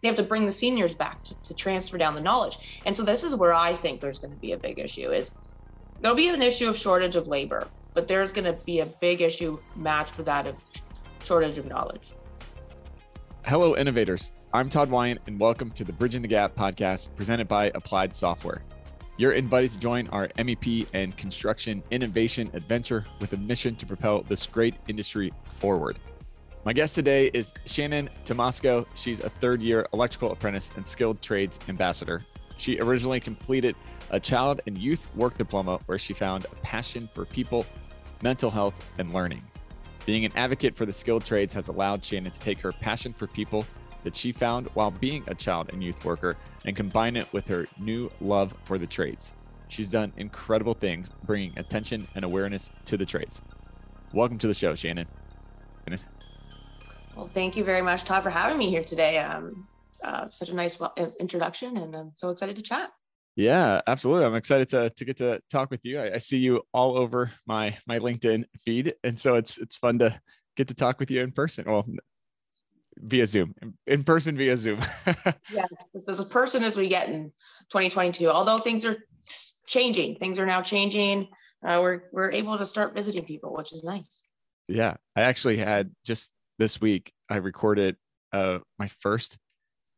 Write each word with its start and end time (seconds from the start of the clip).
they 0.00 0.08
have 0.08 0.16
to 0.16 0.22
bring 0.22 0.44
the 0.44 0.52
seniors 0.52 0.94
back 0.94 1.22
to, 1.24 1.34
to 1.44 1.54
transfer 1.54 1.98
down 1.98 2.14
the 2.14 2.20
knowledge. 2.20 2.58
And 2.84 2.94
so 2.96 3.02
this 3.02 3.24
is 3.24 3.34
where 3.34 3.54
i 3.54 3.74
think 3.74 4.00
there's 4.00 4.18
going 4.18 4.34
to 4.34 4.40
be 4.40 4.52
a 4.52 4.58
big 4.58 4.78
issue 4.78 5.10
is 5.10 5.30
there'll 6.00 6.16
be 6.16 6.28
an 6.28 6.42
issue 6.42 6.68
of 6.68 6.76
shortage 6.76 7.16
of 7.16 7.26
labor 7.26 7.66
but 7.96 8.06
there's 8.06 8.30
going 8.30 8.44
to 8.44 8.64
be 8.64 8.80
a 8.80 8.86
big 8.86 9.22
issue 9.22 9.58
matched 9.74 10.18
with 10.18 10.26
that 10.26 10.46
of 10.46 10.54
shortage 11.24 11.56
of 11.56 11.66
knowledge. 11.66 12.12
Hello 13.46 13.74
innovators. 13.74 14.32
I'm 14.52 14.68
todd 14.68 14.90
wyant 14.90 15.22
and 15.26 15.40
welcome 15.40 15.70
to 15.70 15.82
the 15.82 15.94
bridging 15.94 16.20
the 16.20 16.28
gap 16.28 16.54
podcast 16.54 17.08
presented 17.16 17.48
by 17.48 17.72
applied 17.74 18.14
software. 18.14 18.60
You're 19.16 19.32
invited 19.32 19.70
to 19.70 19.78
join 19.78 20.08
our 20.08 20.28
MEP 20.38 20.88
and 20.92 21.16
construction 21.16 21.82
innovation 21.90 22.50
adventure 22.52 23.06
with 23.18 23.32
a 23.32 23.38
mission 23.38 23.74
to 23.76 23.86
propel 23.86 24.20
this 24.20 24.46
great 24.46 24.74
industry 24.88 25.32
forward. 25.58 25.98
My 26.66 26.72
guest 26.72 26.96
today 26.96 27.30
is 27.32 27.54
Shannon 27.66 28.10
Tomasco. 28.24 28.88
She's 28.92 29.20
a 29.20 29.28
third 29.28 29.62
year 29.62 29.86
electrical 29.92 30.32
apprentice 30.32 30.72
and 30.74 30.84
skilled 30.84 31.22
trades 31.22 31.60
ambassador. 31.68 32.26
She 32.56 32.80
originally 32.80 33.20
completed 33.20 33.76
a 34.10 34.18
child 34.18 34.62
and 34.66 34.76
youth 34.76 35.08
work 35.14 35.38
diploma 35.38 35.78
where 35.86 35.96
she 35.96 36.12
found 36.12 36.44
a 36.46 36.56
passion 36.62 37.08
for 37.14 37.24
people, 37.24 37.64
mental 38.20 38.50
health, 38.50 38.74
and 38.98 39.12
learning. 39.12 39.44
Being 40.06 40.24
an 40.24 40.32
advocate 40.34 40.74
for 40.74 40.86
the 40.86 40.92
skilled 40.92 41.24
trades 41.24 41.54
has 41.54 41.68
allowed 41.68 42.04
Shannon 42.04 42.32
to 42.32 42.40
take 42.40 42.58
her 42.58 42.72
passion 42.72 43.12
for 43.12 43.28
people 43.28 43.64
that 44.02 44.16
she 44.16 44.32
found 44.32 44.66
while 44.74 44.90
being 44.90 45.22
a 45.28 45.36
child 45.36 45.70
and 45.72 45.84
youth 45.84 46.04
worker 46.04 46.36
and 46.64 46.74
combine 46.74 47.14
it 47.14 47.32
with 47.32 47.46
her 47.46 47.68
new 47.78 48.10
love 48.20 48.52
for 48.64 48.76
the 48.76 48.88
trades. 48.88 49.32
She's 49.68 49.92
done 49.92 50.12
incredible 50.16 50.74
things, 50.74 51.12
bringing 51.22 51.56
attention 51.60 52.08
and 52.16 52.24
awareness 52.24 52.72
to 52.86 52.96
the 52.96 53.06
trades. 53.06 53.40
Welcome 54.12 54.38
to 54.38 54.48
the 54.48 54.54
show, 54.54 54.74
Shannon. 54.74 55.06
Well, 57.16 57.30
thank 57.32 57.56
you 57.56 57.64
very 57.64 57.80
much, 57.80 58.04
Todd, 58.04 58.22
for 58.22 58.30
having 58.30 58.58
me 58.58 58.68
here 58.68 58.84
today. 58.84 59.18
Um, 59.18 59.66
uh, 60.04 60.28
such 60.28 60.50
a 60.50 60.54
nice 60.54 60.78
introduction, 61.18 61.78
and 61.78 61.96
I'm 61.96 62.12
so 62.14 62.28
excited 62.28 62.56
to 62.56 62.62
chat. 62.62 62.90
Yeah, 63.36 63.80
absolutely. 63.86 64.26
I'm 64.26 64.34
excited 64.34 64.68
to 64.70 64.90
to 64.90 65.04
get 65.04 65.16
to 65.18 65.40
talk 65.50 65.70
with 65.70 65.84
you. 65.84 65.98
I, 65.98 66.14
I, 66.14 66.18
see 66.18 66.36
you 66.36 66.62
all 66.74 66.98
over 66.98 67.32
my 67.46 67.76
my 67.86 67.98
LinkedIn 67.98 68.44
feed, 68.58 68.94
and 69.02 69.18
so 69.18 69.34
it's 69.34 69.56
it's 69.56 69.78
fun 69.78 69.98
to 70.00 70.20
get 70.56 70.68
to 70.68 70.74
talk 70.74 71.00
with 71.00 71.10
you 71.10 71.22
in 71.22 71.32
person. 71.32 71.64
Well, 71.66 71.86
via 72.98 73.26
Zoom, 73.26 73.54
in 73.86 74.02
person 74.04 74.36
via 74.36 74.56
Zoom. 74.56 74.80
yes, 75.50 75.68
as 76.08 76.20
a 76.20 76.24
person 76.24 76.62
as 76.64 76.76
we 76.76 76.86
get 76.86 77.08
in 77.08 77.32
2022. 77.70 78.30
Although 78.30 78.58
things 78.58 78.84
are 78.84 78.96
changing, 79.66 80.16
things 80.16 80.38
are 80.38 80.46
now 80.46 80.60
changing. 80.60 81.28
Uh, 81.66 81.78
we're 81.80 82.02
we're 82.12 82.30
able 82.30 82.58
to 82.58 82.66
start 82.66 82.94
visiting 82.94 83.24
people, 83.24 83.54
which 83.54 83.72
is 83.72 83.82
nice. 83.82 84.22
Yeah, 84.68 84.96
I 85.14 85.22
actually 85.22 85.56
had 85.56 85.90
just 86.04 86.32
this 86.58 86.80
week. 86.80 87.12
I 87.28 87.36
recorded 87.36 87.96
uh 88.32 88.58
my 88.78 88.88
first 89.00 89.38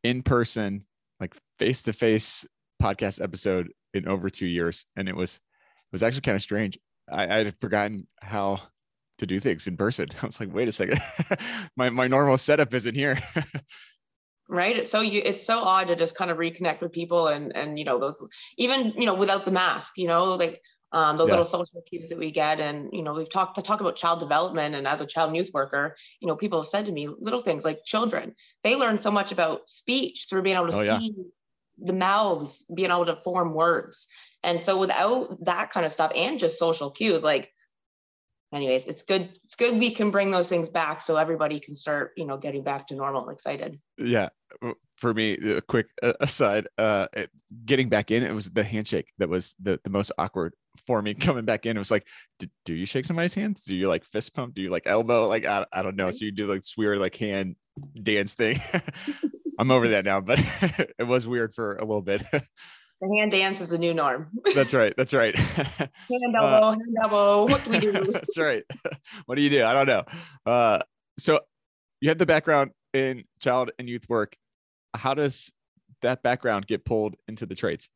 in 0.03 0.23
person, 0.23 0.81
like 1.19 1.35
face 1.57 1.83
to 1.83 1.93
face 1.93 2.47
podcast 2.81 3.21
episode 3.21 3.69
in 3.93 4.07
over 4.07 4.29
two 4.29 4.47
years, 4.47 4.85
and 4.95 5.09
it 5.09 5.15
was 5.15 5.35
it 5.35 5.91
was 5.91 6.03
actually 6.03 6.21
kind 6.21 6.35
of 6.35 6.41
strange. 6.41 6.77
I, 7.11 7.23
I 7.23 7.43
had 7.43 7.59
forgotten 7.59 8.07
how 8.21 8.61
to 9.17 9.25
do 9.25 9.39
things 9.39 9.67
in 9.67 9.77
person. 9.77 10.07
I 10.21 10.25
was 10.25 10.39
like, 10.39 10.53
wait 10.53 10.69
a 10.69 10.71
second, 10.71 11.01
my 11.75 11.89
my 11.89 12.07
normal 12.07 12.37
setup 12.37 12.73
isn't 12.73 12.95
here. 12.95 13.21
right 14.51 14.77
it's 14.77 14.89
so 14.89 15.01
you 15.01 15.21
it's 15.23 15.45
so 15.45 15.59
odd 15.59 15.89
to 15.89 15.95
just 15.95 16.15
kind 16.15 16.31
of 16.31 16.37
reconnect 16.37 16.81
with 16.81 16.91
people 16.91 17.27
and 17.27 17.55
and 17.55 17.77
you 17.77 17.85
know 17.85 17.99
those 17.99 18.25
even 18.57 18.91
you 18.97 19.05
know 19.05 19.13
without 19.13 19.45
the 19.45 19.51
mask 19.51 19.95
you 19.95 20.07
know 20.07 20.33
like 20.33 20.59
um, 20.91 21.17
those 21.17 21.27
yeah. 21.27 21.33
little 21.33 21.45
social 21.45 21.81
cues 21.87 22.09
that 22.09 22.17
we 22.17 22.31
get 22.31 22.59
and 22.59 22.89
you 22.91 23.03
know 23.03 23.13
we've 23.13 23.29
talked 23.29 23.55
to 23.55 23.61
talk 23.61 23.81
about 23.81 23.95
child 23.95 24.19
development 24.19 24.75
and 24.75 24.87
as 24.87 25.01
a 25.01 25.05
child 25.05 25.35
youth 25.35 25.51
worker 25.53 25.95
you 26.19 26.27
know 26.27 26.35
people 26.35 26.59
have 26.59 26.67
said 26.67 26.85
to 26.85 26.91
me 26.91 27.07
little 27.07 27.41
things 27.41 27.63
like 27.63 27.83
children 27.83 28.35
they 28.63 28.75
learn 28.75 28.97
so 28.97 29.11
much 29.11 29.31
about 29.31 29.67
speech 29.69 30.27
through 30.29 30.41
being 30.41 30.55
able 30.55 30.69
to 30.69 30.77
oh, 30.77 30.81
see 30.81 31.13
yeah. 31.15 31.23
the 31.79 31.93
mouths 31.93 32.65
being 32.73 32.91
able 32.91 33.05
to 33.05 33.15
form 33.17 33.53
words 33.53 34.07
and 34.43 34.61
so 34.61 34.77
without 34.77 35.43
that 35.45 35.69
kind 35.71 35.85
of 35.85 35.91
stuff 35.91 36.11
and 36.15 36.39
just 36.39 36.57
social 36.57 36.91
cues 36.91 37.23
like 37.23 37.51
anyways, 38.53 38.85
it's 38.85 39.03
good. 39.03 39.29
It's 39.43 39.55
good 39.55 39.77
we 39.77 39.91
can 39.91 40.11
bring 40.11 40.31
those 40.31 40.49
things 40.49 40.69
back 40.69 41.01
so 41.01 41.17
everybody 41.17 41.59
can 41.59 41.75
start, 41.75 42.13
you 42.17 42.25
know, 42.25 42.37
getting 42.37 42.63
back 42.63 42.87
to 42.87 42.95
normal 42.95 43.23
and 43.23 43.31
excited. 43.31 43.79
Yeah. 43.97 44.29
For 44.97 45.13
me, 45.13 45.33
a 45.33 45.61
quick 45.61 45.87
aside, 46.01 46.67
uh, 46.77 47.07
getting 47.65 47.89
back 47.89 48.11
in, 48.11 48.23
it 48.23 48.33
was 48.33 48.51
the 48.51 48.63
handshake 48.63 49.13
that 49.17 49.29
was 49.29 49.55
the, 49.61 49.79
the 49.83 49.89
most 49.89 50.11
awkward 50.17 50.55
for 50.87 51.01
me 51.01 51.13
coming 51.13 51.45
back 51.45 51.65
in. 51.65 51.75
It 51.75 51.79
was 51.79 51.91
like, 51.91 52.05
do 52.65 52.73
you 52.73 52.85
shake 52.85 53.05
somebody's 53.05 53.33
hands? 53.33 53.63
Do 53.63 53.75
you 53.75 53.87
like 53.87 54.03
fist 54.05 54.33
pump? 54.33 54.53
Do 54.53 54.61
you 54.61 54.69
like 54.69 54.83
elbow? 54.85 55.27
Like, 55.27 55.45
I, 55.45 55.65
I 55.71 55.81
don't 55.81 55.95
know. 55.95 56.11
So 56.11 56.25
you 56.25 56.31
do 56.31 56.47
like 56.47 56.59
this 56.59 56.75
weird 56.77 56.99
like 56.99 57.15
hand 57.15 57.55
dance 58.01 58.33
thing. 58.33 58.61
I'm 59.59 59.71
over 59.71 59.89
that 59.89 60.05
now, 60.05 60.21
but 60.21 60.39
it 60.99 61.05
was 61.05 61.27
weird 61.27 61.53
for 61.53 61.75
a 61.75 61.81
little 61.81 62.01
bit. 62.01 62.23
The 63.01 63.15
hand 63.17 63.31
dance 63.31 63.61
is 63.61 63.69
the 63.69 63.77
new 63.77 63.93
norm. 63.93 64.27
That's 64.53 64.73
right. 64.73 64.93
That's 64.97 65.13
right. 65.13 65.33
hand 65.33 65.89
elbow, 66.35 66.67
uh, 66.67 66.71
hand 66.71 66.97
elbow. 67.01 67.45
What 67.45 67.63
do 67.63 67.69
we 67.69 67.79
do? 67.79 67.91
that's 68.11 68.37
right. 68.37 68.63
What 69.25 69.35
do 69.35 69.41
you 69.41 69.49
do? 69.49 69.63
I 69.63 69.71
don't 69.71 69.87
know. 69.87 70.03
Uh, 70.45 70.79
so 71.17 71.39
you 72.01 72.09
have 72.09 72.17
the 72.17 72.25
background 72.25 72.71
in 72.93 73.23
child 73.39 73.71
and 73.79 73.87
youth 73.87 74.03
work. 74.09 74.35
How 74.93 75.13
does 75.13 75.49
that 76.01 76.23
background 76.23 76.67
get 76.67 76.83
pulled 76.83 77.15
into 77.29 77.45
the 77.45 77.55
trades? 77.55 77.89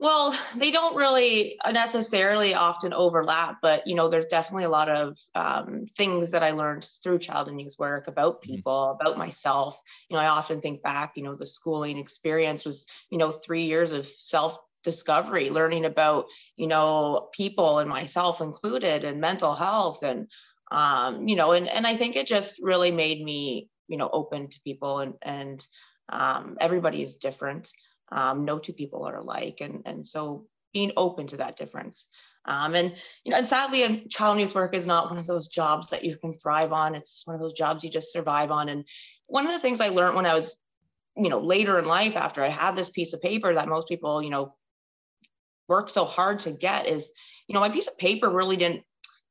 Well, 0.00 0.38
they 0.54 0.70
don't 0.70 0.94
really 0.94 1.58
necessarily 1.72 2.54
often 2.54 2.92
overlap, 2.92 3.56
but 3.60 3.86
you 3.88 3.96
know, 3.96 4.08
there's 4.08 4.26
definitely 4.26 4.64
a 4.64 4.70
lot 4.70 4.88
of 4.88 5.18
um, 5.34 5.86
things 5.96 6.30
that 6.30 6.44
I 6.44 6.52
learned 6.52 6.86
through 7.02 7.18
child 7.18 7.48
and 7.48 7.60
youth 7.60 7.74
work 7.78 8.06
about 8.06 8.40
mm-hmm. 8.40 8.54
people, 8.54 8.72
mm-hmm. 8.72 9.00
about 9.00 9.18
myself. 9.18 9.80
You 10.08 10.16
know, 10.16 10.22
I 10.22 10.28
often 10.28 10.60
think 10.60 10.82
back. 10.82 11.12
You 11.16 11.24
know, 11.24 11.34
the 11.34 11.46
schooling 11.46 11.98
experience 11.98 12.64
was, 12.64 12.86
you 13.10 13.18
know, 13.18 13.32
three 13.32 13.64
years 13.64 13.90
of 13.90 14.06
self 14.06 14.56
discovery, 14.84 15.50
learning 15.50 15.84
about, 15.84 16.26
you 16.56 16.68
know, 16.68 17.28
people 17.32 17.80
and 17.80 17.90
myself 17.90 18.40
included, 18.40 19.02
and 19.02 19.20
mental 19.20 19.54
health, 19.56 20.04
and 20.04 20.28
um, 20.70 21.26
you 21.26 21.34
know, 21.34 21.52
and 21.52 21.68
and 21.68 21.88
I 21.88 21.96
think 21.96 22.14
it 22.14 22.28
just 22.28 22.60
really 22.62 22.92
made 22.92 23.20
me, 23.20 23.68
you 23.88 23.96
know, 23.96 24.08
open 24.12 24.48
to 24.48 24.60
people, 24.64 25.00
and 25.00 25.14
and 25.22 25.66
um, 26.08 26.56
everybody 26.60 27.02
is 27.02 27.16
different 27.16 27.72
um, 28.10 28.44
no 28.44 28.58
two 28.58 28.72
people 28.72 29.04
are 29.04 29.16
alike. 29.16 29.58
And 29.60 29.82
and 29.86 30.06
so 30.06 30.46
being 30.72 30.92
open 30.96 31.26
to 31.28 31.38
that 31.38 31.56
difference. 31.56 32.06
Um, 32.44 32.74
and 32.74 32.94
you 33.24 33.32
know 33.32 33.38
and 33.38 33.46
sadly 33.46 34.06
child 34.08 34.40
youth 34.40 34.54
work 34.54 34.74
is 34.74 34.86
not 34.86 35.10
one 35.10 35.18
of 35.18 35.26
those 35.26 35.48
jobs 35.48 35.90
that 35.90 36.04
you 36.04 36.16
can 36.16 36.32
thrive 36.32 36.72
on. 36.72 36.94
It's 36.94 37.26
one 37.26 37.34
of 37.34 37.42
those 37.42 37.52
jobs 37.52 37.84
you 37.84 37.90
just 37.90 38.12
survive 38.12 38.50
on. 38.50 38.68
And 38.68 38.84
one 39.28 39.46
of 39.46 39.52
the 39.52 39.60
things 39.60 39.80
i 39.80 39.88
learned 39.88 40.16
when 40.16 40.26
i 40.26 40.34
was 40.34 40.56
you 41.16 41.30
know 41.30 41.38
later 41.38 41.78
in 41.78 41.84
life 41.86 42.16
after 42.16 42.42
i 42.42 42.48
had 42.48 42.74
this 42.74 42.90
piece 42.90 43.12
of 43.12 43.22
paper 43.22 43.54
that 43.54 43.68
most 43.68 43.88
people 43.88 44.22
you 44.22 44.30
know 44.30 44.52
work 45.68 45.88
so 45.88 46.04
hard 46.04 46.40
to 46.40 46.50
get 46.50 46.86
is 46.86 47.10
you 47.46 47.54
know 47.54 47.60
my 47.60 47.68
piece 47.68 47.86
of 47.86 47.96
paper 47.98 48.28
really 48.28 48.56
didn't 48.56 48.82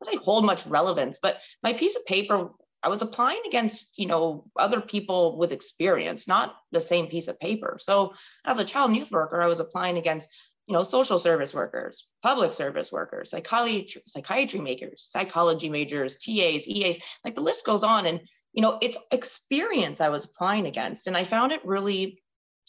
say 0.04 0.16
hold 0.16 0.46
much 0.46 0.66
relevance 0.68 1.20
but 1.22 1.40
my 1.64 1.74
piece 1.74 1.96
of 1.96 2.06
paper 2.06 2.50
I 2.88 2.90
was 2.90 3.02
applying 3.02 3.42
against, 3.46 4.00
you 4.00 4.06
know, 4.06 4.46
other 4.56 4.80
people 4.80 5.38
with 5.38 5.52
experience, 5.52 6.26
not 6.26 6.56
the 6.72 6.80
same 6.80 7.08
piece 7.08 7.28
of 7.28 7.38
paper. 7.38 7.78
So 7.82 8.14
as 8.46 8.60
a 8.60 8.64
child 8.64 8.92
and 8.92 8.98
youth 8.98 9.12
worker, 9.12 9.42
I 9.42 9.48
was 9.48 9.60
applying 9.60 9.98
against, 9.98 10.30
you 10.68 10.74
know, 10.74 10.84
social 10.84 11.20
service 11.20 11.54
workers, 11.54 12.08
public 12.24 12.54
service 12.54 12.90
workers, 12.90 13.30
psychology, 13.30 14.02
psychiatry 14.06 14.62
makers, 14.62 15.06
psychology 15.12 15.68
majors, 15.68 16.16
TAs, 16.16 16.66
EAs, 16.66 16.98
like 17.26 17.36
the 17.36 17.42
list 17.42 17.66
goes 17.66 17.84
on. 17.84 18.06
And, 18.06 18.22
you 18.54 18.62
know, 18.62 18.78
it's 18.82 18.96
experience 19.12 20.00
I 20.00 20.08
was 20.08 20.24
applying 20.24 20.66
against. 20.66 21.08
And 21.08 21.18
I 21.18 21.26
found 21.26 21.52
it 21.52 21.66
really 21.66 22.22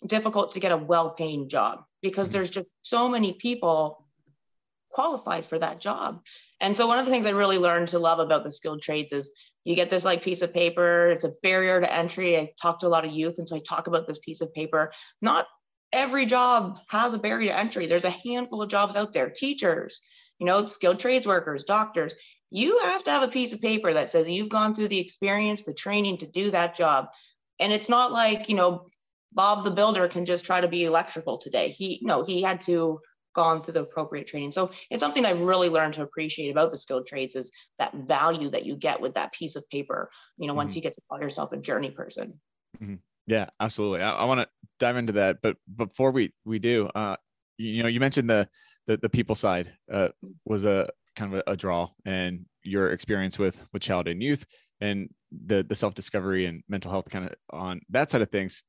difficult 0.05 0.51
to 0.53 0.61
get 0.61 0.73
a 0.73 0.77
well-paying 0.77 1.49
job 1.49 1.85
because 2.03 2.27
mm-hmm. 2.27 2.33
there's 2.33 2.51
just 2.51 2.67
so 2.83 3.09
many 3.09 3.35
people 3.35 4.05
qualified 4.91 5.45
for 5.45 5.61
that 5.61 5.79
job. 5.79 6.23
And 6.61 6.77
so 6.77 6.89
one 6.89 6.99
of 6.99 7.05
the 7.05 7.13
things 7.13 7.27
I 7.27 7.31
really 7.31 7.59
learned 7.59 7.89
to 7.91 8.01
love 8.01 8.19
about 8.19 8.43
the 8.43 8.51
skilled 8.51 8.83
trades 8.83 9.13
is 9.13 9.31
you 9.69 9.75
get 9.75 9.91
this 9.91 10.05
like 10.05 10.23
piece 10.23 10.41
of 10.41 10.55
paper 10.55 11.11
it's 11.11 11.27
a 11.27 11.35
barrier 11.43 11.79
to 11.79 11.93
entry 11.93 12.39
i 12.39 12.51
talk 12.61 12.81
to 12.81 12.87
a 12.87 12.89
lot 12.89 13.05
of 13.05 13.13
youth 13.13 13.35
and 13.37 13.47
so 13.47 13.55
i 13.55 13.61
talk 13.61 13.87
about 13.87 14.07
this 14.07 14.19
piece 14.19 14.41
of 14.41 14.53
paper. 14.55 14.93
Not 15.21 15.47
every 15.93 16.27
job 16.27 16.79
has 16.89 17.13
a 17.15 17.19
barrier 17.19 17.51
to 17.51 17.59
entry. 17.59 17.87
There's 17.87 18.05
a 18.05 18.11
handful 18.11 18.63
of 18.63 18.71
jobs 18.71 18.97
out 18.97 19.13
there. 19.13 19.31
Teachers 19.31 20.01
you 20.39 20.47
know 20.47 20.65
skilled 20.67 20.99
trades 20.99 21.27
workers 21.27 21.65
doctors. 21.65 22.15
You 22.51 22.79
have 22.79 23.05
to 23.05 23.11
have 23.11 23.23
a 23.23 23.29
piece 23.29 23.53
of 23.53 23.61
paper 23.61 23.93
that 23.93 24.11
says 24.11 24.29
you've 24.29 24.49
gone 24.49 24.75
through 24.75 24.89
the 24.89 24.99
experience 24.99 25.65
the 25.65 25.75
training 25.75 26.19
to 26.19 26.27
do 26.27 26.51
that 26.51 26.75
job. 26.75 27.09
And 27.61 27.71
it's 27.71 27.91
not 27.91 28.11
like 28.11 28.49
you 28.49 28.55
know 28.55 28.87
bob 29.33 29.65
the 29.65 29.71
builder 29.71 30.09
can 30.09 30.25
just 30.25 30.47
try 30.47 30.63
to 30.63 30.69
be 30.69 30.85
electrical 30.85 31.37
today. 31.37 31.69
He 31.71 32.01
no 32.03 32.25
he 32.25 32.41
had 32.41 32.61
to 32.61 33.01
gone 33.39 33.63
through 33.63 33.75
the 33.75 33.83
appropriate 33.83 34.27
training. 34.27 34.51
So 34.51 34.73
it's 34.91 34.99
something 34.99 35.25
I've 35.25 35.43
really 35.43 35.69
learned 35.69 35.95
to 35.95 36.03
appreciate 36.03 36.51
about 36.51 36.73
the 36.73 36.79
skilled 36.79 37.07
trades 37.07 37.37
is 37.37 37.53
that 37.79 37.95
value 37.95 38.51
that 38.51 38.67
you 38.67 38.75
get 38.75 39.01
with 39.01 39.15
that 39.15 39.33
piece 39.33 39.55
of 39.55 39.63
paper, 39.71 40.11
you 40.39 40.49
know, 40.49 40.55
once 40.55 40.73
mm-hmm. 40.73 40.79
you 40.79 40.83
get 40.83 40.97
to 40.97 41.03
call 41.09 41.21
yourself 41.21 41.53
a 41.53 41.57
journey 41.57 41.93
person. 41.93 42.41
Mm-hmm. 42.83 42.97
Yeah, 43.29 43.47
absolutely. 43.61 44.03
I, 44.03 44.11
I 44.11 44.25
want 44.25 44.41
to 44.41 44.49
dive 44.81 44.97
into 44.97 45.13
that, 45.13 45.37
but 45.41 45.57
before 45.77 46.11
we 46.11 46.33
we 46.45 46.59
do, 46.59 46.89
uh, 46.97 47.15
you, 47.59 47.71
you 47.75 47.83
know, 47.85 47.89
you 47.89 48.01
mentioned 48.01 48.29
the 48.29 48.49
the, 48.89 48.97
the 48.97 49.09
people 49.09 49.37
side 49.37 49.73
uh, 49.93 50.09
was 50.45 50.65
a 50.65 50.89
kind 51.15 51.33
of 51.33 51.43
a, 51.47 51.53
a 51.53 51.57
draw, 51.57 51.87
and 52.05 52.45
your 52.65 52.91
experience 52.91 53.39
with 53.39 53.65
with 53.73 53.83
child 53.83 54.09
and 54.09 54.21
youth 54.21 54.45
and 54.81 55.09
the 55.47 55.63
the 55.63 55.77
self 55.77 55.95
discovery 55.95 56.47
and 56.47 56.65
mental 56.69 56.91
health 56.91 57.09
kind 57.09 57.27
of 57.27 57.35
on 57.51 57.81
that 57.91 58.11
side 58.11 58.23
of 58.23 58.31
things 58.31 58.65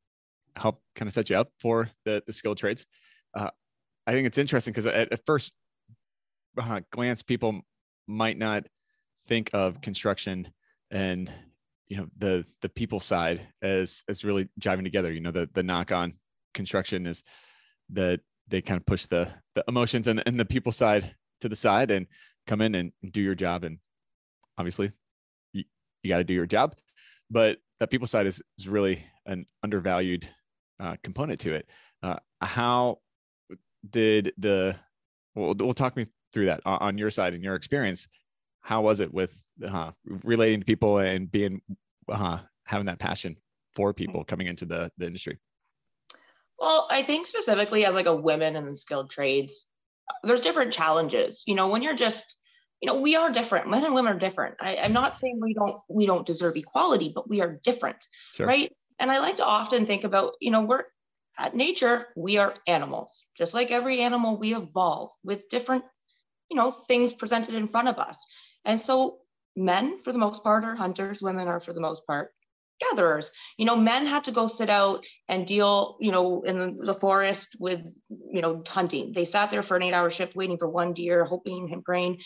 help 0.56 0.83
kind 0.95 1.07
of 1.07 1.13
set 1.13 1.30
you 1.31 1.38
up 1.38 1.50
for 1.60 1.89
the 2.06 2.22
the 2.27 2.33
skilled 2.33 2.60
trades. 2.60 2.86
Uh, 3.33 3.50
I 4.09 4.13
think 4.13 4.25
it's 4.25 4.39
interesting 4.39 4.71
because 4.71 4.88
at, 4.88 5.13
at, 5.13 5.23
first 5.27 5.53
uh, 6.59 6.79
glance, 6.89 7.21
people 7.21 7.61
might 8.07 8.39
not 8.39 8.63
think 9.27 9.51
of 9.53 9.81
construction 9.81 10.47
and 10.89 11.31
you 11.89 11.97
know 11.97 12.07
the 12.17 12.44
the 12.63 12.69
people 12.69 13.00
side 13.00 13.47
as 13.61 14.03
as 14.09 14.25
really 14.25 14.50
jiving 14.59 14.83
together. 14.83 15.11
You 15.11 15.19
know, 15.21 15.29
the 15.29 15.47
the 15.53 15.61
knock 15.61 15.91
on 15.91 16.15
construction 16.56 17.06
is 17.06 17.23
that 17.91 18.21
they 18.47 18.63
kind 18.63 18.81
of 18.81 18.85
push 18.88 19.06
the 19.06 19.31
the 19.53 19.63
emotions 19.67 20.07
and, 20.07 20.23
and 20.25 20.39
the 20.39 20.45
people 20.45 20.71
side 20.71 21.15
to 21.41 21.47
the 21.47 21.55
side 21.55 21.91
and 21.91 22.07
come 22.47 22.62
in 22.62 22.73
and 22.73 22.91
do 23.12 23.21
your 23.21 23.35
job 23.35 23.63
and 23.63 23.77
obviously 24.57 24.91
you, 25.53 25.63
you 26.01 26.09
got 26.09 26.17
to 26.17 26.23
do 26.23 26.33
your 26.33 26.47
job 26.47 26.73
but 27.29 27.59
that 27.79 27.91
people 27.91 28.07
side 28.07 28.25
is, 28.25 28.41
is 28.57 28.67
really 28.67 29.03
an 29.27 29.45
undervalued 29.62 30.27
uh, 30.79 30.95
component 31.03 31.39
to 31.39 31.53
it 31.53 31.69
uh, 32.01 32.15
how 32.41 32.97
did 33.89 34.33
the 34.37 34.75
well, 35.35 35.53
well 35.57 35.73
talk 35.73 35.95
me 35.95 36.05
through 36.33 36.47
that 36.47 36.61
on, 36.65 36.79
on 36.79 36.97
your 36.97 37.09
side 37.09 37.33
and 37.33 37.43
your 37.43 37.55
experience 37.55 38.07
how 38.61 38.81
was 38.81 38.99
it 38.99 39.13
with 39.13 39.41
uh, 39.65 39.91
relating 40.23 40.59
to 40.59 40.65
people 40.65 40.97
and 40.99 41.31
being 41.31 41.61
uh, 42.09 42.39
having 42.65 42.85
that 42.85 42.99
passion 42.99 43.35
for 43.75 43.93
people 43.93 44.23
coming 44.23 44.47
into 44.47 44.65
the, 44.65 44.91
the 44.97 45.05
industry 45.05 45.39
well, 46.59 46.87
I 46.91 47.03
think 47.03 47.25
specifically 47.25 47.85
as 47.85 47.95
like 47.95 48.05
a 48.05 48.15
women 48.15 48.55
in 48.55 48.65
the 48.65 48.75
skilled 48.75 49.09
trades, 49.09 49.65
there's 50.23 50.41
different 50.41 50.73
challenges. 50.73 51.43
You 51.45 51.55
know, 51.55 51.67
when 51.67 51.81
you're 51.81 51.95
just, 51.95 52.35
you 52.81 52.87
know, 52.87 52.99
we 52.99 53.15
are 53.15 53.31
different. 53.31 53.69
Men 53.69 53.85
and 53.85 53.93
women 53.93 54.13
are 54.13 54.19
different. 54.19 54.55
I, 54.59 54.73
am 54.75 54.93
not 54.93 55.15
saying 55.15 55.39
we 55.41 55.53
don't 55.53 55.79
we 55.89 56.05
don't 56.05 56.25
deserve 56.25 56.55
equality, 56.57 57.11
but 57.13 57.29
we 57.29 57.41
are 57.41 57.59
different, 57.63 58.05
sure. 58.33 58.45
right? 58.45 58.71
And 58.99 59.09
I 59.09 59.19
like 59.19 59.37
to 59.37 59.45
often 59.45 59.85
think 59.85 60.03
about, 60.03 60.33
you 60.41 60.51
know, 60.51 60.61
we're 60.61 60.83
at 61.39 61.56
nature, 61.56 62.07
we 62.15 62.38
are 62.38 62.53
animals. 62.68 63.24
Just 63.38 63.53
like 63.53 63.71
every 63.71 64.01
animal, 64.01 64.38
we 64.38 64.53
evolve 64.53 65.12
with 65.24 65.50
different, 65.50 65.86
you 66.51 66.57
know, 66.57 66.69
things 66.69 67.13
presented 67.13 67.56
in 67.56 67.68
front 67.68 67.88
of 67.88 67.97
us. 67.97 68.18
And 68.65 68.80
so 68.80 69.19
men, 69.56 69.97
for 69.97 70.12
the 70.12 70.19
most 70.19 70.44
part, 70.44 70.65
are 70.65 70.75
hunters. 70.75 71.21
Women 71.21 71.47
are, 71.47 71.59
for 71.59 71.74
the 71.74 71.81
most 71.81 72.06
part, 72.06 72.31
gatherers. 72.81 73.31
You 73.57 73.65
know, 73.65 73.75
men 73.75 74.06
had 74.06 74.25
to 74.25 74.31
go 74.31 74.47
sit 74.47 74.69
out 74.69 75.06
and 75.27 75.47
deal, 75.47 75.97
you 76.00 76.12
know, 76.12 76.41
in 76.44 76.77
the 76.77 76.94
forest 76.94 77.56
with, 77.59 77.81
you 78.09 78.41
know, 78.41 78.63
hunting. 78.68 79.13
They 79.13 79.25
sat 79.25 79.50
there 79.50 79.63
for 79.63 79.77
an 79.77 79.83
eight 79.83 79.94
hour 79.94 80.09
shift 80.09 80.36
waiting 80.36 80.57
for 80.57 80.69
one 80.69 80.94
deer, 80.94 81.25
hoping 81.25 81.71
and 81.71 81.83
praying. 81.83 82.19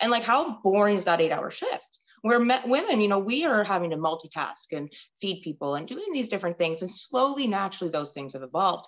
And 0.00 0.10
like, 0.10 0.22
how 0.22 0.60
boring 0.62 0.96
is 0.96 1.04
that 1.04 1.20
eight 1.20 1.32
hour 1.32 1.50
shift? 1.50 1.99
Where 2.22 2.38
women, 2.38 3.00
you 3.00 3.08
know, 3.08 3.18
we 3.18 3.46
are 3.46 3.64
having 3.64 3.90
to 3.90 3.96
multitask 3.96 4.72
and 4.72 4.92
feed 5.20 5.42
people 5.42 5.74
and 5.74 5.88
doing 5.88 6.12
these 6.12 6.28
different 6.28 6.58
things. 6.58 6.82
And 6.82 6.90
slowly, 6.90 7.46
naturally, 7.46 7.90
those 7.90 8.12
things 8.12 8.34
have 8.34 8.42
evolved. 8.42 8.86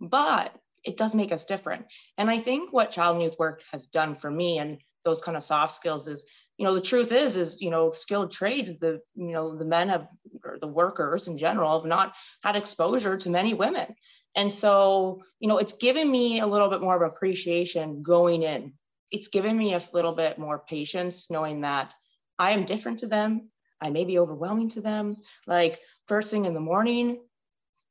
But 0.00 0.54
it 0.84 0.96
does 0.96 1.14
make 1.14 1.32
us 1.32 1.44
different. 1.44 1.86
And 2.16 2.30
I 2.30 2.38
think 2.38 2.72
what 2.72 2.90
child 2.90 3.16
and 3.16 3.22
youth 3.22 3.38
work 3.38 3.62
has 3.72 3.86
done 3.86 4.16
for 4.16 4.30
me 4.30 4.58
and 4.58 4.78
those 5.04 5.20
kind 5.20 5.36
of 5.36 5.42
soft 5.42 5.74
skills 5.74 6.08
is 6.08 6.24
you 6.58 6.64
know 6.64 6.74
the 6.74 6.80
truth 6.80 7.12
is 7.12 7.36
is 7.36 7.62
you 7.62 7.70
know 7.70 7.90
skilled 7.90 8.30
trades 8.30 8.78
the 8.78 9.00
you 9.14 9.32
know 9.32 9.56
the 9.56 9.64
men 9.64 9.88
have 9.88 10.08
or 10.44 10.58
the 10.58 10.66
workers 10.66 11.28
in 11.28 11.38
general 11.38 11.78
have 11.78 11.88
not 11.88 12.12
had 12.42 12.56
exposure 12.56 13.16
to 13.16 13.30
many 13.30 13.54
women 13.54 13.94
and 14.34 14.52
so 14.52 15.22
you 15.38 15.48
know 15.48 15.58
it's 15.58 15.74
given 15.74 16.10
me 16.10 16.40
a 16.40 16.46
little 16.46 16.68
bit 16.68 16.82
more 16.82 16.96
of 16.96 17.02
appreciation 17.02 18.02
going 18.02 18.42
in 18.42 18.72
it's 19.10 19.28
given 19.28 19.56
me 19.56 19.74
a 19.74 19.82
little 19.92 20.12
bit 20.12 20.38
more 20.38 20.58
patience 20.68 21.30
knowing 21.30 21.62
that 21.62 21.94
i 22.38 22.52
am 22.52 22.64
different 22.64 23.00
to 23.00 23.06
them. 23.06 23.50
I 23.80 23.90
may 23.90 24.04
be 24.04 24.18
overwhelming 24.18 24.70
to 24.70 24.80
them. 24.80 25.16
Like 25.46 25.80
first 26.06 26.30
thing 26.30 26.44
in 26.44 26.54
the 26.54 26.60
morning 26.60 27.20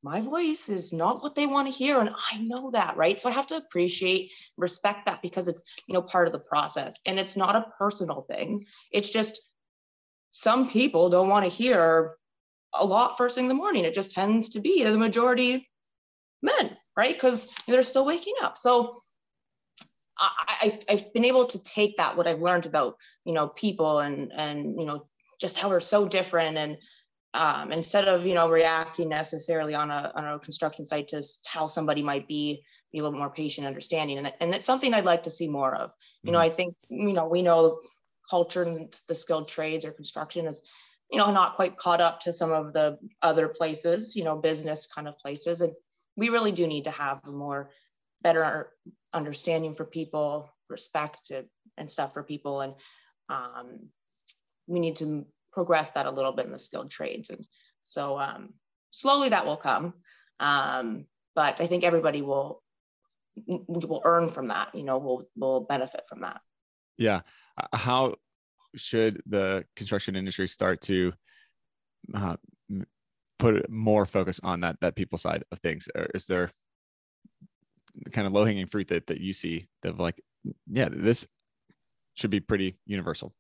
my 0.04 0.22
voice 0.22 0.70
is 0.70 0.94
not 0.94 1.24
what 1.24 1.34
they 1.34 1.48
want 1.48 1.68
to 1.68 1.74
hear 1.74 2.00
and 2.00 2.12
i 2.32 2.38
know 2.38 2.70
that 2.72 2.96
right? 2.98 3.20
So 3.20 3.30
i 3.30 3.32
have 3.32 3.48
to 3.48 3.58
appreciate 3.58 4.32
respect 4.58 5.06
that 5.06 5.22
because 5.22 5.48
it's 5.48 5.64
you 5.88 5.94
know 5.94 6.02
part 6.02 6.28
of 6.28 6.34
the 6.34 6.40
process 6.40 6.98
and 7.06 7.20
it's 7.20 7.36
not 7.36 7.56
a 7.56 7.72
personal 7.78 8.22
thing. 8.22 8.66
It's 8.92 9.10
just 9.10 9.42
some 10.32 10.70
people 10.70 11.10
don't 11.10 11.30
want 11.30 11.46
to 11.46 11.50
hear 11.52 12.16
a 12.74 12.86
lot 12.86 13.18
first 13.18 13.36
thing 13.36 13.46
in 13.46 13.50
the 13.50 13.56
morning. 13.56 13.86
It 13.86 13.94
just 13.94 14.12
tends 14.12 14.50
to 14.50 14.60
be 14.60 14.84
the 14.84 14.98
majority 14.98 15.68
men 16.42 16.78
right? 16.98 17.16
Because 17.16 17.48
they're 17.68 17.84
still 17.84 18.06
waking 18.06 18.34
up. 18.42 18.58
So 18.58 19.00
I, 20.20 20.80
I've 20.90 21.14
been 21.14 21.26
able 21.26 21.46
to 21.46 21.62
take 21.64 21.98
that 21.98 22.18
what 22.18 22.28
I've 22.28 22.42
learned 22.42 22.66
about 22.66 22.98
you 23.26 23.34
know 23.34 23.48
people 23.48 24.00
and 24.00 24.32
and 24.32 24.80
you 24.80 24.86
know 24.86 25.06
just 25.40 25.58
how 25.58 25.70
we're 25.70 25.80
so 25.80 26.08
different 26.08 26.58
and 26.58 26.78
um, 27.34 27.72
instead 27.72 28.08
of 28.08 28.26
you 28.26 28.34
know 28.34 28.50
reacting 28.50 29.10
necessarily 29.10 29.76
on 29.76 29.92
a 29.92 30.12
on 30.16 30.26
a 30.26 30.40
construction 30.40 30.86
site 30.86 31.10
to 31.10 31.22
how 31.46 31.68
somebody 31.68 32.02
might 32.02 32.28
be 32.28 32.64
be 32.92 33.00
a 33.00 33.04
little 33.04 33.18
more 33.18 33.30
patient 33.30 33.68
understanding 33.68 34.18
and, 34.18 34.34
and 34.40 34.56
it's 34.56 34.66
something 34.66 34.94
i'd 34.94 35.06
like 35.06 35.24
to 35.24 35.30
see 35.30 35.48
more 35.48 35.76
of 35.76 35.92
you 36.24 36.28
mm-hmm. 36.28 36.34
know 36.34 36.40
i 36.40 36.50
think 36.50 36.74
you 36.90 37.12
know 37.12 37.28
we 37.28 37.42
know 37.42 37.80
culture 38.30 38.64
and 38.64 38.96
the 39.08 39.16
skilled 39.16 39.48
trades 39.48 39.84
or 39.84 39.92
construction 39.92 40.48
is 40.48 40.62
you 41.12 41.18
know 41.18 41.32
not 41.32 41.56
quite 41.56 41.78
caught 41.78 42.02
up 42.02 42.22
to 42.22 42.32
some 42.32 42.52
of 42.52 42.74
the 42.74 42.98
other 43.22 43.50
places 43.50 44.16
you 44.16 44.24
know 44.24 44.38
business 44.38 44.88
kind 44.88 45.08
of 45.08 45.20
places 45.20 45.62
and 45.62 45.74
we 46.16 46.30
really 46.30 46.52
do 46.52 46.66
need 46.66 46.86
to 46.86 46.92
have 46.92 47.22
a 47.26 47.32
more 47.32 47.70
better 48.22 48.72
understanding 49.14 49.76
for 49.76 49.86
people 49.86 50.50
respect 50.70 51.32
and 51.78 51.90
stuff 51.90 52.14
for 52.14 52.24
people 52.24 52.62
and 52.62 52.74
um, 53.30 53.90
we 54.68 54.80
need 54.80 54.98
to 54.98 55.26
progress 55.52 55.90
that 55.92 56.06
a 56.06 56.12
little 56.12 56.32
bit 56.32 56.46
in 56.46 56.52
the 56.52 56.60
skilled 56.60 56.90
trades. 56.90 57.30
And 57.30 57.46
so 57.84 58.20
um, 58.20 58.54
slowly 58.92 59.30
that 59.30 59.46
will 59.46 59.58
come. 59.58 59.94
Um, 60.40 61.06
but 61.36 61.62
I 61.62 61.68
think 61.68 61.84
everybody 61.84 62.22
will 62.22 62.62
will 63.46 64.02
earn 64.04 64.30
from 64.30 64.48
that, 64.48 64.74
you 64.74 64.84
know, 64.84 64.98
will 64.98 65.30
will 65.36 65.62
benefit 65.62 66.02
from 66.10 66.22
that. 66.22 66.42
Yeah. 66.98 67.22
How 67.74 68.16
should 68.76 69.22
the 69.28 69.64
construction 69.76 70.16
industry 70.16 70.48
start 70.48 70.82
to 70.82 71.14
uh, 72.14 72.38
put 73.38 73.70
more 73.70 74.06
focus 74.06 74.40
on 74.44 74.62
that 74.62 74.78
that 74.82 74.96
people 74.96 75.18
side 75.18 75.44
of 75.52 75.60
things? 75.60 75.88
Or 75.96 76.08
is 76.16 76.26
there 76.26 76.52
kind 78.12 78.28
of 78.28 78.34
low 78.34 78.46
hanging 78.46 78.68
fruit 78.68 78.88
that 78.90 79.08
that 79.08 79.20
you 79.20 79.34
see 79.34 79.68
that 79.84 79.98
like, 79.98 80.22
yeah, 80.72 80.90
this 80.92 81.28
should 82.16 82.32
be 82.32 82.40
pretty 82.40 82.78
universal? 82.86 83.34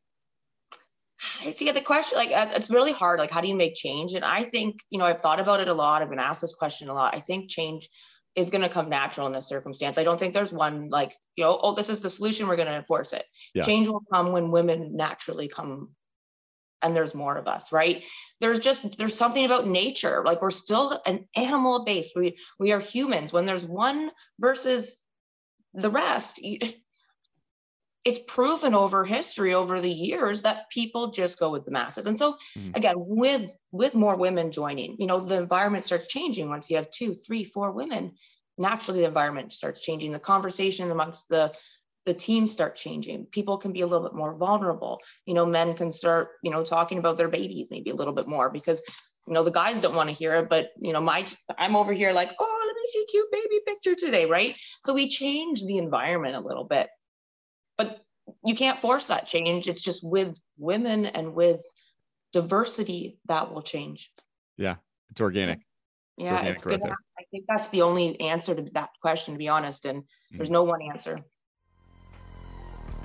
it's 1.43 1.61
yeah 1.61 1.71
the 1.71 1.81
question 1.81 2.17
like 2.17 2.31
uh, 2.31 2.47
it's 2.55 2.69
really 2.69 2.91
hard 2.91 3.19
like 3.19 3.31
how 3.31 3.41
do 3.41 3.47
you 3.47 3.55
make 3.55 3.75
change 3.75 4.13
and 4.13 4.23
i 4.23 4.43
think 4.43 4.75
you 4.89 4.99
know 4.99 5.05
i've 5.05 5.21
thought 5.21 5.39
about 5.39 5.59
it 5.59 5.67
a 5.67 5.73
lot 5.73 6.01
i've 6.01 6.09
been 6.09 6.19
asked 6.19 6.41
this 6.41 6.53
question 6.53 6.89
a 6.89 6.93
lot 6.93 7.15
i 7.15 7.19
think 7.19 7.49
change 7.49 7.89
is 8.35 8.51
going 8.51 8.61
to 8.61 8.69
come 8.69 8.87
natural 8.87 9.25
in 9.25 9.33
this 9.33 9.47
circumstance 9.47 9.97
i 9.97 10.03
don't 10.03 10.19
think 10.19 10.33
there's 10.33 10.51
one 10.51 10.89
like 10.89 11.13
you 11.35 11.43
know 11.43 11.59
oh 11.63 11.73
this 11.73 11.89
is 11.89 12.01
the 12.01 12.09
solution 12.09 12.47
we're 12.47 12.55
going 12.55 12.67
to 12.67 12.75
enforce 12.75 13.13
it 13.13 13.25
yeah. 13.55 13.63
change 13.63 13.87
will 13.87 14.03
come 14.13 14.31
when 14.31 14.51
women 14.51 14.95
naturally 14.95 15.47
come 15.47 15.89
and 16.81 16.95
there's 16.95 17.13
more 17.13 17.37
of 17.37 17.47
us 17.47 17.71
right? 17.71 18.03
There's 18.39 18.59
just 18.59 18.97
there's 18.97 19.17
something 19.17 19.45
about 19.45 19.67
nature. 19.67 20.23
Like 20.25 20.41
we're 20.41 20.51
still 20.51 21.01
an 21.05 21.27
animal 21.35 21.83
based 21.85 22.13
we 22.15 22.37
we 22.59 22.71
are 22.71 22.79
humans. 22.79 23.33
When 23.33 23.45
there's 23.45 23.65
one 23.65 24.11
versus 24.39 24.97
the 25.73 25.89
rest 25.89 26.39
it's 28.05 28.19
proven 28.25 28.73
over 28.73 29.03
history 29.03 29.53
over 29.53 29.81
the 29.81 29.91
years 29.91 30.43
that 30.43 30.69
people 30.69 31.11
just 31.11 31.37
go 31.39 31.51
with 31.51 31.65
the 31.65 31.71
masses. 31.71 32.05
And 32.05 32.17
so 32.17 32.37
mm-hmm. 32.57 32.71
again 32.75 32.95
with 32.97 33.51
with 33.71 33.95
more 33.95 34.15
women 34.15 34.51
joining 34.51 34.95
you 34.99 35.07
know 35.07 35.19
the 35.19 35.37
environment 35.37 35.85
starts 35.85 36.07
changing. 36.07 36.49
Once 36.49 36.69
you 36.69 36.77
have 36.77 36.91
two 36.91 37.13
three 37.13 37.43
four 37.43 37.71
women 37.71 38.13
naturally 38.57 39.01
the 39.01 39.07
environment 39.07 39.53
starts 39.53 39.81
changing. 39.81 40.11
The 40.11 40.19
conversation 40.19 40.91
amongst 40.91 41.29
the 41.29 41.53
the 42.07 42.13
teams 42.13 42.51
start 42.51 42.75
changing 42.75 43.27
people 43.27 43.57
can 43.57 43.71
be 43.71 43.81
a 43.81 43.87
little 43.87 44.07
bit 44.07 44.17
more 44.17 44.33
vulnerable 44.35 44.99
you 45.25 45.35
know 45.35 45.45
men 45.45 45.75
can 45.75 45.91
start 45.91 46.29
you 46.41 46.49
know 46.49 46.63
talking 46.63 46.97
about 46.97 47.17
their 47.17 47.27
babies 47.27 47.67
maybe 47.69 47.91
a 47.91 47.95
little 47.95 48.13
bit 48.13 48.27
more 48.27 48.49
because 48.49 48.81
you 49.27 49.33
know 49.33 49.43
the 49.43 49.51
guys 49.51 49.79
don't 49.79 49.95
want 49.95 50.09
to 50.09 50.15
hear 50.15 50.33
it 50.35 50.49
but 50.49 50.69
you 50.79 50.93
know 50.93 51.01
my 51.01 51.23
i'm 51.59 51.75
over 51.75 51.93
here 51.93 52.11
like 52.11 52.31
oh 52.39 52.63
let 52.65 52.75
me 52.75 52.81
see 52.85 53.03
a 53.03 53.11
cute 53.11 53.31
baby 53.31 53.59
picture 53.67 53.93
today 53.93 54.25
right 54.25 54.57
so 54.83 54.93
we 54.93 55.07
change 55.07 55.63
the 55.65 55.77
environment 55.77 56.35
a 56.35 56.39
little 56.39 56.63
bit 56.63 56.89
but 57.77 57.99
you 58.45 58.55
can't 58.55 58.79
force 58.79 59.07
that 59.07 59.25
change. 59.25 59.67
It's 59.67 59.81
just 59.81 60.01
with 60.03 60.37
women 60.57 61.05
and 61.05 61.33
with 61.33 61.61
diversity 62.33 63.19
that 63.27 63.53
will 63.53 63.61
change. 63.61 64.11
Yeah, 64.57 64.75
it's 65.09 65.21
organic. 65.21 65.59
Yeah, 66.17 66.41
it's, 66.43 66.63
organic 66.63 66.85
it's 66.85 66.85
good. 66.85 66.93
I 67.19 67.23
think 67.31 67.45
that's 67.47 67.69
the 67.69 67.83
only 67.83 68.19
answer 68.19 68.55
to 68.55 68.63
that 68.73 68.89
question, 69.01 69.35
to 69.35 69.37
be 69.37 69.49
honest. 69.49 69.85
And 69.85 70.01
mm-hmm. 70.01 70.37
there's 70.37 70.49
no 70.49 70.63
one 70.63 70.81
answer. 70.81 71.19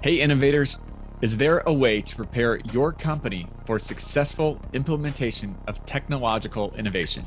Hey, 0.02 0.20
innovators, 0.20 0.80
is 1.20 1.36
there 1.36 1.62
a 1.64 1.72
way 1.72 2.00
to 2.00 2.16
prepare 2.16 2.58
your 2.72 2.92
company 2.92 3.46
for 3.66 3.78
successful 3.78 4.60
implementation 4.72 5.56
of 5.68 5.84
technological 5.84 6.74
innovation? 6.74 7.22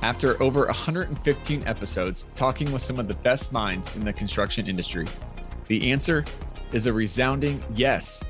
After 0.00 0.42
over 0.42 0.64
115 0.64 1.62
episodes 1.66 2.24
talking 2.34 2.72
with 2.72 2.80
some 2.80 2.98
of 2.98 3.08
the 3.08 3.14
best 3.14 3.52
minds 3.52 3.94
in 3.94 4.06
the 4.06 4.12
construction 4.14 4.68
industry, 4.68 5.06
the 5.66 5.92
answer 5.92 6.24
is 6.72 6.86
a 6.86 6.92
resounding 6.94 7.62
yes. 7.74 8.24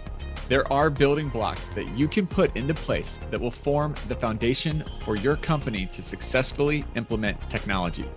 There 0.48 0.66
are 0.72 0.90
building 0.90 1.28
blocks 1.28 1.70
that 1.70 1.96
you 1.96 2.08
can 2.08 2.26
put 2.26 2.56
into 2.56 2.74
place 2.74 3.20
that 3.30 3.40
will 3.40 3.52
form 3.52 3.94
the 4.08 4.16
foundation 4.16 4.82
for 5.04 5.14
your 5.14 5.36
company 5.36 5.86
to 5.92 6.02
successfully 6.02 6.84
implement 6.96 7.48
technology. 7.48 8.10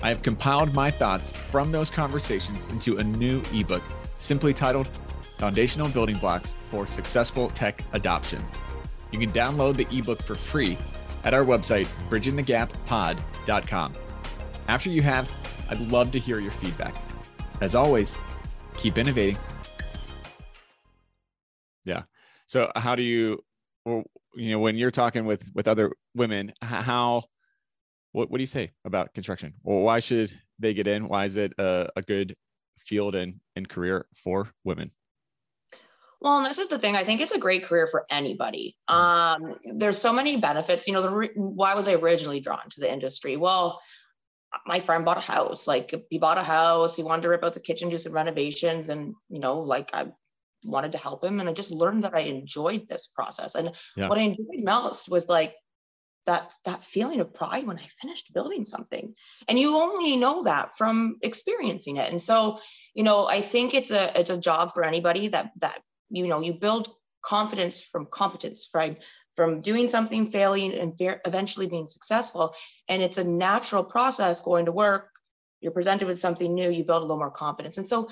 I 0.00 0.10
have 0.10 0.22
compiled 0.22 0.74
my 0.74 0.92
thoughts 0.92 1.28
from 1.28 1.72
those 1.72 1.90
conversations 1.90 2.66
into 2.66 2.98
a 2.98 3.02
new 3.02 3.42
ebook 3.52 3.82
simply 4.18 4.52
titled 4.52 4.88
Foundational 5.38 5.88
Building 5.88 6.18
Blocks 6.18 6.54
for 6.70 6.86
Successful 6.86 7.48
Tech 7.50 7.82
Adoption. 7.92 8.44
You 9.12 9.18
can 9.18 9.32
download 9.32 9.76
the 9.76 9.86
ebook 9.96 10.22
for 10.22 10.34
free 10.34 10.76
at 11.24 11.32
our 11.32 11.44
website, 11.44 11.86
bridgingthegappod.com. 12.10 13.94
After 14.68 14.90
you 14.90 15.02
have, 15.02 15.30
I'd 15.70 15.80
love 15.92 16.12
to 16.12 16.18
hear 16.18 16.40
your 16.40 16.50
feedback. 16.52 16.94
As 17.60 17.74
always, 17.74 18.16
keep 18.76 18.98
innovating. 18.98 19.38
Yeah. 21.84 22.02
So 22.46 22.70
how 22.76 22.94
do 22.94 23.02
you, 23.02 23.42
you 23.86 24.50
know, 24.50 24.58
when 24.58 24.76
you're 24.76 24.90
talking 24.90 25.24
with 25.24 25.50
with 25.54 25.68
other 25.68 25.92
women, 26.14 26.52
how, 26.60 27.22
what 28.12 28.30
what 28.30 28.38
do 28.38 28.42
you 28.42 28.46
say 28.46 28.72
about 28.84 29.14
construction? 29.14 29.54
Well, 29.62 29.80
why 29.80 30.00
should 30.00 30.32
they 30.58 30.74
get 30.74 30.86
in? 30.86 31.08
Why 31.08 31.24
is 31.24 31.36
it 31.36 31.52
a, 31.58 31.88
a 31.96 32.02
good 32.02 32.34
field 32.88 33.14
and 33.14 33.40
and 33.56 33.68
career 33.68 34.06
for 34.22 34.48
women? 34.64 34.90
Well, 36.20 36.38
and 36.38 36.46
this 36.46 36.58
is 36.58 36.68
the 36.68 36.78
thing. 36.78 36.96
I 36.96 37.04
think 37.04 37.20
it's 37.20 37.32
a 37.32 37.38
great 37.38 37.64
career 37.64 37.86
for 37.86 38.04
anybody. 38.10 38.76
Um, 38.88 39.54
there's 39.76 39.98
so 39.98 40.12
many 40.12 40.36
benefits. 40.36 40.86
You 40.86 40.94
know, 40.94 41.02
the 41.02 41.10
re- 41.10 41.30
why 41.36 41.74
was 41.74 41.86
I 41.86 41.94
originally 41.94 42.40
drawn 42.40 42.68
to 42.70 42.80
the 42.80 42.92
industry? 42.92 43.36
Well, 43.36 43.80
my 44.66 44.80
friend 44.80 45.04
bought 45.04 45.18
a 45.18 45.20
house. 45.20 45.68
Like 45.68 45.94
he 46.10 46.18
bought 46.18 46.38
a 46.38 46.42
house. 46.42 46.96
He 46.96 47.04
wanted 47.04 47.22
to 47.22 47.28
rip 47.28 47.44
out 47.44 47.54
the 47.54 47.60
kitchen, 47.60 47.88
do 47.88 47.98
some 47.98 48.12
renovations, 48.12 48.88
and 48.88 49.14
you 49.28 49.38
know, 49.38 49.60
like 49.60 49.90
I 49.92 50.06
wanted 50.64 50.92
to 50.92 50.98
help 50.98 51.22
him, 51.22 51.38
and 51.38 51.48
I 51.48 51.52
just 51.52 51.70
learned 51.70 52.02
that 52.04 52.14
I 52.14 52.20
enjoyed 52.20 52.88
this 52.88 53.06
process. 53.06 53.54
And 53.54 53.72
yeah. 53.96 54.08
what 54.08 54.18
I 54.18 54.22
enjoyed 54.22 54.64
most 54.64 55.08
was 55.08 55.28
like 55.28 55.54
that 56.28 56.52
that 56.66 56.84
feeling 56.84 57.20
of 57.20 57.32
pride 57.32 57.66
when 57.66 57.78
I 57.78 57.88
finished 58.02 58.34
building 58.34 58.66
something. 58.66 59.14
And 59.48 59.58
you 59.58 59.76
only 59.76 60.14
know 60.14 60.42
that 60.42 60.76
from 60.76 61.16
experiencing 61.22 61.96
it. 61.96 62.12
And 62.12 62.22
so, 62.22 62.60
you 62.94 63.02
know, 63.02 63.26
I 63.26 63.40
think 63.40 63.72
it's 63.72 63.90
a 63.90 64.20
it's 64.20 64.28
a 64.28 64.36
job 64.36 64.74
for 64.74 64.84
anybody 64.84 65.28
that 65.28 65.52
that 65.60 65.80
you 66.10 66.28
know 66.28 66.40
you 66.40 66.52
build 66.52 66.90
confidence 67.22 67.80
from 67.80 68.06
competence 68.06 68.68
right? 68.74 68.98
From 69.36 69.62
doing 69.62 69.88
something 69.88 70.30
failing 70.30 70.74
and 70.74 70.92
eventually 71.00 71.66
being 71.66 71.88
successful. 71.88 72.54
And 72.88 73.02
it's 73.02 73.18
a 73.18 73.24
natural 73.24 73.82
process 73.82 74.42
going 74.42 74.66
to 74.66 74.72
work. 74.72 75.08
You're 75.62 75.72
presented 75.72 76.08
with 76.08 76.20
something 76.20 76.54
new 76.54 76.70
you 76.70 76.84
build 76.84 77.02
a 77.02 77.06
little 77.06 77.16
more 77.16 77.30
confidence. 77.30 77.78
And 77.78 77.88
so 77.88 78.10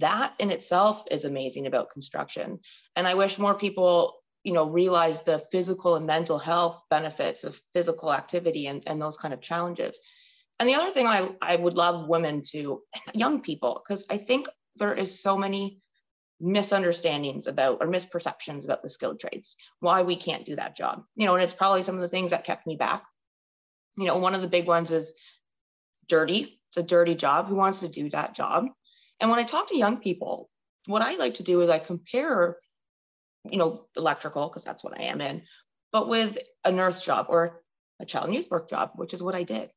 that 0.00 0.34
in 0.38 0.50
itself 0.50 1.04
is 1.10 1.26
amazing 1.26 1.66
about 1.66 1.90
construction. 1.90 2.60
And 2.96 3.06
i 3.06 3.14
wish 3.14 3.38
more 3.38 3.54
people 3.54 4.14
you 4.44 4.52
know 4.52 4.68
realize 4.68 5.22
the 5.22 5.40
physical 5.50 5.96
and 5.96 6.06
mental 6.06 6.38
health 6.38 6.80
benefits 6.90 7.44
of 7.44 7.60
physical 7.72 8.12
activity 8.12 8.66
and, 8.68 8.82
and 8.86 9.00
those 9.02 9.16
kind 9.16 9.34
of 9.34 9.40
challenges 9.40 9.98
and 10.60 10.68
the 10.68 10.74
other 10.74 10.90
thing 10.90 11.08
I, 11.08 11.30
I 11.42 11.56
would 11.56 11.76
love 11.76 12.08
women 12.08 12.42
to 12.52 12.82
young 13.14 13.40
people 13.40 13.82
because 13.82 14.04
i 14.10 14.16
think 14.16 14.46
there 14.76 14.94
is 14.94 15.20
so 15.20 15.36
many 15.36 15.80
misunderstandings 16.40 17.46
about 17.46 17.78
or 17.80 17.86
misperceptions 17.86 18.64
about 18.64 18.82
the 18.82 18.88
skilled 18.88 19.20
trades, 19.20 19.56
why 19.80 20.02
we 20.02 20.16
can't 20.16 20.44
do 20.44 20.56
that 20.56 20.76
job. 20.76 21.04
You 21.16 21.26
know, 21.26 21.34
and 21.34 21.42
it's 21.42 21.54
probably 21.54 21.82
some 21.82 21.94
of 21.94 22.00
the 22.00 22.08
things 22.08 22.30
that 22.30 22.44
kept 22.44 22.66
me 22.66 22.76
back. 22.76 23.04
You 23.96 24.06
know, 24.06 24.18
one 24.18 24.34
of 24.34 24.42
the 24.42 24.48
big 24.48 24.66
ones 24.66 24.92
is 24.92 25.14
dirty. 26.08 26.60
It's 26.70 26.76
a 26.76 26.82
dirty 26.82 27.14
job. 27.14 27.46
Who 27.46 27.54
wants 27.54 27.80
to 27.80 27.88
do 27.88 28.10
that 28.10 28.34
job? 28.34 28.66
And 29.20 29.30
when 29.30 29.38
I 29.38 29.44
talk 29.44 29.68
to 29.68 29.76
young 29.76 29.98
people, 29.98 30.50
what 30.86 31.02
I 31.02 31.14
like 31.14 31.34
to 31.34 31.42
do 31.42 31.60
is 31.62 31.70
I 31.70 31.78
compare, 31.78 32.56
you 33.50 33.58
know, 33.58 33.86
electrical, 33.96 34.48
because 34.48 34.64
that's 34.64 34.82
what 34.82 34.98
I 34.98 35.04
am 35.04 35.20
in, 35.20 35.42
but 35.92 36.08
with 36.08 36.38
a 36.64 36.72
nurse 36.72 37.04
job 37.04 37.26
or 37.28 37.62
a 38.00 38.04
child 38.04 38.26
and 38.26 38.34
youth 38.34 38.50
work 38.50 38.68
job, 38.68 38.92
which 38.96 39.14
is 39.14 39.22
what 39.22 39.34
I 39.34 39.42
did. 39.42 39.70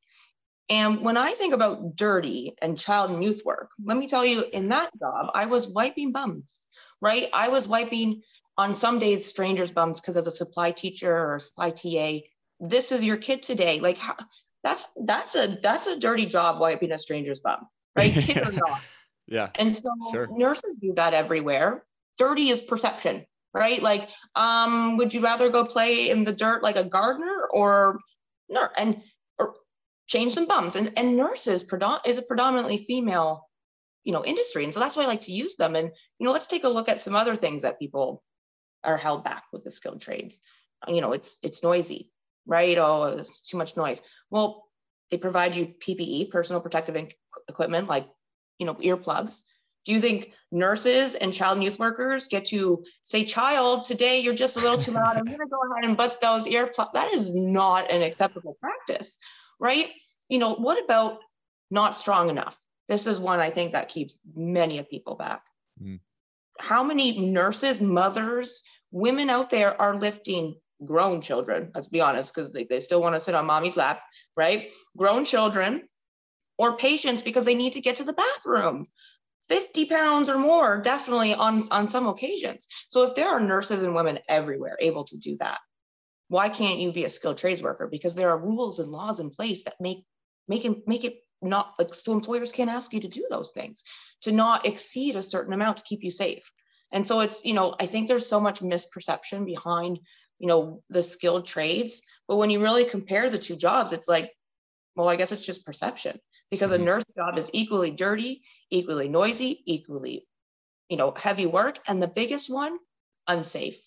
And 0.70 1.02
when 1.02 1.16
I 1.16 1.32
think 1.32 1.54
about 1.54 1.96
dirty 1.96 2.56
and 2.62 2.78
child 2.78 3.12
and 3.12 3.24
youth 3.24 3.42
work, 3.46 3.70
let 3.84 3.96
me 3.96 4.08
tell 4.08 4.26
you, 4.26 4.44
in 4.52 4.70
that 4.70 4.90
job, 5.00 5.32
I 5.34 5.46
was 5.46 5.68
wiping 5.68 6.12
bums, 6.12 6.68
right? 7.02 7.30
I 7.34 7.50
was 7.50 7.68
wiping 7.68 8.22
on 8.58 8.74
some 8.74 9.00
days 9.00 9.26
strangers' 9.26 9.72
bums 9.72 10.02
because 10.02 10.18
as 10.18 10.28
a 10.28 10.32
supply 10.32 10.72
teacher 10.72 11.16
or 11.16 11.36
a 11.36 11.40
supply 11.40 11.70
TA, 11.70 12.20
this 12.60 12.92
is 12.92 13.04
your 13.04 13.18
kid 13.18 13.44
today. 13.44 13.80
Like 13.80 13.98
how, 13.98 14.16
that's 14.64 14.88
that's 15.06 15.36
a 15.36 15.58
that's 15.62 15.88
a 15.88 15.98
dirty 15.98 16.26
job 16.26 16.60
wiping 16.60 16.92
a 16.92 16.98
stranger's 16.98 17.40
bum, 17.40 17.68
right? 17.96 18.14
Kid 18.14 18.38
or 18.38 18.52
not. 18.52 18.82
Yeah. 19.28 19.50
And 19.56 19.76
so 19.76 19.90
sure. 20.12 20.28
nurses 20.32 20.76
do 20.82 20.94
that 20.96 21.14
everywhere. 21.14 21.84
Dirty 22.18 22.50
is 22.50 22.62
perception, 22.62 23.26
right? 23.58 23.82
Like, 23.82 24.10
um, 24.36 24.98
would 24.98 25.14
you 25.14 25.22
rather 25.22 25.50
go 25.50 25.66
play 25.66 26.10
in 26.10 26.24
the 26.24 26.34
dirt 26.34 26.64
like 26.64 26.76
a 26.76 26.84
gardener 26.84 27.48
or 27.52 28.00
no? 28.50 28.68
And 28.78 29.02
or 29.38 29.56
change 30.08 30.34
some 30.34 30.48
bums. 30.48 30.76
And, 30.76 30.94
and 30.98 31.18
nurses 31.18 31.64
is 32.06 32.18
a 32.18 32.22
predominantly 32.22 32.78
female, 32.78 33.50
you 34.04 34.14
know, 34.14 34.24
industry. 34.24 34.64
And 34.64 34.74
so 34.74 34.80
that's 34.80 34.96
why 34.96 35.04
I 35.04 35.08
like 35.08 35.22
to 35.22 35.32
use 35.32 35.56
them. 35.56 35.76
And, 35.76 35.92
you 36.20 36.26
know, 36.26 36.32
let's 36.32 36.48
take 36.48 36.64
a 36.64 36.70
look 36.70 36.90
at 36.90 37.00
some 37.00 37.16
other 37.16 37.36
things 37.36 37.64
that 37.64 37.80
people 37.80 38.24
are 38.84 38.98
held 38.98 39.24
back 39.24 39.44
with 39.52 39.64
the 39.64 39.72
skilled 39.72 40.02
trades. 40.02 40.40
You 40.88 41.02
know, 41.02 41.14
it's 41.14 41.40
it's 41.42 41.64
noisy, 41.64 42.12
right? 42.46 42.78
Oh, 42.78 43.06
it's 43.06 43.42
too 43.42 43.58
much 43.58 43.76
noise. 43.76 44.02
Well, 44.30 44.66
they 45.10 45.18
provide 45.18 45.56
you 45.56 45.68
PPE, 45.68 46.30
personal 46.30 46.62
protective 46.62 46.96
equipment, 47.48 47.88
like, 47.88 48.08
you 48.60 48.66
know, 48.66 48.76
earplugs. 48.76 49.44
Do 49.88 49.94
you 49.94 50.02
think 50.02 50.34
nurses 50.52 51.16
and 51.16 51.34
child 51.34 51.58
and 51.58 51.64
youth 51.64 51.80
workers 51.80 52.28
get 52.28 52.46
to 52.46 52.84
say, 53.04 53.24
child, 53.26 53.86
today 53.86 54.20
you're 54.20 54.36
just 54.36 54.58
a 54.58 54.60
little 54.60 54.78
too 54.78 54.92
loud. 54.92 55.18
I'm 55.18 55.26
going 55.26 55.40
to 55.40 55.48
go 55.48 55.58
ahead 55.72 55.90
and 55.90 55.98
put 55.98 56.22
those 56.22 56.46
earplugs. 56.46 56.94
That 56.94 57.12
is 57.14 57.34
not 57.34 57.90
an 57.90 58.04
acceptable 58.04 58.58
practice 58.62 59.18
right? 59.60 59.90
You 60.30 60.40
know, 60.40 60.56
what 60.56 60.84
about 60.84 61.20
not 61.72 61.96
strong 61.96 62.30
enough? 62.30 62.58
This 62.88 63.08
is 63.08 63.20
one 63.20 63.40
I 63.40 63.50
think 63.50 63.74
that 63.74 63.90
keeps 63.90 64.18
many 64.36 64.80
of 64.80 64.90
people 64.90 65.16
back. 65.16 65.44
Mm. 65.82 66.00
How 66.60 66.84
many 66.84 67.20
nurses, 67.20 67.82
mothers, 67.82 68.62
women 68.92 69.30
out 69.30 69.50
there 69.50 69.80
are 69.80 69.96
lifting 69.96 70.56
grown 70.84 71.22
children? 71.22 71.72
Let's 71.76 71.90
be 71.90 72.02
honest, 72.02 72.34
because 72.34 72.52
they, 72.52 72.64
they 72.64 72.80
still 72.80 73.02
want 73.02 73.16
to 73.16 73.20
sit 73.20 73.36
on 73.36 73.46
mommy's 73.46 73.78
lap, 73.78 74.02
right? 74.36 74.70
Grown 74.96 75.26
children 75.26 75.88
or 76.58 76.78
patients 76.78 77.22
because 77.22 77.46
they 77.46 77.56
need 77.56 77.74
to 77.74 77.82
get 77.82 77.98
to 77.98 78.04
the 78.04 78.14
bathroom. 78.14 78.88
50 79.50 79.86
pounds 79.86 80.30
or 80.30 80.38
more, 80.38 80.82
definitely 80.82 81.34
on, 81.34 81.68
on 81.72 81.88
some 81.88 82.08
occasions. 82.08 82.68
So 82.90 83.04
if 83.04 83.16
there 83.16 83.30
are 83.30 83.40
nurses 83.40 83.82
and 83.84 83.96
women 83.96 84.20
everywhere 84.28 84.78
able 84.80 85.06
to 85.06 85.18
do 85.18 85.38
that, 85.40 85.60
why 86.28 86.50
can't 86.50 86.80
you 86.80 86.92
be 86.92 87.06
a 87.06 87.10
skilled 87.10 87.38
trades 87.38 87.62
worker? 87.62 87.88
Because 87.88 88.16
there 88.16 88.30
are 88.30 88.38
rules 88.38 88.80
and 88.80 88.92
laws 88.92 89.20
in 89.20 89.30
place 89.30 89.64
that 89.64 89.76
make 89.80 90.04
make 90.48 90.66
it 90.66 90.88
make 90.88 91.04
it 91.04 91.20
not 91.42 91.74
like 91.80 91.94
so 91.94 92.14
employers 92.14 92.52
can't 92.52 92.70
ask 92.70 92.92
you 92.94 93.00
to 93.02 93.08
do 93.08 93.26
those 93.30 93.52
things, 93.52 93.84
to 94.24 94.32
not 94.32 94.66
exceed 94.66 95.16
a 95.16 95.24
certain 95.24 95.54
amount 95.54 95.78
to 95.78 95.84
keep 95.84 96.04
you 96.04 96.12
safe. 96.12 96.44
And 96.92 97.06
so 97.06 97.20
it's, 97.20 97.44
you 97.46 97.54
know, 97.54 97.76
I 97.80 97.86
think 97.86 98.08
there's 98.08 98.28
so 98.28 98.40
much 98.40 98.62
misperception 98.62 99.46
behind, 99.46 100.00
you 100.40 100.48
know, 100.48 100.82
the 100.90 101.04
skilled 101.04 101.46
trades. 101.46 102.02
But 102.28 102.38
when 102.38 102.50
you 102.50 102.62
really 102.62 102.86
compare 102.86 103.30
the 103.30 103.38
two 103.38 103.56
jobs, 103.56 103.92
it's 103.94 104.08
like, 104.08 104.32
well, 104.96 105.08
I 105.08 105.16
guess 105.16 105.32
it's 105.32 105.46
just 105.46 105.66
perception 105.66 106.20
because 106.50 106.72
a 106.72 106.76
mm-hmm. 106.76 106.86
nurse 106.86 107.04
job 107.16 107.38
is 107.38 107.50
equally 107.54 107.92
dirty, 107.92 108.42
equally 108.70 109.10
noisy, 109.10 109.62
equally, 109.66 110.28
you 110.90 110.98
know, 110.98 111.14
heavy 111.16 111.46
work. 111.46 111.80
And 111.88 112.02
the 112.02 112.08
biggest 112.08 112.50
one, 112.50 112.78
unsafe. 113.28 113.80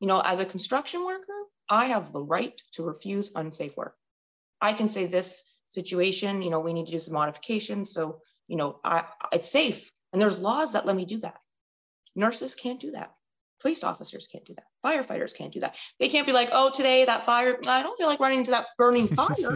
You 0.00 0.06
know, 0.06 0.20
as 0.20 0.40
a 0.40 0.44
construction 0.44 1.04
worker, 1.04 1.32
I 1.68 1.86
have 1.86 2.12
the 2.12 2.22
right 2.22 2.60
to 2.72 2.82
refuse 2.82 3.32
unsafe 3.34 3.76
work. 3.76 3.96
I 4.60 4.72
can 4.72 4.88
say 4.88 5.06
this 5.06 5.42
situation, 5.70 6.42
you 6.42 6.50
know, 6.50 6.60
we 6.60 6.72
need 6.72 6.86
to 6.86 6.92
do 6.92 6.98
some 6.98 7.14
modifications. 7.14 7.92
So, 7.92 8.20
you 8.46 8.56
know, 8.56 8.78
I, 8.84 9.04
it's 9.32 9.50
safe. 9.50 9.90
And 10.12 10.22
there's 10.22 10.38
laws 10.38 10.72
that 10.72 10.86
let 10.86 10.96
me 10.96 11.04
do 11.04 11.18
that. 11.18 11.38
Nurses 12.14 12.54
can't 12.54 12.80
do 12.80 12.92
that. 12.92 13.12
Police 13.60 13.84
officers 13.84 14.28
can't 14.30 14.44
do 14.44 14.54
that. 14.54 14.64
Firefighters 14.84 15.34
can't 15.34 15.52
do 15.52 15.60
that. 15.60 15.76
They 15.98 16.08
can't 16.08 16.26
be 16.26 16.32
like, 16.32 16.50
oh, 16.52 16.70
today 16.70 17.04
that 17.04 17.24
fire, 17.24 17.58
I 17.66 17.82
don't 17.82 17.96
feel 17.96 18.06
like 18.06 18.20
running 18.20 18.40
into 18.40 18.50
that 18.50 18.66
burning 18.76 19.08
fire. 19.08 19.26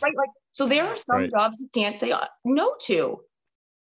right. 0.00 0.16
Like, 0.16 0.30
so 0.52 0.66
there 0.66 0.84
are 0.84 0.96
some 0.96 1.16
right. 1.16 1.30
jobs 1.30 1.58
you 1.60 1.68
can't 1.72 1.96
say 1.96 2.12
no 2.44 2.74
to. 2.82 3.20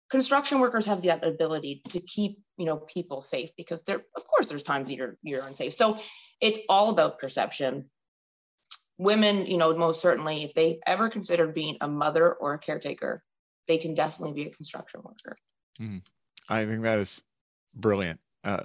Construction 0.08 0.60
workers 0.60 0.86
have 0.86 1.02
the 1.02 1.26
ability 1.26 1.82
to 1.88 2.00
keep, 2.00 2.38
you 2.56 2.66
know, 2.66 2.76
people 2.76 3.20
safe 3.20 3.50
because 3.56 3.82
there, 3.82 4.02
of 4.16 4.26
course, 4.26 4.48
there's 4.48 4.62
times 4.62 4.90
you're 4.90 5.16
you're 5.22 5.44
unsafe. 5.44 5.74
So 5.74 5.98
it's 6.40 6.58
all 6.68 6.90
about 6.90 7.18
perception. 7.18 7.88
Women, 8.98 9.46
you 9.46 9.56
know, 9.56 9.74
most 9.74 10.00
certainly, 10.00 10.42
if 10.42 10.52
they 10.54 10.80
ever 10.86 11.08
considered 11.08 11.54
being 11.54 11.76
a 11.80 11.88
mother 11.88 12.32
or 12.34 12.54
a 12.54 12.58
caretaker, 12.58 13.22
they 13.68 13.78
can 13.78 13.94
definitely 13.94 14.32
be 14.32 14.48
a 14.48 14.52
construction 14.52 15.00
worker. 15.04 15.36
Mm. 15.80 16.02
I 16.48 16.66
think 16.66 16.82
that 16.82 16.98
is 16.98 17.22
brilliant. 17.74 18.20
Uh, 18.42 18.64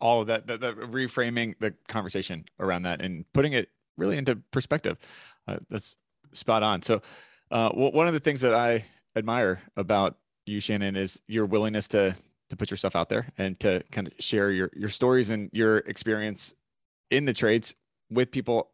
all 0.00 0.20
of 0.22 0.26
that, 0.28 0.46
that, 0.46 0.60
that, 0.60 0.76
reframing 0.76 1.54
the 1.60 1.74
conversation 1.88 2.44
around 2.58 2.82
that 2.82 3.00
and 3.00 3.24
putting 3.32 3.52
it 3.52 3.68
really 3.96 4.16
into 4.16 4.36
perspective. 4.50 4.98
Uh, 5.46 5.56
that's 5.68 5.96
spot 6.32 6.62
on. 6.62 6.82
So, 6.82 7.02
uh, 7.50 7.70
one 7.70 8.08
of 8.08 8.14
the 8.14 8.20
things 8.20 8.40
that 8.40 8.54
I 8.54 8.84
admire 9.14 9.60
about 9.76 10.16
you, 10.46 10.58
Shannon, 10.58 10.96
is 10.96 11.20
your 11.26 11.44
willingness 11.44 11.88
to 11.88 12.14
to 12.48 12.56
put 12.56 12.70
yourself 12.70 12.94
out 12.94 13.08
there 13.08 13.26
and 13.38 13.58
to 13.60 13.82
kind 13.90 14.06
of 14.06 14.12
share 14.18 14.50
your 14.50 14.70
your 14.74 14.88
stories 14.88 15.30
and 15.30 15.48
your 15.52 15.78
experience 15.78 16.54
in 17.10 17.24
the 17.24 17.32
trades 17.32 17.74
with 18.10 18.30
people 18.30 18.70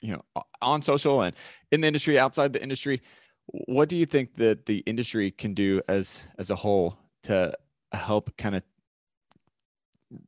you 0.00 0.12
know 0.12 0.22
on 0.62 0.80
social 0.80 1.20
and 1.20 1.36
in 1.70 1.82
the 1.82 1.86
industry 1.86 2.18
outside 2.18 2.52
the 2.54 2.62
industry 2.62 3.02
what 3.46 3.90
do 3.90 3.96
you 3.96 4.06
think 4.06 4.34
that 4.36 4.64
the 4.64 4.78
industry 4.86 5.30
can 5.30 5.52
do 5.52 5.82
as 5.86 6.26
as 6.38 6.50
a 6.50 6.56
whole 6.56 6.96
to 7.22 7.52
help 7.92 8.34
kind 8.38 8.54
of 8.54 8.62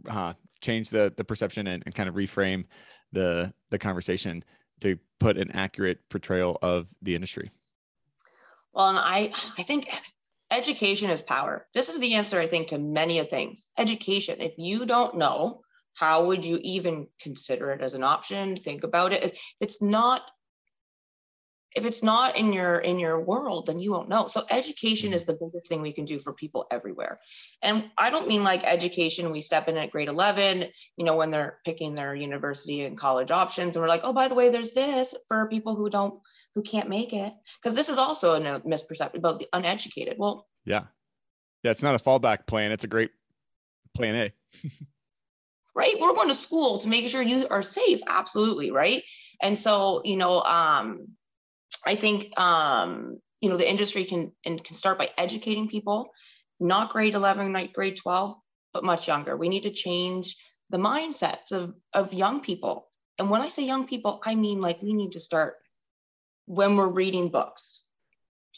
uh, 0.08 0.34
change 0.60 0.90
the 0.90 1.12
the 1.16 1.24
perception 1.24 1.66
and, 1.66 1.82
and 1.84 1.94
kind 1.94 2.08
of 2.08 2.14
reframe 2.14 2.64
the 3.12 3.52
the 3.70 3.78
conversation 3.78 4.44
to 4.80 4.98
put 5.18 5.38
an 5.38 5.50
accurate 5.52 5.98
portrayal 6.08 6.58
of 6.62 6.86
the 7.02 7.14
industry? 7.14 7.50
Well 8.72 8.88
and 8.88 8.98
i 8.98 9.32
i 9.58 9.62
think 9.62 9.92
education 10.50 11.10
is 11.10 11.22
power. 11.22 11.66
This 11.74 11.88
is 11.88 11.98
the 11.98 12.14
answer 12.14 12.38
i 12.38 12.46
think 12.46 12.68
to 12.68 12.78
many 12.78 13.18
of 13.18 13.30
things. 13.30 13.66
Education. 13.78 14.40
If 14.40 14.54
you 14.58 14.86
don't 14.86 15.16
know 15.16 15.62
how 15.94 16.26
would 16.26 16.44
you 16.44 16.58
even 16.62 17.06
consider 17.20 17.70
it 17.70 17.80
as 17.80 17.94
an 17.94 18.04
option? 18.04 18.56
Think 18.56 18.84
about 18.84 19.14
it. 19.14 19.38
It's 19.60 19.80
not 19.80 20.20
if 21.76 21.84
it's 21.84 22.02
not 22.02 22.36
in 22.36 22.54
your 22.54 22.78
in 22.78 22.98
your 22.98 23.20
world 23.20 23.66
then 23.66 23.78
you 23.78 23.92
won't 23.92 24.08
know. 24.08 24.26
So 24.26 24.44
education 24.50 25.12
is 25.12 25.26
the 25.26 25.34
biggest 25.34 25.68
thing 25.68 25.82
we 25.82 25.92
can 25.92 26.06
do 26.06 26.18
for 26.18 26.32
people 26.32 26.66
everywhere. 26.70 27.18
And 27.62 27.90
i 27.98 28.10
don't 28.10 28.26
mean 28.26 28.42
like 28.42 28.64
education 28.64 29.30
we 29.30 29.40
step 29.40 29.68
in 29.68 29.76
at 29.76 29.90
grade 29.90 30.08
11 30.08 30.66
you 30.96 31.04
know 31.04 31.16
when 31.16 31.30
they're 31.30 31.58
picking 31.64 31.94
their 31.94 32.14
university 32.14 32.82
and 32.82 32.98
college 32.98 33.30
options 33.30 33.76
and 33.76 33.82
we're 33.82 33.88
like 33.88 34.02
oh 34.04 34.12
by 34.12 34.28
the 34.28 34.34
way 34.34 34.48
there's 34.48 34.72
this 34.72 35.14
for 35.28 35.48
people 35.48 35.76
who 35.76 35.90
don't 35.90 36.20
who 36.54 36.62
can't 36.62 36.88
make 36.88 37.12
it. 37.12 37.34
Because 37.60 37.76
this 37.76 37.90
is 37.90 37.98
also 37.98 38.32
a 38.32 38.60
misperception 38.60 39.16
about 39.18 39.38
the 39.38 39.46
uneducated. 39.52 40.16
Well 40.18 40.48
yeah. 40.64 40.84
Yeah 41.62 41.70
it's 41.70 41.82
not 41.82 41.94
a 41.94 41.98
fallback 41.98 42.46
plan 42.46 42.72
it's 42.72 42.84
a 42.84 42.88
great 42.88 43.10
plan 43.94 44.16
a. 44.16 44.32
Right? 45.74 46.00
We're 46.00 46.14
going 46.14 46.28
to 46.28 46.34
school 46.34 46.78
to 46.78 46.88
make 46.88 47.06
sure 47.06 47.20
you 47.20 47.48
are 47.50 47.62
safe 47.62 48.00
absolutely 48.06 48.70
right? 48.70 49.02
And 49.42 49.58
so 49.58 50.00
you 50.04 50.16
know 50.16 50.40
um 50.40 51.08
I 51.84 51.94
think 51.94 52.38
um, 52.38 53.20
you 53.40 53.48
know 53.48 53.56
the 53.56 53.68
industry 53.68 54.04
can 54.04 54.32
and 54.44 54.62
can 54.62 54.74
start 54.74 54.98
by 54.98 55.10
educating 55.16 55.68
people, 55.68 56.10
not 56.60 56.90
grade 56.90 57.14
11, 57.14 57.52
not 57.52 57.72
grade 57.72 57.96
12, 57.96 58.34
but 58.72 58.84
much 58.84 59.08
younger. 59.08 59.36
We 59.36 59.48
need 59.48 59.64
to 59.64 59.70
change 59.70 60.36
the 60.70 60.78
mindsets 60.78 61.52
of 61.52 61.74
of 61.92 62.12
young 62.12 62.40
people. 62.40 62.88
And 63.18 63.30
when 63.30 63.40
I 63.40 63.48
say 63.48 63.64
young 63.64 63.86
people, 63.86 64.20
I 64.24 64.34
mean 64.34 64.60
like 64.60 64.82
we 64.82 64.92
need 64.92 65.12
to 65.12 65.20
start 65.20 65.54
when 66.46 66.76
we're 66.76 66.88
reading 66.88 67.30
books. 67.30 67.82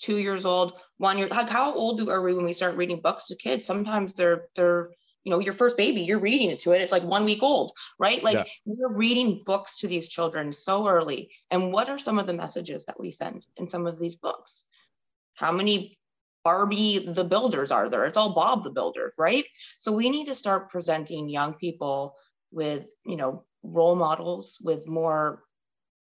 Two 0.00 0.16
years 0.16 0.44
old, 0.44 0.74
one 0.98 1.18
year. 1.18 1.28
Like 1.28 1.48
how 1.48 1.74
old 1.74 1.98
do 1.98 2.10
are 2.10 2.22
we 2.22 2.34
when 2.34 2.44
we 2.44 2.52
start 2.52 2.76
reading 2.76 3.00
books 3.00 3.26
to 3.26 3.36
kids? 3.36 3.66
Sometimes 3.66 4.14
they're 4.14 4.46
they're 4.54 4.90
you 5.28 5.34
know 5.34 5.40
your 5.40 5.52
first 5.52 5.76
baby 5.76 6.00
you're 6.00 6.18
reading 6.18 6.50
it 6.50 6.58
to 6.58 6.72
it 6.72 6.80
it's 6.80 6.92
like 6.92 7.02
one 7.02 7.26
week 7.26 7.42
old 7.42 7.72
right? 7.98 8.22
Like 8.22 8.34
yeah. 8.36 8.44
we're 8.64 8.92
reading 8.92 9.42
books 9.44 9.78
to 9.78 9.88
these 9.88 10.08
children 10.08 10.52
so 10.52 10.88
early 10.88 11.30
and 11.50 11.72
what 11.72 11.88
are 11.88 11.98
some 11.98 12.18
of 12.18 12.26
the 12.26 12.32
messages 12.32 12.84
that 12.86 12.98
we 12.98 13.10
send 13.10 13.46
in 13.56 13.68
some 13.68 13.86
of 13.86 13.98
these 13.98 14.14
books? 14.14 14.64
How 15.34 15.52
many 15.52 15.98
barbie 16.44 16.98
the 17.00 17.24
builders 17.24 17.70
are 17.70 17.88
there? 17.88 18.06
It's 18.06 18.16
all 18.16 18.34
bob 18.34 18.64
the 18.64 18.70
builder 18.70 19.12
right? 19.18 19.44
So 19.78 19.92
we 19.92 20.10
need 20.10 20.26
to 20.26 20.34
start 20.34 20.70
presenting 20.70 21.28
young 21.28 21.54
people 21.54 22.14
with 22.50 22.88
you 23.04 23.16
know 23.16 23.44
role 23.62 23.96
models 23.96 24.58
with 24.62 24.88
more 24.88 25.42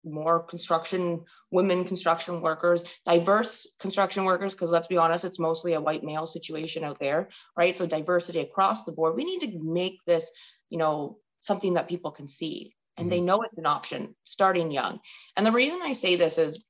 more 0.05 0.41
construction 0.41 1.23
women 1.51 1.85
construction 1.85 2.41
workers 2.41 2.83
diverse 3.05 3.67
construction 3.79 4.25
workers 4.25 4.53
because 4.53 4.71
let's 4.71 4.87
be 4.87 4.97
honest 4.97 5.25
it's 5.25 5.39
mostly 5.39 5.73
a 5.73 5.81
white 5.81 6.03
male 6.03 6.25
situation 6.25 6.83
out 6.83 6.99
there 6.99 7.29
right? 7.57 7.75
So 7.75 7.85
diversity 7.85 8.39
across 8.39 8.83
the 8.83 8.91
board 8.91 9.15
we 9.15 9.25
need 9.25 9.39
to 9.41 9.59
make 9.59 9.99
this 10.05 10.29
you 10.69 10.77
know 10.77 11.17
something 11.41 11.73
that 11.73 11.87
people 11.87 12.11
can 12.11 12.27
see 12.27 12.75
and 12.97 13.11
they 13.11 13.17
mm-hmm. 13.17 13.25
know 13.25 13.41
it's 13.41 13.57
an 13.57 13.65
option 13.65 14.15
starting 14.23 14.71
young. 14.71 14.99
And 15.35 15.45
the 15.45 15.51
reason 15.51 15.79
i 15.83 15.93
say 15.93 16.15
this 16.15 16.37
is 16.37 16.65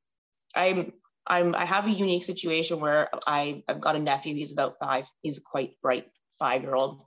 i'm 0.56 0.94
i'm 1.28 1.56
i 1.56 1.66
have 1.66 1.88
a 1.88 1.92
unique 1.92 2.24
situation 2.24 2.80
where 2.80 3.10
i 3.28 3.64
i've 3.68 3.82
got 3.82 3.96
a 3.96 4.00
nephew 4.00 4.36
he's 4.36 4.52
about 4.52 4.76
five 4.80 5.06
he's 5.22 5.38
a 5.38 5.42
quite 5.42 5.80
bright 5.82 6.08
five 6.38 6.62
year 6.62 6.76
old 6.76 7.02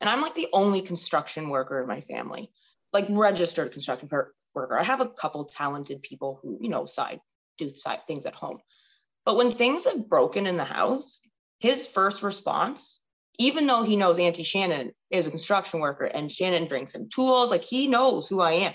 and 0.00 0.08
i'm 0.08 0.20
like 0.20 0.34
the 0.34 0.48
only 0.52 0.82
construction 0.82 1.48
worker 1.48 1.80
in 1.80 1.86
my 1.86 2.00
family 2.02 2.50
like 2.92 3.06
registered 3.10 3.72
construction 3.72 4.08
worker. 4.54 4.78
I 4.78 4.84
have 4.84 5.00
a 5.00 5.08
couple 5.08 5.44
talented 5.44 6.02
people 6.02 6.40
who, 6.42 6.58
you 6.60 6.68
know, 6.68 6.86
side 6.86 7.20
do 7.58 7.70
side 7.70 8.00
things 8.06 8.26
at 8.26 8.34
home. 8.34 8.58
But 9.24 9.36
when 9.36 9.50
things 9.52 9.84
have 9.84 10.08
broken 10.08 10.46
in 10.46 10.56
the 10.56 10.64
house, 10.64 11.20
his 11.58 11.86
first 11.86 12.22
response, 12.22 13.00
even 13.38 13.66
though 13.66 13.82
he 13.82 13.96
knows 13.96 14.18
Auntie 14.18 14.42
Shannon 14.42 14.92
is 15.10 15.26
a 15.26 15.30
construction 15.30 15.80
worker 15.80 16.04
and 16.04 16.30
Shannon 16.30 16.66
brings 16.66 16.94
him 16.94 17.08
tools, 17.08 17.50
like 17.50 17.62
he 17.62 17.86
knows 17.86 18.28
who 18.28 18.40
I 18.40 18.52
am, 18.52 18.72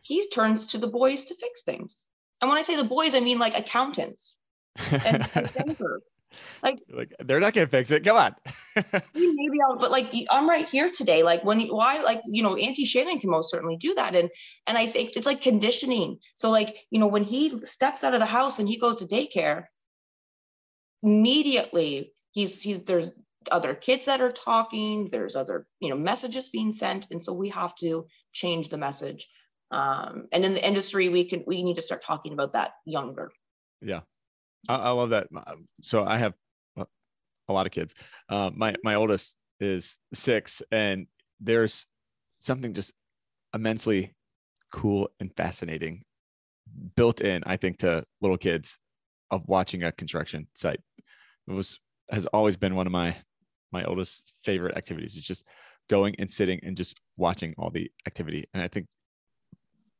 he 0.00 0.28
turns 0.28 0.68
to 0.68 0.78
the 0.78 0.86
boys 0.86 1.24
to 1.26 1.34
fix 1.34 1.62
things. 1.62 2.06
And 2.40 2.48
when 2.48 2.58
I 2.58 2.62
say 2.62 2.76
the 2.76 2.84
boys, 2.84 3.14
I 3.14 3.20
mean 3.20 3.38
like 3.38 3.58
accountants 3.58 4.36
and 4.90 5.28
like, 6.62 6.78
like 6.90 7.14
they're 7.24 7.40
not 7.40 7.54
gonna 7.54 7.66
fix 7.66 7.90
it. 7.90 8.04
Come 8.04 8.16
on. 8.16 8.34
maybe 9.14 9.58
I'll, 9.66 9.76
but 9.78 9.90
like 9.90 10.12
I'm 10.30 10.48
right 10.48 10.68
here 10.68 10.90
today. 10.90 11.22
Like 11.22 11.44
when 11.44 11.60
why 11.68 12.00
like 12.00 12.20
you 12.26 12.42
know 12.42 12.56
Auntie 12.56 12.84
Shannon 12.84 13.18
can 13.18 13.30
most 13.30 13.50
certainly 13.50 13.76
do 13.76 13.94
that, 13.94 14.14
and 14.14 14.28
and 14.66 14.76
I 14.76 14.86
think 14.86 15.16
it's 15.16 15.26
like 15.26 15.40
conditioning. 15.40 16.18
So 16.36 16.50
like 16.50 16.76
you 16.90 16.98
know 16.98 17.06
when 17.06 17.24
he 17.24 17.58
steps 17.66 18.04
out 18.04 18.14
of 18.14 18.20
the 18.20 18.26
house 18.26 18.58
and 18.58 18.68
he 18.68 18.78
goes 18.78 18.98
to 18.98 19.06
daycare, 19.06 19.64
immediately 21.02 22.12
he's 22.32 22.60
he's 22.60 22.84
there's 22.84 23.12
other 23.50 23.74
kids 23.74 24.06
that 24.06 24.20
are 24.20 24.32
talking. 24.32 25.08
There's 25.10 25.36
other 25.36 25.66
you 25.80 25.90
know 25.90 25.96
messages 25.96 26.48
being 26.48 26.72
sent, 26.72 27.06
and 27.10 27.22
so 27.22 27.32
we 27.32 27.48
have 27.50 27.74
to 27.76 28.06
change 28.32 28.68
the 28.68 28.78
message. 28.78 29.28
Um, 29.70 30.28
and 30.32 30.44
in 30.44 30.54
the 30.54 30.66
industry, 30.66 31.08
we 31.08 31.24
can 31.24 31.44
we 31.46 31.62
need 31.62 31.76
to 31.76 31.82
start 31.82 32.02
talking 32.02 32.32
about 32.32 32.52
that 32.54 32.72
younger. 32.84 33.30
Yeah, 33.80 34.00
I, 34.68 34.76
I 34.76 34.90
love 34.90 35.10
that. 35.10 35.28
So 35.82 36.04
I 36.04 36.18
have 36.18 36.34
a 37.48 37.52
lot 37.52 37.66
of 37.66 37.72
kids. 37.72 37.94
Uh, 38.28 38.50
my 38.54 38.74
my 38.82 38.94
oldest 38.94 39.36
is 39.60 39.98
six, 40.14 40.62
and 40.70 41.06
there's 41.40 41.86
something 42.38 42.74
just 42.74 42.92
immensely 43.54 44.14
cool 44.72 45.10
and 45.20 45.34
fascinating 45.36 46.04
built 46.96 47.20
in, 47.20 47.42
I 47.46 47.56
think, 47.56 47.78
to 47.78 48.04
little 48.20 48.36
kids 48.36 48.78
of 49.30 49.42
watching 49.46 49.82
a 49.82 49.92
construction 49.92 50.46
site. 50.54 50.80
It 51.48 51.52
was 51.52 51.78
has 52.10 52.26
always 52.26 52.56
been 52.56 52.74
one 52.74 52.86
of 52.86 52.92
my 52.92 53.16
my 53.72 53.84
oldest 53.84 54.32
favorite 54.44 54.76
activities. 54.76 55.16
It's 55.16 55.26
just 55.26 55.44
going 55.88 56.14
and 56.18 56.30
sitting 56.30 56.60
and 56.62 56.76
just 56.76 56.98
watching 57.16 57.54
all 57.58 57.70
the 57.70 57.90
activity. 58.06 58.46
And 58.52 58.62
I 58.62 58.68
think 58.68 58.86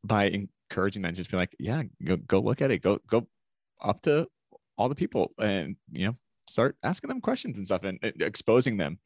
by 0.05 0.25
encouraging 0.71 1.03
that, 1.03 1.14
just 1.14 1.31
be 1.31 1.37
like, 1.37 1.55
yeah, 1.59 1.83
go 2.05 2.16
go 2.16 2.40
look 2.40 2.62
at 2.62 2.71
it. 2.71 2.83
Go 2.83 2.99
go 3.09 3.27
up 3.83 4.03
to 4.03 4.27
all 4.79 4.88
the 4.88 4.95
people 4.95 5.33
and 5.38 5.77
you 5.93 6.07
know 6.07 6.17
start 6.49 6.77
asking 6.83 7.09
them 7.09 7.21
questions 7.21 7.59
and 7.59 7.67
stuff 7.67 7.83
and 7.85 7.99
exposing 8.21 8.77
them 8.77 8.99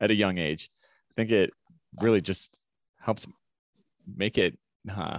at 0.00 0.10
a 0.10 0.14
young 0.14 0.38
age. 0.38 0.70
I 1.10 1.14
think 1.14 1.30
it 1.30 1.52
really 2.00 2.20
just 2.20 2.58
helps 3.00 3.26
make 4.16 4.38
it 4.38 4.58
uh, 4.90 5.18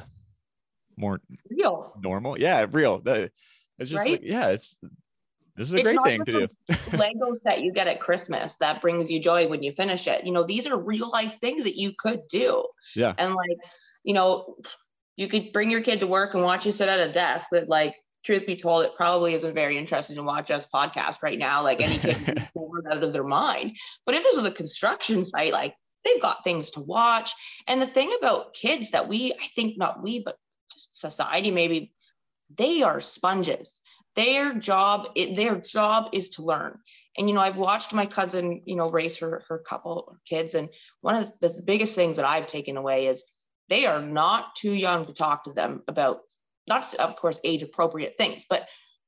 more 0.97 1.21
real. 1.49 1.93
normal. 2.01 2.39
Yeah 2.39 2.65
real. 2.69 3.01
It's 3.05 3.89
just 3.89 3.93
right? 3.93 4.11
like 4.13 4.21
yeah 4.23 4.49
it's 4.49 4.77
this 5.55 5.67
is 5.67 5.73
a 5.73 5.77
it's 5.77 5.91
great 5.91 6.03
thing 6.05 6.25
to 6.25 6.31
do. 6.31 6.47
lego 6.97 7.37
set 7.43 7.61
you 7.61 7.71
get 7.73 7.87
at 7.87 7.99
christmas 7.99 8.55
that 8.57 8.81
brings 8.81 9.11
you 9.11 9.21
joy 9.21 9.47
when 9.47 9.63
you 9.63 9.71
finish 9.71 10.07
it. 10.07 10.25
You 10.25 10.31
know 10.31 10.43
these 10.43 10.67
are 10.67 10.77
real 10.77 11.09
life 11.09 11.37
things 11.39 11.63
that 11.63 11.79
you 11.79 11.93
could 11.97 12.27
do. 12.29 12.65
Yeah. 12.95 13.13
And 13.17 13.33
like 13.33 13.57
you 14.03 14.13
know 14.13 14.55
you 15.15 15.27
could 15.27 15.51
bring 15.53 15.69
your 15.69 15.81
kid 15.81 15.99
to 15.99 16.07
work 16.07 16.33
and 16.33 16.43
watch 16.43 16.65
you 16.65 16.71
sit 16.71 16.89
at 16.89 16.99
a 16.99 17.11
desk 17.11 17.49
that 17.51 17.69
like 17.69 17.93
truth 18.23 18.45
be 18.45 18.55
told, 18.55 18.85
it 18.85 18.95
probably 18.95 19.33
isn't 19.33 19.53
very 19.53 19.77
interesting 19.77 20.15
to 20.15 20.23
watch 20.23 20.51
us 20.51 20.67
podcast 20.73 21.21
right 21.21 21.39
now. 21.39 21.63
Like 21.63 21.81
any 21.81 21.97
kid 21.97 22.47
bored 22.55 22.85
out 22.91 23.03
of 23.03 23.13
their 23.13 23.23
mind. 23.23 23.75
But 24.05 24.15
if 24.15 24.23
this 24.23 24.35
was 24.35 24.45
a 24.45 24.51
construction 24.51 25.25
site, 25.25 25.53
like 25.53 25.75
they've 26.03 26.21
got 26.21 26.43
things 26.43 26.71
to 26.71 26.81
watch. 26.81 27.31
And 27.67 27.81
the 27.81 27.87
thing 27.87 28.11
about 28.17 28.53
kids 28.53 28.91
that 28.91 29.07
we, 29.07 29.33
I 29.33 29.47
think 29.55 29.77
not 29.77 30.01
we, 30.01 30.19
but 30.19 30.37
just 30.71 30.99
society 30.99 31.51
maybe, 31.51 31.93
they 32.55 32.81
are 32.81 32.99
sponges. 32.99 33.81
Their 34.15 34.53
job, 34.53 35.15
their 35.15 35.55
job 35.55 36.09
is 36.13 36.31
to 36.31 36.43
learn. 36.43 36.79
And 37.17 37.29
you 37.29 37.35
know, 37.35 37.41
I've 37.41 37.57
watched 37.57 37.93
my 37.93 38.05
cousin, 38.05 38.61
you 38.65 38.75
know, 38.75 38.89
raise 38.89 39.17
her 39.17 39.43
her 39.47 39.59
couple 39.59 40.15
kids, 40.25 40.55
and 40.55 40.69
one 41.01 41.15
of 41.15 41.31
the, 41.39 41.49
the 41.49 41.61
biggest 41.61 41.95
things 41.95 42.15
that 42.15 42.25
I've 42.25 42.47
taken 42.47 42.77
away 42.77 43.07
is 43.07 43.23
they 43.69 43.85
are 43.85 44.01
not 44.01 44.55
too 44.55 44.73
young 44.73 45.05
to 45.05 45.13
talk 45.13 45.43
to 45.43 45.53
them 45.53 45.83
about 45.87 46.21
not 46.69 46.93
of 46.95 47.15
course 47.15 47.39
age 47.43 47.63
appropriate 47.63 48.15
things, 48.17 48.45
but 48.49 48.67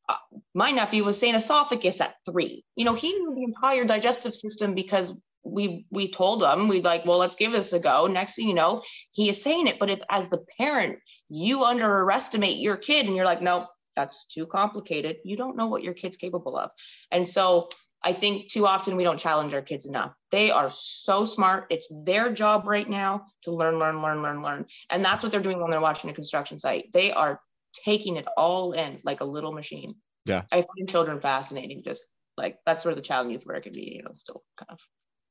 uh, 0.10 0.15
my 0.54 0.71
nephew 0.71 1.04
was 1.04 1.17
saying 1.17 1.36
esophagus 1.36 2.02
at 2.02 2.15
three. 2.26 2.65
You 2.76 2.86
know, 2.86 2.95
he 2.95 3.13
knew 3.13 3.34
the 3.34 3.43
entire 3.43 3.86
digestive 3.86 4.36
system 4.36 4.76
because 4.76 5.13
we 5.43 5.86
we 5.89 6.08
told 6.08 6.43
him 6.43 6.67
we 6.67 6.82
like 6.82 7.04
well 7.04 7.17
let's 7.17 7.36
give 7.36 7.52
this 7.52 7.74
a 7.74 7.80
go 7.80 8.06
next 8.06 8.36
thing 8.36 8.47
you 8.47 8.54
know 8.54 8.84
he 9.12 9.28
is 9.28 9.41
saying 9.41 9.65
it 9.65 9.80
but 9.80 9.89
if 9.89 10.00
as 10.08 10.28
the 10.28 10.38
parent 10.56 11.00
you 11.30 11.63
underestimate 11.63 12.58
your 12.58 12.78
kid 12.78 13.08
and 13.08 13.15
you're 13.15 13.26
like 13.26 13.41
no 13.41 13.65
that's 13.95 14.26
too 14.26 14.45
complicated 14.45 15.17
you 15.26 15.36
don't 15.36 15.58
know 15.58 15.65
what 15.65 15.82
your 15.82 15.95
kid's 15.95 16.15
capable 16.15 16.56
of 16.56 16.69
and 17.10 17.28
so 17.28 17.67
I 18.04 18.13
think 18.13 18.50
too 18.50 18.65
often 18.65 18.95
we 18.95 19.04
don't 19.04 19.19
challenge 19.19 19.54
our 19.54 19.62
kids 19.62 19.86
enough. 19.86 20.13
They 20.32 20.50
are 20.50 20.71
so 20.71 21.24
smart. 21.24 21.67
It's 21.69 21.88
their 22.04 22.32
job 22.32 22.65
right 22.65 22.89
now 22.89 23.28
to 23.43 23.52
learn, 23.52 23.78
learn, 23.78 24.02
learn, 24.02 24.24
learn, 24.24 24.41
learn. 24.41 24.65
And 24.89 25.06
that's 25.06 25.21
what 25.21 25.32
they're 25.32 25.41
doing 25.41 25.62
when 25.62 25.69
they're 25.69 25.80
watching 25.80 26.10
a 26.10 26.13
construction 26.13 26.58
site. 26.58 26.91
They 26.93 27.12
are 27.12 27.39
taking 27.74 28.18
it 28.18 28.28
all 28.38 28.74
in 28.74 29.00
like 29.04 29.22
a 29.22 29.26
little 29.26 29.52
machine. 29.52 29.94
Yeah. 30.26 30.44
I 30.52 30.62
find 30.62 30.90
children 30.90 31.20
fascinating. 31.20 31.82
Just 31.84 32.06
like 32.38 32.58
that's 32.66 32.86
where 32.86 32.96
the 32.96 33.02
child 33.02 33.26
and 33.26 33.34
youth 33.34 33.46
work 33.46 33.64
can 33.64 33.74
be, 33.74 33.94
you 33.96 34.04
know, 34.04 34.12
still 34.14 34.44
kind 34.58 34.70
of. 34.72 34.80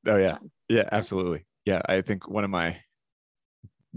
Oh 0.07 0.17
yeah. 0.17 0.37
Yeah, 0.69 0.89
absolutely. 0.91 1.45
Yeah. 1.65 1.81
I 1.85 2.01
think 2.01 2.27
one 2.27 2.43
of 2.43 2.49
my 2.49 2.77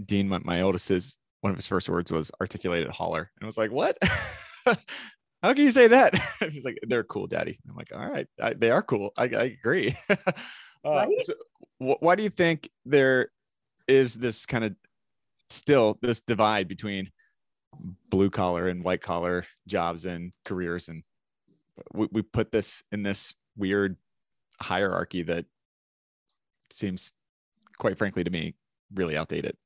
Dean, 0.03 0.27
my, 0.27 0.39
my 0.43 0.61
oldest 0.61 0.91
is 0.91 1.17
one 1.41 1.51
of 1.51 1.57
his 1.57 1.67
first 1.67 1.89
words 1.89 2.11
was 2.11 2.31
articulated 2.41 2.89
hauler. 2.89 3.31
And 3.39 3.43
I 3.43 3.45
was 3.45 3.57
like, 3.57 3.71
what? 3.71 3.97
How 4.65 5.53
can 5.53 5.63
you 5.63 5.71
say 5.71 5.87
that? 5.87 6.19
He's 6.49 6.65
like, 6.65 6.79
they're 6.87 7.03
cool, 7.03 7.27
daddy. 7.27 7.59
I'm 7.69 7.75
like, 7.75 7.91
all 7.93 8.05
right, 8.05 8.27
I, 8.41 8.53
they 8.53 8.71
are 8.71 8.81
cool. 8.81 9.11
I, 9.15 9.23
I 9.23 9.43
agree. 9.43 9.95
uh, 10.09 10.15
right? 10.83 11.21
so 11.21 11.33
wh- 11.77 12.01
why 12.01 12.15
do 12.15 12.23
you 12.23 12.29
think 12.29 12.69
there 12.85 13.29
is 13.87 14.15
this 14.15 14.45
kind 14.45 14.63
of 14.63 14.75
still 15.51 15.99
this 16.01 16.21
divide 16.21 16.67
between 16.67 17.11
blue 18.09 18.29
collar 18.29 18.67
and 18.67 18.83
white 18.83 19.01
collar 19.01 19.45
jobs 19.67 20.05
and 20.05 20.31
careers? 20.43 20.89
And 20.89 21.03
we, 21.93 22.07
we 22.11 22.21
put 22.21 22.51
this 22.51 22.83
in 22.91 23.03
this 23.03 23.33
weird 23.57 23.97
hierarchy 24.61 25.23
that 25.23 25.45
seems, 26.71 27.11
quite 27.77 27.97
frankly, 27.97 28.23
to 28.23 28.29
me, 28.29 28.55
really 28.93 29.17
outdated. 29.17 29.57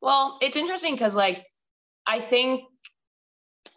Well, 0.00 0.38
it's 0.40 0.56
interesting 0.56 0.94
because, 0.94 1.14
like, 1.14 1.46
I 2.06 2.20
think 2.20 2.64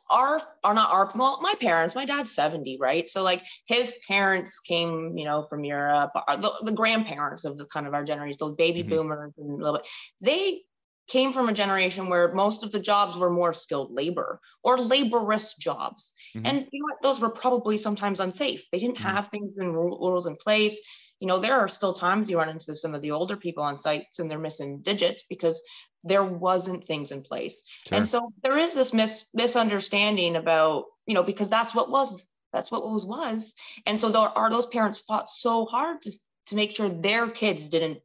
our 0.10 0.41
are 0.63 0.74
not 0.74 0.91
our 0.91 1.10
well 1.15 1.39
my 1.41 1.54
parents 1.60 1.96
my 1.96 2.06
dad's 2.06 2.34
70 2.36 2.78
right 2.80 3.10
so 3.10 3.24
like 3.24 3.41
his 3.65 3.93
parents 4.08 4.60
came 4.60 5.17
you 5.17 5.26
know 5.26 5.48
from 5.50 5.63
europe 5.63 6.12
the, 6.28 6.52
the 6.63 6.72
grandparents 6.72 7.46
of 7.46 7.58
the 7.58 7.65
kind 7.65 7.88
of 7.88 7.93
our 7.93 8.04
generation 8.04 8.38
those 8.39 8.56
baby 8.56 8.82
mm-hmm. 8.82 8.89
boomers 8.89 9.34
and 9.38 9.50
a 9.50 9.63
little 9.63 9.80
bit 9.80 9.88
they 10.22 10.62
came 11.08 11.34
from 11.34 11.50
a 11.50 11.54
generation 11.54 12.08
where 12.08 12.34
most 12.34 12.63
of 12.63 12.72
the 12.72 12.80
jobs 12.80 13.18
were 13.18 13.30
more 13.30 13.54
skilled 13.54 13.92
labor 13.92 14.39
or 14.63 14.80
laborious 14.80 15.56
jobs. 15.56 16.13
Mm-hmm. 16.36 16.46
and 16.46 16.68
you 16.72 16.80
know 16.80 16.86
what, 16.86 17.02
those 17.02 17.20
were 17.20 17.30
probably 17.30 17.78
sometimes 17.78 18.20
unsafe. 18.20 18.66
They 18.72 18.80
didn't 18.80 18.98
mm-hmm. 18.98 19.08
have 19.08 19.30
things 19.30 19.58
and 19.58 19.74
rules 19.74 20.26
in 20.26 20.36
place. 20.36 20.80
You 21.20 21.28
know 21.28 21.39
there 21.39 21.60
are 21.60 21.68
still 21.68 21.94
times 21.94 22.30
you 22.30 22.38
run 22.38 22.50
into 22.50 22.76
some 22.76 22.96
of 22.96 23.02
the 23.02 23.12
older 23.12 23.38
people 23.38 23.63
on 23.63 23.80
sites 23.80 24.20
and 24.20 24.30
they're 24.30 24.39
missing 24.39 24.82
digits 24.82 25.24
because 25.30 25.62
there 26.04 26.24
wasn't 26.24 26.86
things 26.86 27.12
in 27.12 27.22
place. 27.22 27.63
Sure. 27.88 27.98
and 27.98 28.08
so 28.08 28.34
there 28.42 28.58
is 28.58 28.74
this 28.74 28.94
mis- 28.94 29.26
misunderstanding 29.34 30.36
about 30.36 30.86
you 31.06 31.13
know 31.13 31.24
because 31.24 31.50
that's 31.50 31.76
what 31.76 31.89
was 31.89 32.26
that's 32.52 32.72
what 32.72 32.88
was 32.89 33.06
was. 33.06 33.54
And 33.86 34.00
so 34.00 34.10
there 34.10 34.22
are 34.22 34.50
those 34.50 34.68
parents 34.68 35.00
fought 35.00 35.28
so 35.28 35.66
hard 35.66 36.04
to, 36.04 36.12
to 36.48 36.56
make 36.56 36.72
sure 36.72 36.88
their 36.88 37.30
kids 37.30 37.68
didn't 37.68 38.00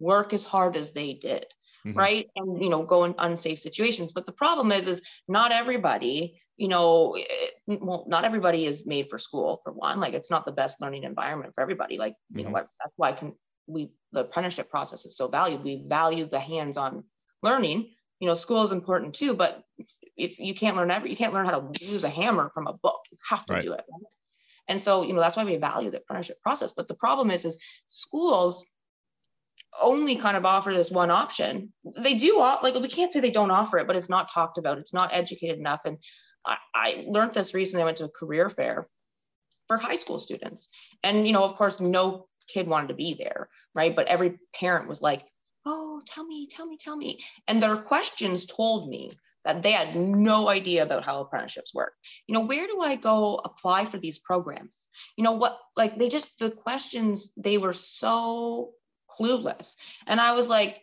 work 0.00 0.32
as 0.32 0.44
hard 0.44 0.76
as 0.76 0.92
they 0.92 1.12
did 1.12 1.46
mm-hmm. 1.86 1.98
right 1.98 2.28
and 2.36 2.62
you 2.62 2.68
know 2.68 2.82
go 2.82 3.04
in 3.04 3.14
unsafe 3.18 3.58
situations 3.58 4.12
but 4.12 4.26
the 4.26 4.32
problem 4.32 4.72
is 4.72 4.86
is 4.86 5.02
not 5.28 5.52
everybody 5.52 6.40
you 6.56 6.68
know 6.68 7.16
eh, 7.16 7.76
well 7.80 8.04
not 8.08 8.24
everybody 8.24 8.66
is 8.66 8.86
made 8.86 9.08
for 9.08 9.18
school 9.18 9.60
for 9.62 9.72
one 9.72 10.00
like 10.00 10.14
it's 10.14 10.30
not 10.30 10.44
the 10.44 10.52
best 10.52 10.80
learning 10.80 11.04
environment 11.04 11.54
for 11.54 11.60
everybody 11.60 11.98
like 11.98 12.14
you 12.30 12.42
mm-hmm. 12.42 12.52
know 12.52 12.58
that's 12.58 12.94
why 12.96 13.12
can 13.12 13.34
we 13.66 13.90
the 14.12 14.20
apprenticeship 14.20 14.70
process 14.70 15.04
is 15.04 15.16
so 15.16 15.28
valued 15.28 15.62
we 15.62 15.84
value 15.86 16.26
the 16.26 16.40
hands-on 16.40 17.04
learning 17.42 17.90
you 18.20 18.26
know 18.26 18.34
school 18.34 18.62
is 18.62 18.72
important 18.72 19.14
too 19.14 19.34
but 19.34 19.62
if 20.16 20.38
you 20.38 20.54
can't 20.54 20.76
learn 20.76 20.90
every 20.90 21.10
you 21.10 21.16
can't 21.16 21.34
learn 21.34 21.46
how 21.46 21.60
to 21.60 21.84
use 21.84 22.04
a 22.04 22.08
hammer 22.08 22.50
from 22.54 22.66
a 22.66 22.72
book 22.72 23.00
you 23.10 23.18
have 23.28 23.44
to 23.46 23.54
right. 23.54 23.62
do 23.62 23.72
it 23.72 23.84
right? 23.90 24.12
and 24.68 24.80
so 24.80 25.02
you 25.02 25.12
know 25.12 25.20
that's 25.20 25.36
why 25.36 25.44
we 25.44 25.56
value 25.56 25.90
the 25.90 25.98
apprenticeship 25.98 26.40
process 26.42 26.72
but 26.72 26.88
the 26.88 26.94
problem 26.94 27.30
is 27.30 27.44
is 27.44 27.58
schools 27.88 28.64
only 29.82 30.16
kind 30.16 30.36
of 30.36 30.44
offer 30.44 30.72
this 30.72 30.90
one 30.90 31.10
option 31.10 31.72
they 31.98 32.14
do 32.14 32.38
like 32.38 32.74
we 32.74 32.88
can't 32.88 33.12
say 33.12 33.20
they 33.20 33.30
don't 33.30 33.50
offer 33.50 33.78
it 33.78 33.86
but 33.86 33.96
it's 33.96 34.08
not 34.08 34.30
talked 34.30 34.58
about 34.58 34.78
it's 34.78 34.94
not 34.94 35.12
educated 35.12 35.58
enough 35.58 35.80
and 35.84 35.98
I, 36.44 36.56
I 36.74 37.04
learned 37.08 37.34
this 37.34 37.54
recently 37.54 37.82
i 37.82 37.84
went 37.84 37.98
to 37.98 38.04
a 38.04 38.08
career 38.08 38.48
fair 38.48 38.88
for 39.68 39.78
high 39.78 39.96
school 39.96 40.20
students 40.20 40.68
and 41.02 41.26
you 41.26 41.32
know 41.32 41.44
of 41.44 41.54
course 41.54 41.80
no 41.80 42.26
kid 42.48 42.68
wanted 42.68 42.88
to 42.88 42.94
be 42.94 43.14
there 43.18 43.48
right 43.74 43.94
but 43.94 44.06
every 44.06 44.38
parent 44.54 44.88
was 44.88 45.02
like 45.02 45.24
oh, 45.66 46.00
tell 46.06 46.24
me, 46.24 46.46
tell 46.46 46.64
me, 46.64 46.78
tell 46.78 46.96
me. 46.96 47.18
And 47.48 47.60
their 47.60 47.76
questions 47.76 48.46
told 48.46 48.88
me 48.88 49.10
that 49.44 49.62
they 49.62 49.72
had 49.72 49.94
no 49.96 50.48
idea 50.48 50.82
about 50.82 51.04
how 51.04 51.20
apprenticeships 51.20 51.74
work. 51.74 51.92
You 52.26 52.34
know, 52.34 52.40
where 52.40 52.66
do 52.66 52.80
I 52.80 52.94
go 52.94 53.40
apply 53.44 53.84
for 53.84 53.98
these 53.98 54.18
programs? 54.18 54.88
You 55.16 55.24
know, 55.24 55.32
what, 55.32 55.58
like 55.76 55.98
they 55.98 56.08
just, 56.08 56.38
the 56.38 56.50
questions, 56.50 57.30
they 57.36 57.58
were 57.58 57.72
so 57.72 58.70
clueless. 59.18 59.76
And 60.06 60.20
I 60.20 60.32
was 60.32 60.48
like, 60.48 60.80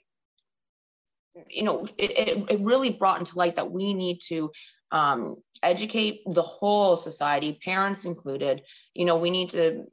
you 1.49 1.63
know, 1.63 1.85
it, 1.97 2.11
it, 2.11 2.51
it 2.51 2.61
really 2.61 2.89
brought 2.89 3.19
into 3.19 3.37
light 3.37 3.55
that 3.55 3.71
we 3.71 3.93
need 3.93 4.19
to 4.27 4.51
um, 4.91 5.37
educate 5.63 6.21
the 6.27 6.43
whole 6.43 6.95
society, 6.95 7.59
parents 7.63 8.05
included. 8.05 8.61
You 8.93 9.05
know, 9.05 9.17
we 9.17 9.31
need 9.31 9.49
to, 9.49 9.85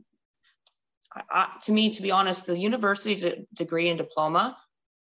I, 1.30 1.48
to 1.62 1.72
me, 1.72 1.90
to 1.90 2.02
be 2.02 2.10
honest, 2.10 2.46
the 2.46 2.58
university 2.58 3.46
degree 3.54 3.88
and 3.88 3.96
diploma 3.96 4.56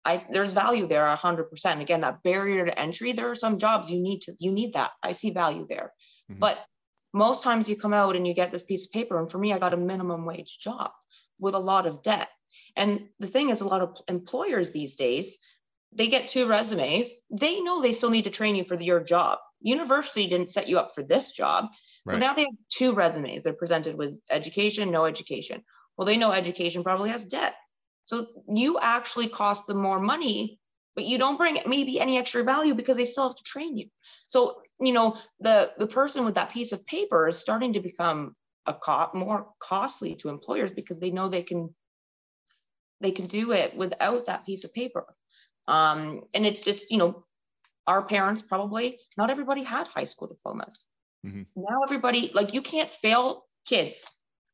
I, 0.08 0.24
there's 0.32 0.54
value 0.54 0.88
there 0.88 1.06
100%. 1.06 1.82
Again, 1.82 2.00
that 2.00 2.24
barrier 2.24 2.66
to 2.66 2.80
entry, 2.80 3.12
there 3.12 3.30
are 3.30 3.36
some 3.36 3.60
jobs 3.60 3.90
you 3.90 4.00
need 4.00 4.22
to, 4.22 4.36
you 4.40 4.54
need 4.54 4.74
that. 4.74 4.92
I 5.04 5.12
see 5.12 5.32
value 5.32 5.68
there. 5.68 5.92
Mm-hmm. 6.32 6.40
But 6.40 6.60
most 7.14 7.44
times 7.44 7.68
you 7.68 7.76
come 7.76 7.94
out 7.94 8.16
and 8.16 8.26
you 8.26 8.34
get 8.34 8.54
this 8.54 8.64
piece 8.64 8.86
of 8.86 8.92
paper. 8.92 9.20
And 9.20 9.30
for 9.30 9.38
me, 9.38 9.52
I 9.52 9.60
got 9.60 9.74
a 9.74 9.78
minimum 9.78 10.24
wage 10.24 10.60
job 10.60 10.92
with 11.40 11.56
a 11.56 11.60
lot 11.60 11.86
of 11.86 12.02
debt. 12.04 12.30
And 12.76 13.08
the 13.20 13.28
thing 13.28 13.50
is, 13.50 13.62
a 13.62 13.68
lot 13.68 13.82
of 13.82 13.98
employers 14.08 14.72
these 14.72 14.96
days, 14.96 15.38
they 15.94 16.08
get 16.08 16.28
two 16.28 16.48
resumes. 16.48 17.20
They 17.32 17.62
know 17.62 17.82
they 17.82 17.94
still 17.94 18.10
need 18.10 18.26
to 18.26 18.30
train 18.30 18.56
you 18.56 18.64
for 18.64 18.76
your 18.76 19.00
job. 19.00 19.40
University 19.62 20.28
didn't 20.28 20.52
set 20.52 20.68
you 20.68 20.78
up 20.78 20.94
for 20.94 21.04
this 21.04 21.32
job. 21.32 21.66
So 22.08 22.14
right. 22.14 22.20
now 22.20 22.34
they 22.34 22.42
have 22.42 22.54
two 22.70 22.94
resumes. 22.94 23.44
They're 23.44 23.54
presented 23.54 23.98
with 23.98 24.14
education, 24.30 24.92
no 24.92 25.06
education. 25.06 25.64
Well, 25.98 26.06
they 26.06 26.18
know 26.18 26.32
education 26.32 26.84
probably 26.84 27.10
has 27.10 27.24
debt. 27.24 27.56
So 28.06 28.28
you 28.48 28.80
actually 28.80 29.28
cost 29.28 29.68
them 29.68 29.82
more 29.82 30.00
money, 30.00 30.60
but 30.96 31.06
you 31.06 31.18
don't 31.18 31.38
bring 31.38 31.60
maybe 31.66 32.00
any 32.00 32.18
extra 32.18 32.44
value 32.44 32.74
because 32.74 32.98
they 32.98 33.06
still 33.06 33.28
have 33.28 33.38
to 33.38 33.44
train 33.44 33.78
you. 33.78 33.88
So, 34.28 34.62
you 34.80 34.94
know, 34.94 35.18
the, 35.40 35.72
the 35.78 35.88
person 35.88 36.24
with 36.24 36.36
that 36.36 36.52
piece 36.52 36.72
of 36.72 36.86
paper 36.86 37.28
is 37.28 37.38
starting 37.38 37.74
to 37.74 37.80
become 37.80 38.36
a 38.66 38.74
co- 38.74 39.10
more 39.14 39.48
costly 39.60 40.16
to 40.16 40.30
employers 40.30 40.72
because 40.72 41.00
they 41.00 41.12
know 41.12 41.28
they 41.28 41.44
can 41.44 41.74
they 43.02 43.12
can 43.12 43.28
do 43.28 43.52
it 43.52 43.76
without 43.76 44.26
that 44.26 44.46
piece 44.46 44.64
of 44.64 44.74
paper. 44.74 45.06
Um, 45.68 46.22
and 46.34 46.46
it's 46.46 46.64
just, 46.64 46.92
you 46.92 46.98
know, 46.98 47.26
our 47.86 48.02
parents 48.02 48.42
probably, 48.42 49.00
not 49.18 49.30
everybody 49.30 49.64
had 49.64 49.88
high 49.88 50.04
school 50.06 50.28
diplomas. 50.28 50.86
Mm-hmm. 51.26 51.44
Now 51.56 51.84
everybody, 51.84 52.32
like 52.34 52.54
you 52.54 52.62
can't 52.62 52.90
fail 52.90 53.46
kids. 53.66 54.06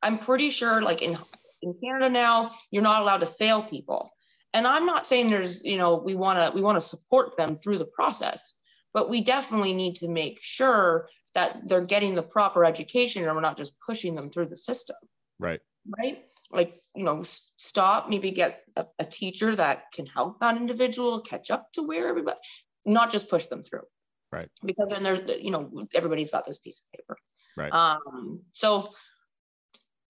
I'm 0.01 0.19
pretty 0.19 0.49
sure 0.49 0.81
like 0.81 1.01
in 1.01 1.17
in 1.61 1.73
Canada 1.81 2.09
now, 2.09 2.51
you're 2.71 2.83
not 2.83 3.01
allowed 3.01 3.19
to 3.19 3.25
fail 3.25 3.63
people. 3.63 4.11
And 4.53 4.67
I'm 4.67 4.85
not 4.85 5.07
saying 5.07 5.29
there's, 5.29 5.63
you 5.63 5.77
know, 5.77 5.95
we 5.95 6.13
want 6.13 6.39
to 6.39 6.51
we 6.53 6.61
want 6.61 6.75
to 6.75 6.81
support 6.81 7.37
them 7.37 7.55
through 7.55 7.77
the 7.77 7.85
process, 7.85 8.55
but 8.93 9.09
we 9.09 9.21
definitely 9.21 9.73
need 9.73 9.95
to 9.95 10.07
make 10.07 10.39
sure 10.41 11.07
that 11.33 11.67
they're 11.67 11.85
getting 11.85 12.13
the 12.13 12.21
proper 12.21 12.63
education 12.63 13.23
and 13.23 13.33
we're 13.33 13.41
not 13.41 13.57
just 13.57 13.73
pushing 13.83 14.13
them 14.13 14.29
through 14.29 14.47
the 14.47 14.55
system. 14.55 14.97
Right. 15.39 15.61
Right. 15.97 16.25
Like, 16.51 16.73
you 16.95 17.03
know, 17.03 17.23
stop, 17.57 18.09
maybe 18.09 18.31
get 18.31 18.61
a, 18.75 18.85
a 18.99 19.05
teacher 19.05 19.55
that 19.55 19.91
can 19.93 20.05
help 20.05 20.39
that 20.39 20.57
individual 20.57 21.21
catch 21.21 21.49
up 21.51 21.71
to 21.73 21.83
where 21.83 22.07
everybody, 22.07 22.37
not 22.85 23.11
just 23.11 23.29
push 23.29 23.45
them 23.47 23.63
through. 23.63 23.83
Right. 24.31 24.49
Because 24.63 24.89
then 24.89 25.03
there's, 25.03 25.21
you 25.41 25.51
know, 25.51 25.85
everybody's 25.93 26.31
got 26.31 26.45
this 26.45 26.59
piece 26.59 26.81
of 26.81 26.99
paper. 26.99 27.17
Right. 27.57 27.71
Um, 27.71 28.41
so 28.51 28.89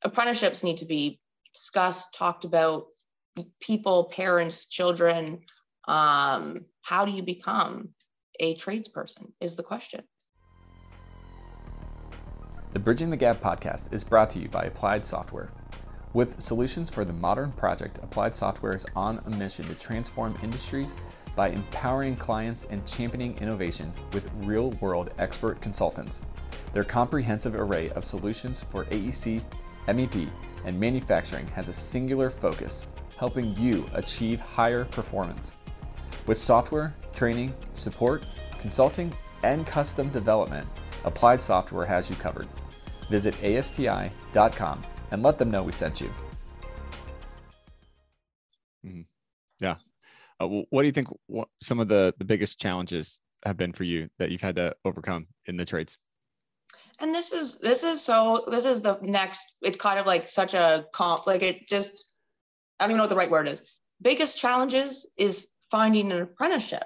apprenticeships 0.01 0.63
need 0.63 0.77
to 0.77 0.85
be 0.85 1.19
discussed, 1.53 2.13
talked 2.13 2.45
about 2.45 2.85
people, 3.61 4.05
parents, 4.05 4.65
children. 4.67 5.41
Um, 5.87 6.55
how 6.81 7.05
do 7.05 7.11
you 7.11 7.23
become 7.23 7.89
a 8.39 8.55
tradesperson 8.55 9.31
is 9.39 9.55
the 9.55 9.63
question. 9.63 10.03
The 12.73 12.79
Bridging 12.79 13.11
the 13.11 13.17
Gap 13.17 13.39
podcast 13.39 13.93
is 13.93 14.03
brought 14.03 14.29
to 14.31 14.39
you 14.39 14.49
by 14.49 14.63
Applied 14.63 15.05
Software. 15.05 15.51
With 16.13 16.39
solutions 16.39 16.91
for 16.91 17.03
the 17.03 17.13
modern 17.13 17.51
project, 17.53 17.97
Applied 18.03 18.35
Software 18.35 18.75
is 18.75 18.85
on 18.95 19.19
a 19.25 19.31
mission 19.31 19.65
to 19.65 19.73
transform 19.73 20.37
industries 20.43 20.93
by 21.35 21.49
empowering 21.49 22.15
clients 22.15 22.65
and 22.65 22.85
championing 22.85 23.35
innovation 23.39 23.91
with 24.11 24.29
real 24.45 24.69
world 24.73 25.11
expert 25.17 25.59
consultants. 25.59 26.23
Their 26.71 26.83
comprehensive 26.83 27.55
array 27.55 27.89
of 27.91 28.05
solutions 28.05 28.61
for 28.63 28.85
AEC, 28.85 29.41
MEP, 29.87 30.29
and 30.65 30.79
manufacturing 30.79 31.47
has 31.47 31.67
a 31.67 31.73
singular 31.73 32.29
focus, 32.29 32.85
helping 33.17 33.57
you 33.57 33.89
achieve 33.95 34.39
higher 34.39 34.85
performance. 34.85 35.55
With 36.27 36.37
software, 36.37 36.95
training, 37.13 37.55
support, 37.73 38.23
consulting, 38.59 39.11
and 39.41 39.65
custom 39.65 40.09
development, 40.09 40.67
Applied 41.05 41.41
Software 41.41 41.87
has 41.87 42.07
you 42.07 42.15
covered. 42.17 42.47
Visit 43.09 43.33
ASTI.com 43.43 44.85
and 45.13 45.21
let 45.21 45.37
them 45.37 45.51
know 45.51 45.63
we 45.63 45.71
sent 45.71 46.01
you. 46.01 46.11
Mm-hmm. 48.85 49.01
Yeah. 49.61 49.75
Uh, 50.41 50.47
what 50.47 50.81
do 50.81 50.87
you 50.87 50.91
think 50.91 51.07
what, 51.27 51.47
some 51.61 51.79
of 51.79 51.87
the, 51.87 52.13
the 52.17 52.25
biggest 52.25 52.59
challenges 52.59 53.21
have 53.45 53.55
been 53.55 53.71
for 53.71 53.83
you 53.83 54.09
that 54.17 54.31
you've 54.31 54.41
had 54.41 54.55
to 54.55 54.75
overcome 54.83 55.27
in 55.45 55.55
the 55.55 55.63
trades? 55.63 55.97
And 56.99 57.13
this 57.13 57.31
is 57.31 57.59
this 57.59 57.83
is 57.83 58.01
so 58.01 58.45
this 58.49 58.65
is 58.65 58.81
the 58.81 58.97
next. 59.01 59.45
It's 59.61 59.77
kind 59.77 59.99
of 59.99 60.07
like 60.07 60.27
such 60.27 60.55
a 60.55 60.85
comp. 60.93 61.27
Like 61.27 61.43
it 61.43 61.69
just 61.69 62.05
I 62.79 62.85
don't 62.85 62.91
even 62.91 62.97
know 62.97 63.03
what 63.03 63.09
the 63.09 63.15
right 63.15 63.29
word 63.29 63.47
is. 63.47 63.61
Biggest 64.01 64.35
challenges 64.35 65.05
is 65.15 65.47
finding 65.69 66.11
an 66.11 66.21
apprenticeship. 66.21 66.83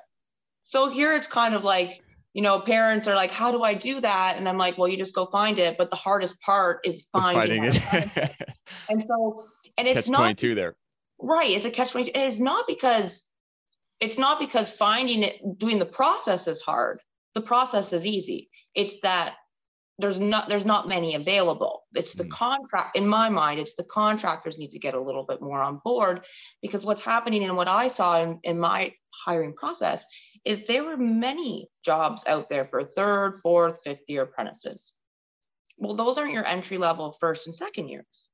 So 0.63 0.89
here 0.89 1.15
it's 1.15 1.27
kind 1.27 1.53
of 1.55 1.63
like 1.63 2.03
you 2.37 2.43
know, 2.43 2.59
parents 2.59 3.07
are 3.07 3.15
like, 3.15 3.31
how 3.31 3.51
do 3.51 3.63
I 3.63 3.73
do 3.73 3.99
that? 3.99 4.35
And 4.37 4.47
I'm 4.47 4.59
like, 4.59 4.77
well, 4.77 4.87
you 4.87 4.95
just 4.95 5.15
go 5.15 5.25
find 5.25 5.57
it. 5.57 5.75
But 5.75 5.89
the 5.89 5.95
hardest 5.95 6.39
part 6.39 6.81
is 6.85 7.07
finding, 7.11 7.63
finding 7.63 7.81
it. 7.81 8.31
and 8.89 9.01
so, 9.01 9.43
and 9.75 9.87
it's 9.87 10.03
catch 10.03 10.11
not 10.11 10.17
22 10.19 10.53
there. 10.53 10.75
Right. 11.19 11.49
It's 11.49 11.65
a 11.65 11.71
catch 11.71 11.93
22. 11.93 12.11
It's 12.13 12.37
not 12.37 12.67
because 12.67 13.25
it's 13.99 14.19
not 14.19 14.39
because 14.39 14.69
finding 14.69 15.23
it, 15.23 15.57
doing 15.57 15.79
the 15.79 15.87
process 15.87 16.47
is 16.47 16.61
hard. 16.61 16.99
The 17.33 17.41
process 17.41 17.91
is 17.91 18.05
easy. 18.05 18.51
It's 18.75 19.01
that 19.01 19.33
there's 19.99 20.19
not 20.19 20.47
there's 20.47 20.65
not 20.65 20.87
many 20.87 21.15
available. 21.15 21.83
It's 21.95 22.13
the 22.13 22.25
mm. 22.25 22.29
contract 22.29 22.95
in 22.95 23.07
my 23.07 23.29
mind 23.29 23.59
it's 23.59 23.73
the 23.73 23.83
contractors 23.83 24.57
need 24.57 24.71
to 24.71 24.79
get 24.79 24.93
a 24.93 25.01
little 25.01 25.23
bit 25.23 25.41
more 25.41 25.61
on 25.61 25.81
board 25.83 26.25
because 26.61 26.85
what's 26.85 27.01
happening 27.01 27.43
and 27.43 27.57
what 27.57 27.67
i 27.67 27.87
saw 27.87 28.21
in, 28.21 28.39
in 28.43 28.59
my 28.59 28.93
hiring 29.11 29.53
process 29.53 30.05
is 30.45 30.65
there 30.65 30.83
were 30.83 30.97
many 30.97 31.67
jobs 31.83 32.23
out 32.27 32.49
there 32.49 32.65
for 32.65 32.83
third 32.83 33.39
fourth 33.41 33.79
fifth 33.83 34.03
year 34.07 34.23
apprentices. 34.23 34.93
Well 35.77 35.95
those 35.95 36.17
aren't 36.17 36.33
your 36.33 36.45
entry 36.45 36.77
level 36.77 37.17
first 37.19 37.47
and 37.47 37.55
second 37.55 37.89
years. 37.89 38.29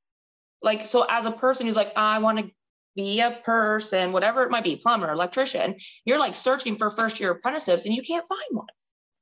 Like 0.62 0.86
so 0.86 1.06
as 1.10 1.26
a 1.26 1.32
person 1.32 1.66
who's 1.66 1.78
like 1.78 1.94
i 1.96 2.20
want 2.20 2.40
to 2.40 2.52
be 2.96 3.22
a 3.22 3.40
person 3.44 4.12
whatever 4.12 4.44
it 4.44 4.52
might 4.52 4.64
be 4.64 4.76
plumber 4.76 5.12
electrician 5.12 5.76
you're 6.06 6.20
like 6.20 6.36
searching 6.36 6.76
for 6.78 6.92
first 6.92 7.20
year 7.20 7.32
apprentices 7.32 7.86
and 7.86 7.96
you 7.96 8.02
can't 8.04 8.28
find 8.28 8.42
one. 8.52 8.68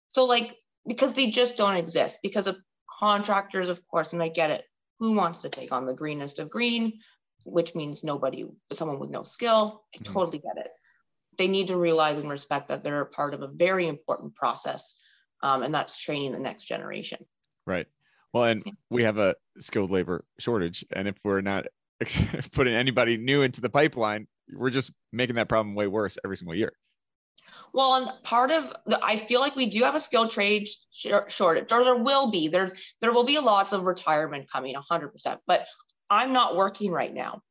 So 0.09 0.25
like 0.25 0.57
because 0.87 1.13
they 1.13 1.29
just 1.29 1.57
don't 1.57 1.75
exist 1.75 2.19
because 2.23 2.47
of 2.47 2.57
contractors, 2.87 3.69
of 3.69 3.85
course, 3.87 4.13
and 4.13 4.21
I 4.21 4.29
get 4.29 4.51
it. 4.51 4.65
Who 4.99 5.13
wants 5.13 5.39
to 5.41 5.49
take 5.49 5.71
on 5.71 5.85
the 5.85 5.93
greenest 5.93 6.39
of 6.39 6.49
green, 6.49 6.99
which 7.45 7.73
means 7.73 8.03
nobody, 8.03 8.45
someone 8.71 8.99
with 8.99 9.09
no 9.09 9.23
skill? 9.23 9.83
I 9.93 9.97
mm-hmm. 9.97 10.13
totally 10.13 10.39
get 10.39 10.57
it. 10.57 10.71
They 11.37 11.47
need 11.47 11.67
to 11.67 11.77
realize 11.77 12.17
and 12.17 12.29
respect 12.29 12.69
that 12.69 12.83
they're 12.83 13.01
a 13.01 13.05
part 13.05 13.33
of 13.33 13.41
a 13.41 13.47
very 13.47 13.87
important 13.87 14.35
process, 14.35 14.95
um, 15.41 15.63
and 15.63 15.73
that's 15.73 15.99
training 15.99 16.33
the 16.33 16.39
next 16.39 16.65
generation. 16.65 17.25
Right. 17.65 17.87
Well, 18.33 18.43
and 18.45 18.61
we 18.89 19.03
have 19.03 19.17
a 19.17 19.35
skilled 19.59 19.91
labor 19.91 20.23
shortage, 20.39 20.85
and 20.91 21.07
if 21.07 21.15
we're 21.23 21.41
not 21.41 21.65
putting 22.51 22.73
anybody 22.73 23.17
new 23.17 23.41
into 23.41 23.61
the 23.61 23.69
pipeline, 23.69 24.27
we're 24.53 24.69
just 24.69 24.91
making 25.11 25.35
that 25.35 25.49
problem 25.49 25.75
way 25.75 25.87
worse 25.87 26.17
every 26.23 26.37
single 26.37 26.55
year. 26.55 26.73
Well, 27.73 27.95
and 27.95 28.23
part 28.23 28.51
of 28.51 28.73
the, 28.85 28.99
I 29.03 29.15
feel 29.15 29.39
like 29.39 29.55
we 29.55 29.65
do 29.65 29.83
have 29.83 29.95
a 29.95 29.99
skilled 29.99 30.31
trade 30.31 30.67
shortage, 31.27 31.71
or 31.71 31.83
there 31.83 31.95
will 31.95 32.29
be. 32.29 32.47
There's 32.47 32.73
there 32.99 33.13
will 33.13 33.23
be 33.23 33.39
lots 33.39 33.71
of 33.71 33.85
retirement 33.85 34.51
coming, 34.51 34.75
100%. 34.75 35.37
But 35.47 35.65
I'm 36.09 36.33
not 36.33 36.55
working 36.57 36.91
right 36.91 37.13
now. 37.13 37.41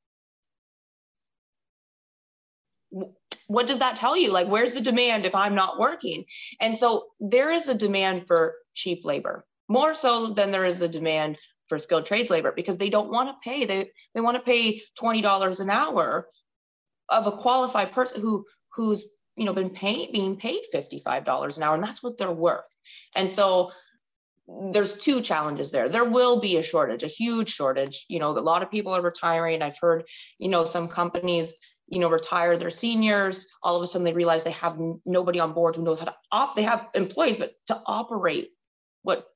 What 3.46 3.66
does 3.66 3.78
that 3.78 3.96
tell 3.96 4.16
you? 4.16 4.30
Like, 4.30 4.48
where's 4.48 4.74
the 4.74 4.80
demand 4.80 5.24
if 5.24 5.34
I'm 5.34 5.54
not 5.54 5.78
working? 5.78 6.24
And 6.60 6.76
so 6.76 7.06
there 7.18 7.50
is 7.50 7.68
a 7.68 7.74
demand 7.74 8.26
for 8.26 8.54
cheap 8.74 9.04
labor, 9.04 9.46
more 9.68 9.94
so 9.94 10.28
than 10.28 10.50
there 10.50 10.66
is 10.66 10.82
a 10.82 10.88
demand 10.88 11.38
for 11.68 11.78
skilled 11.78 12.04
trades 12.04 12.30
labor 12.30 12.52
because 12.52 12.76
they 12.76 12.90
don't 12.90 13.10
want 13.10 13.28
to 13.30 13.48
pay. 13.48 13.64
They 13.64 13.90
they 14.14 14.20
want 14.20 14.36
to 14.36 14.42
pay 14.42 14.82
twenty 14.98 15.22
dollars 15.22 15.60
an 15.60 15.70
hour 15.70 16.28
of 17.08 17.26
a 17.26 17.32
qualified 17.32 17.92
person 17.92 18.20
who 18.20 18.44
who's 18.74 19.04
you 19.36 19.44
know 19.44 19.52
been 19.52 19.70
paid 19.70 20.12
being 20.12 20.36
paid 20.36 20.62
$55 20.74 21.56
an 21.56 21.62
hour 21.62 21.74
and 21.74 21.84
that's 21.84 22.02
what 22.02 22.18
they're 22.18 22.30
worth. 22.30 22.68
And 23.14 23.28
so 23.28 23.70
there's 24.72 24.94
two 24.94 25.20
challenges 25.20 25.70
there. 25.70 25.88
There 25.88 26.04
will 26.04 26.40
be 26.40 26.56
a 26.56 26.62
shortage 26.62 27.02
a 27.02 27.08
huge 27.08 27.50
shortage. 27.50 28.06
You 28.08 28.18
know 28.18 28.30
a 28.30 28.40
lot 28.40 28.62
of 28.62 28.70
people 28.70 28.92
are 28.92 29.02
retiring. 29.02 29.62
I've 29.62 29.78
heard 29.78 30.04
you 30.38 30.48
know 30.48 30.64
some 30.64 30.88
companies 30.88 31.54
you 31.88 31.98
know 31.98 32.10
retire 32.10 32.56
their 32.56 32.70
seniors. 32.70 33.46
All 33.62 33.76
of 33.76 33.82
a 33.82 33.86
sudden 33.86 34.04
they 34.04 34.12
realize 34.12 34.44
they 34.44 34.50
have 34.52 34.78
nobody 35.04 35.40
on 35.40 35.52
board 35.52 35.76
who 35.76 35.82
knows 35.82 35.98
how 35.98 36.06
to 36.06 36.14
op 36.32 36.54
they 36.54 36.62
have 36.62 36.88
employees 36.94 37.36
but 37.36 37.52
to 37.68 37.80
operate 37.86 38.50
what 39.02 39.26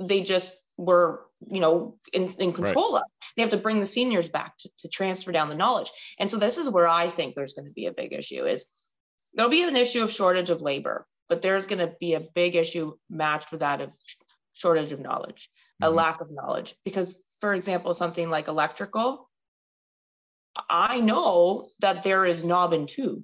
they 0.00 0.22
just 0.22 0.54
were 0.76 1.24
you 1.50 1.60
know 1.60 1.96
in, 2.12 2.28
in 2.38 2.52
control 2.52 2.94
right. 2.94 3.00
of 3.00 3.06
they 3.36 3.42
have 3.42 3.50
to 3.50 3.56
bring 3.56 3.78
the 3.78 3.86
seniors 3.86 4.28
back 4.28 4.58
to, 4.58 4.70
to 4.78 4.88
transfer 4.88 5.30
down 5.30 5.48
the 5.48 5.54
knowledge. 5.54 5.90
And 6.18 6.30
so 6.30 6.38
this 6.38 6.58
is 6.58 6.68
where 6.68 6.88
i 6.88 7.08
think 7.08 7.34
there's 7.34 7.52
going 7.52 7.68
to 7.68 7.74
be 7.74 7.86
a 7.86 7.92
big 7.92 8.12
issue 8.12 8.44
is 8.44 8.64
there'll 9.38 9.50
be 9.50 9.62
an 9.62 9.76
issue 9.76 10.02
of 10.02 10.10
shortage 10.10 10.50
of 10.50 10.60
labor, 10.60 11.06
but 11.28 11.40
there's 11.40 11.66
going 11.66 11.78
to 11.78 11.94
be 12.00 12.14
a 12.14 12.26
big 12.34 12.56
issue 12.56 12.94
matched 13.08 13.52
with 13.52 13.60
that 13.60 13.80
of 13.80 13.90
shortage 14.52 14.90
of 14.90 15.00
knowledge, 15.00 15.48
mm-hmm. 15.80 15.90
a 15.92 15.94
lack 15.94 16.20
of 16.20 16.30
knowledge. 16.30 16.74
Because, 16.84 17.20
for 17.40 17.54
example, 17.54 17.94
something 17.94 18.28
like 18.28 18.48
electrical, 18.48 19.30
I 20.68 20.98
know 20.98 21.68
that 21.78 22.02
there 22.02 22.26
is 22.26 22.42
knob 22.42 22.72
and 22.74 22.88
tube. 22.88 23.22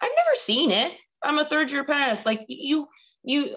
I've 0.00 0.12
never 0.14 0.36
seen 0.36 0.70
it. 0.70 0.92
I'm 1.22 1.38
a 1.38 1.44
third 1.44 1.70
year 1.72 1.80
apprentice. 1.80 2.26
Like 2.26 2.44
you, 2.48 2.86
you, 3.24 3.56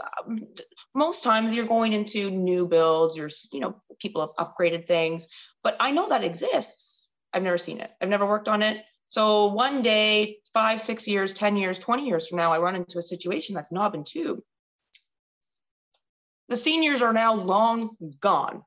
most 0.95 1.21
times 1.21 1.53
you're 1.53 1.65
going 1.65 1.91
into 1.91 2.31
new 2.31 2.65
builds. 2.69 3.17
You're, 3.17 3.29
you 3.51 3.59
know, 3.59 3.81
people 3.99 4.21
have 4.21 4.47
upgraded 4.47 4.87
things, 4.87 5.27
but 5.63 5.75
I 5.81 5.91
know 5.91 6.07
that 6.07 6.23
exists. 6.23 7.09
I've 7.33 7.43
never 7.43 7.57
seen 7.57 7.81
it. 7.81 7.91
I've 8.01 8.07
never 8.07 8.25
worked 8.25 8.47
on 8.47 8.61
it. 8.61 8.77
So 9.09 9.47
one 9.47 9.81
day, 9.81 10.37
five, 10.53 10.79
six 10.79 11.07
years, 11.07 11.33
10 11.33 11.57
years, 11.57 11.79
20 11.79 12.07
years 12.07 12.27
from 12.27 12.37
now, 12.37 12.53
I 12.53 12.59
run 12.59 12.75
into 12.75 12.99
a 12.99 13.01
situation 13.01 13.55
that's 13.55 13.71
knob 13.71 13.95
and 13.95 14.05
tube. 14.05 14.39
The 16.47 16.57
seniors 16.57 17.01
are 17.01 17.13
now 17.13 17.33
long 17.33 17.95
gone. 18.19 18.63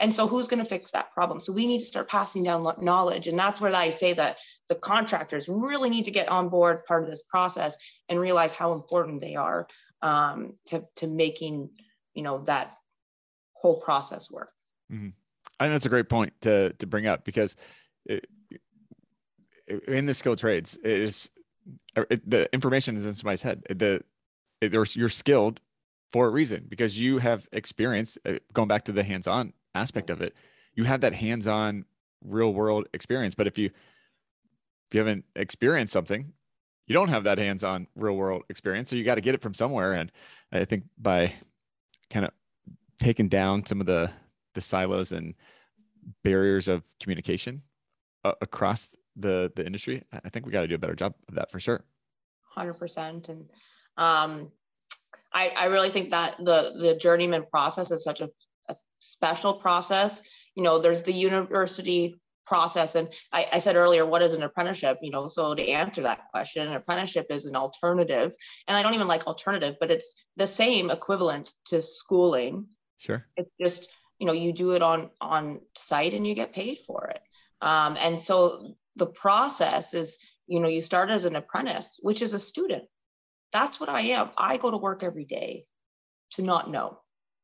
And 0.00 0.12
so 0.12 0.26
who's 0.26 0.48
going 0.48 0.62
to 0.62 0.68
fix 0.68 0.90
that 0.90 1.12
problem? 1.12 1.40
So 1.40 1.52
we 1.52 1.66
need 1.66 1.80
to 1.80 1.84
start 1.86 2.08
passing 2.08 2.42
down 2.42 2.66
knowledge. 2.80 3.28
And 3.28 3.38
that's 3.38 3.60
where 3.60 3.74
I 3.74 3.90
say 3.90 4.14
that 4.14 4.38
the 4.68 4.74
contractors 4.74 5.48
really 5.48 5.90
need 5.90 6.06
to 6.06 6.10
get 6.10 6.28
on 6.28 6.48
board 6.48 6.84
part 6.86 7.04
of 7.04 7.10
this 7.10 7.22
process 7.28 7.76
and 8.08 8.18
realize 8.18 8.52
how 8.52 8.72
important 8.72 9.20
they 9.20 9.34
are 9.34 9.66
um, 10.00 10.54
to, 10.66 10.84
to 10.96 11.06
making, 11.06 11.70
you 12.14 12.22
know, 12.22 12.42
that 12.44 12.72
whole 13.54 13.80
process 13.80 14.30
work. 14.30 14.52
Mm-hmm. 14.90 15.10
I 15.60 15.64
think 15.64 15.74
that's 15.74 15.86
a 15.86 15.90
great 15.90 16.08
point 16.08 16.32
to, 16.42 16.72
to 16.74 16.86
bring 16.86 17.06
up 17.06 17.24
because 17.24 17.56
it, 18.06 18.26
in 19.88 20.06
the 20.06 20.14
skilled 20.14 20.38
trades 20.38 20.76
is 20.78 21.30
it, 21.96 22.28
the 22.28 22.52
information 22.52 22.96
is 22.96 23.06
in 23.06 23.12
somebody's 23.12 23.42
head. 23.42 23.62
The 23.68 24.02
it, 24.60 24.96
you're 24.96 25.08
skilled 25.08 25.60
for 26.12 26.26
a 26.26 26.30
reason 26.30 26.66
because 26.68 26.98
you 26.98 27.18
have 27.18 27.48
experience 27.52 28.18
uh, 28.26 28.34
going 28.52 28.68
back 28.68 28.84
to 28.84 28.92
the 28.92 29.02
hands-on 29.02 29.52
aspect 29.74 30.10
of 30.10 30.20
it 30.20 30.36
you 30.74 30.84
have 30.84 31.00
that 31.02 31.14
hands-on 31.14 31.84
real 32.24 32.52
world 32.52 32.86
experience. 32.94 33.34
But 33.34 33.46
if 33.46 33.58
you 33.58 33.66
if 33.66 34.94
you 34.94 35.00
haven't 35.00 35.24
experienced 35.34 35.92
something 35.92 36.32
you 36.86 36.94
don't 36.94 37.08
have 37.08 37.24
that 37.24 37.38
hands-on 37.38 37.86
real 37.94 38.14
world 38.14 38.42
experience. 38.48 38.90
So 38.90 38.96
you 38.96 39.04
got 39.04 39.14
to 39.14 39.20
get 39.20 39.34
it 39.34 39.40
from 39.40 39.54
somewhere. 39.54 39.92
And 39.92 40.12
i 40.52 40.64
think 40.64 40.84
by 40.98 41.32
kind 42.10 42.26
of 42.26 42.32
taking 43.00 43.28
down 43.28 43.64
some 43.66 43.80
of 43.80 43.86
the 43.86 44.10
the 44.54 44.60
silos 44.60 45.12
and 45.12 45.34
barriers 46.22 46.68
of 46.68 46.82
communication 47.00 47.62
uh, 48.24 48.32
across 48.40 48.94
the 49.16 49.52
the 49.56 49.64
industry 49.64 50.04
i 50.12 50.28
think 50.28 50.46
we 50.46 50.52
got 50.52 50.62
to 50.62 50.68
do 50.68 50.74
a 50.74 50.78
better 50.78 50.94
job 50.94 51.14
of 51.28 51.34
that 51.34 51.50
for 51.50 51.60
sure. 51.60 51.84
100% 52.56 53.28
and 53.28 53.48
um 53.96 54.50
i 55.32 55.48
i 55.56 55.64
really 55.66 55.90
think 55.90 56.10
that 56.10 56.36
the 56.38 56.72
the 56.78 56.96
journeyman 56.96 57.44
process 57.50 57.90
is 57.90 58.04
such 58.04 58.20
a, 58.20 58.30
a 58.68 58.76
special 58.98 59.54
process. 59.54 60.22
You 60.54 60.62
know 60.62 60.78
there's 60.78 61.02
the 61.02 61.12
university 61.12 62.20
process 62.44 62.96
and 62.96 63.08
I, 63.32 63.46
I, 63.52 63.58
said 63.60 63.76
earlier 63.76 64.04
what 64.04 64.20
is 64.20 64.34
an 64.34 64.42
apprenticeship? 64.42 64.98
You 65.00 65.10
know 65.10 65.28
so 65.28 65.54
to 65.54 65.68
answer 65.68 66.02
that 66.02 66.28
question 66.30 66.66
an 66.66 66.74
apprenticeship 66.74 67.26
is 67.30 67.46
an 67.46 67.56
alternative 67.56 68.34
and 68.66 68.76
i 68.76 68.82
don't 68.82 68.94
even 68.94 69.06
like 69.06 69.26
alternative 69.26 69.76
but 69.80 69.90
it's 69.90 70.14
the 70.36 70.46
same 70.46 70.90
equivalent 70.90 71.52
to 71.66 71.80
schooling. 71.82 72.66
Sure. 72.98 73.26
It's 73.36 73.50
just 73.60 73.88
you 74.18 74.26
know 74.26 74.32
you 74.32 74.52
do 74.52 74.72
it 74.72 74.82
on 74.82 75.10
on 75.20 75.60
site 75.76 76.14
and 76.14 76.26
you 76.26 76.34
get 76.34 76.52
paid 76.52 76.78
for 76.86 77.08
it. 77.08 77.20
Um, 77.60 77.96
and 77.98 78.20
so 78.20 78.74
the 78.96 79.06
process 79.06 79.94
is 79.94 80.18
you 80.46 80.60
know 80.60 80.68
you 80.68 80.80
start 80.80 81.10
as 81.10 81.24
an 81.24 81.36
apprentice 81.36 81.98
which 82.02 82.22
is 82.22 82.34
a 82.34 82.38
student. 82.38 82.84
That's 83.52 83.78
what 83.78 83.88
i 83.88 84.00
am. 84.00 84.30
I 84.36 84.56
go 84.56 84.70
to 84.70 84.76
work 84.76 85.02
every 85.02 85.24
day 85.24 85.66
to 86.32 86.42
not 86.42 86.70
know 86.70 86.98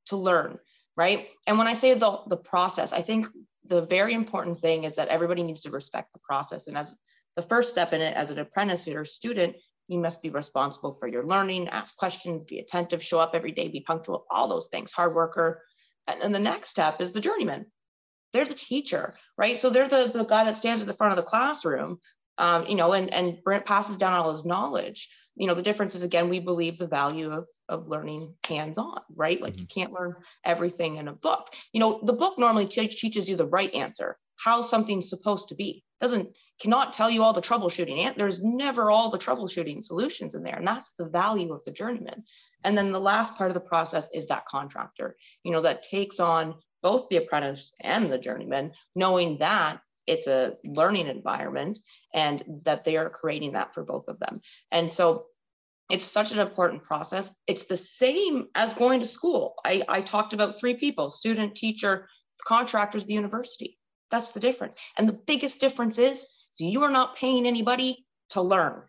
to 0.07 0.17
learn 0.17 0.59
right? 0.97 1.29
And 1.47 1.59
when 1.59 1.69
i 1.69 1.75
say 1.75 1.95
the, 1.95 2.19
the 2.27 2.37
process 2.37 2.93
i 2.93 3.03
think 3.03 3.27
the 3.69 3.83
very 3.83 4.15
important 4.15 4.61
thing 4.61 4.85
is 4.85 4.97
that 4.97 5.09
everybody 5.09 5.43
needs 5.43 5.61
to 5.63 5.71
respect 5.71 6.13
the 6.13 6.19
process. 6.21 6.67
And 6.67 6.77
as 6.77 6.97
the 7.37 7.43
first 7.43 7.71
step 7.71 7.93
in 7.93 8.01
it 8.01 8.15
as 8.17 8.31
an 8.31 8.39
apprentice 8.39 8.89
or 8.89 9.05
student 9.05 9.57
you 9.89 9.99
must 9.99 10.21
be 10.23 10.29
responsible 10.29 10.95
for 10.95 11.09
your 11.09 11.25
learning 11.25 11.69
ask 11.69 11.97
questions 11.97 12.45
be 12.45 12.59
attentive 12.59 13.03
show 13.03 13.19
up 13.19 13.31
every 13.35 13.53
day 13.53 13.69
be 13.69 13.81
punctual 13.81 14.27
all 14.31 14.49
those 14.49 14.69
things 14.69 14.93
hard 14.93 15.15
worker. 15.15 15.63
And 16.07 16.21
then 16.21 16.33
the 16.33 16.39
next 16.39 16.71
step 16.71 17.01
is 17.01 17.13
the 17.13 17.21
journeyman. 17.21 17.67
They're 18.33 18.45
the 18.45 18.55
teacher, 18.55 19.15
right? 19.39 19.59
So 19.59 19.71
they're 19.71 19.89
the, 19.89 20.11
the 20.13 20.25
guy 20.25 20.45
that 20.45 20.57
stands 20.57 20.83
at 20.83 20.87
the 20.87 20.93
front 20.93 21.13
of 21.13 21.17
the 21.17 21.23
classroom, 21.23 22.01
um, 22.37 22.67
you 22.67 22.75
know, 22.75 22.93
and, 22.93 23.13
and 23.13 23.39
Brent 23.43 23.65
passes 23.65 23.97
down 23.97 24.13
all 24.13 24.33
his 24.33 24.45
knowledge. 24.45 25.09
You 25.37 25.47
know, 25.47 25.55
the 25.55 25.63
difference 25.63 25.95
is, 25.95 26.03
again, 26.03 26.29
we 26.29 26.41
believe 26.41 26.77
the 26.77 26.89
value 26.89 27.31
of, 27.31 27.47
of 27.69 27.87
learning 27.87 28.35
hands-on, 28.47 29.01
right? 29.15 29.41
Like 29.41 29.55
mm-hmm. 29.55 29.61
you 29.63 29.67
can't 29.69 29.93
learn 29.93 30.17
everything 30.45 30.97
in 30.97 31.09
a 31.09 31.13
book. 31.13 31.55
You 31.73 31.81
know, 31.81 32.01
the 32.03 32.13
book 32.13 32.39
normally 32.39 32.67
teaches 32.67 33.29
you 33.29 33.37
the 33.37 33.47
right 33.47 33.73
answer, 33.73 34.19
how 34.37 34.63
something's 34.63 35.09
supposed 35.09 35.49
to 35.51 35.55
be. 35.55 35.85
Doesn't 36.01 36.31
cannot 36.61 36.93
tell 36.93 37.09
you 37.09 37.23
all 37.23 37.33
the 37.33 37.41
troubleshooting. 37.41 37.99
And 37.99 38.17
there's 38.17 38.43
never 38.43 38.91
all 38.91 39.11
the 39.11 39.19
troubleshooting 39.19 39.83
solutions 39.83 40.35
in 40.35 40.43
there. 40.43 40.57
And 40.57 40.67
that's 40.67 40.91
the 40.99 41.09
value 41.09 41.53
of 41.53 41.65
the 41.65 41.71
journeyman. 41.71 42.25
And 42.65 42.77
then 42.77 42.93
the 42.93 43.01
last 43.01 43.37
part 43.37 43.51
of 43.51 43.55
the 43.55 43.61
process 43.61 44.09
is 44.13 44.27
that 44.27 44.47
contractor, 44.47 45.17
you 45.45 45.53
know, 45.53 45.61
that 45.63 45.83
takes 45.83 46.19
on 46.19 46.57
both 46.83 47.09
the 47.09 47.17
apprentice 47.17 47.73
and 47.81 48.11
the 48.11 48.19
journeyman, 48.19 48.73
knowing 48.95 49.39
that 49.39 49.81
it's 50.07 50.27
a 50.27 50.55
learning 50.65 51.07
environment 51.07 51.79
and 52.15 52.43
that 52.65 52.85
they 52.85 52.97
are 52.97 53.11
creating 53.11 53.53
that 53.53 53.75
for 53.75 53.85
both 53.85 54.09
of 54.09 54.19
them. 54.19 54.41
And 54.73 54.91
so 54.91 55.27
it's 55.91 56.05
such 56.05 56.33
an 56.33 56.39
important 56.39 56.83
process. 56.83 57.31
It's 57.47 57.65
the 57.65 57.77
same 57.77 58.47
as 58.55 58.73
going 58.73 59.01
to 59.01 59.07
school. 59.07 59.55
I, 59.65 59.83
I 59.89 60.01
talked 60.01 60.33
about 60.33 60.59
three 60.59 60.75
people 60.75 61.11
student, 61.11 61.57
teacher, 61.57 62.09
contractors, 62.47 63.07
the 63.07 63.15
university. 63.15 63.79
That's 64.11 64.31
the 64.31 64.41
difference. 64.41 64.75
And 64.97 65.09
the 65.09 65.19
biggest 65.27 65.61
difference 65.61 65.99
is 65.99 66.27
so 66.53 66.65
you 66.65 66.83
are 66.83 66.91
not 66.91 67.17
paying 67.17 67.47
anybody 67.47 68.05
to 68.31 68.43
learn, 68.43 68.83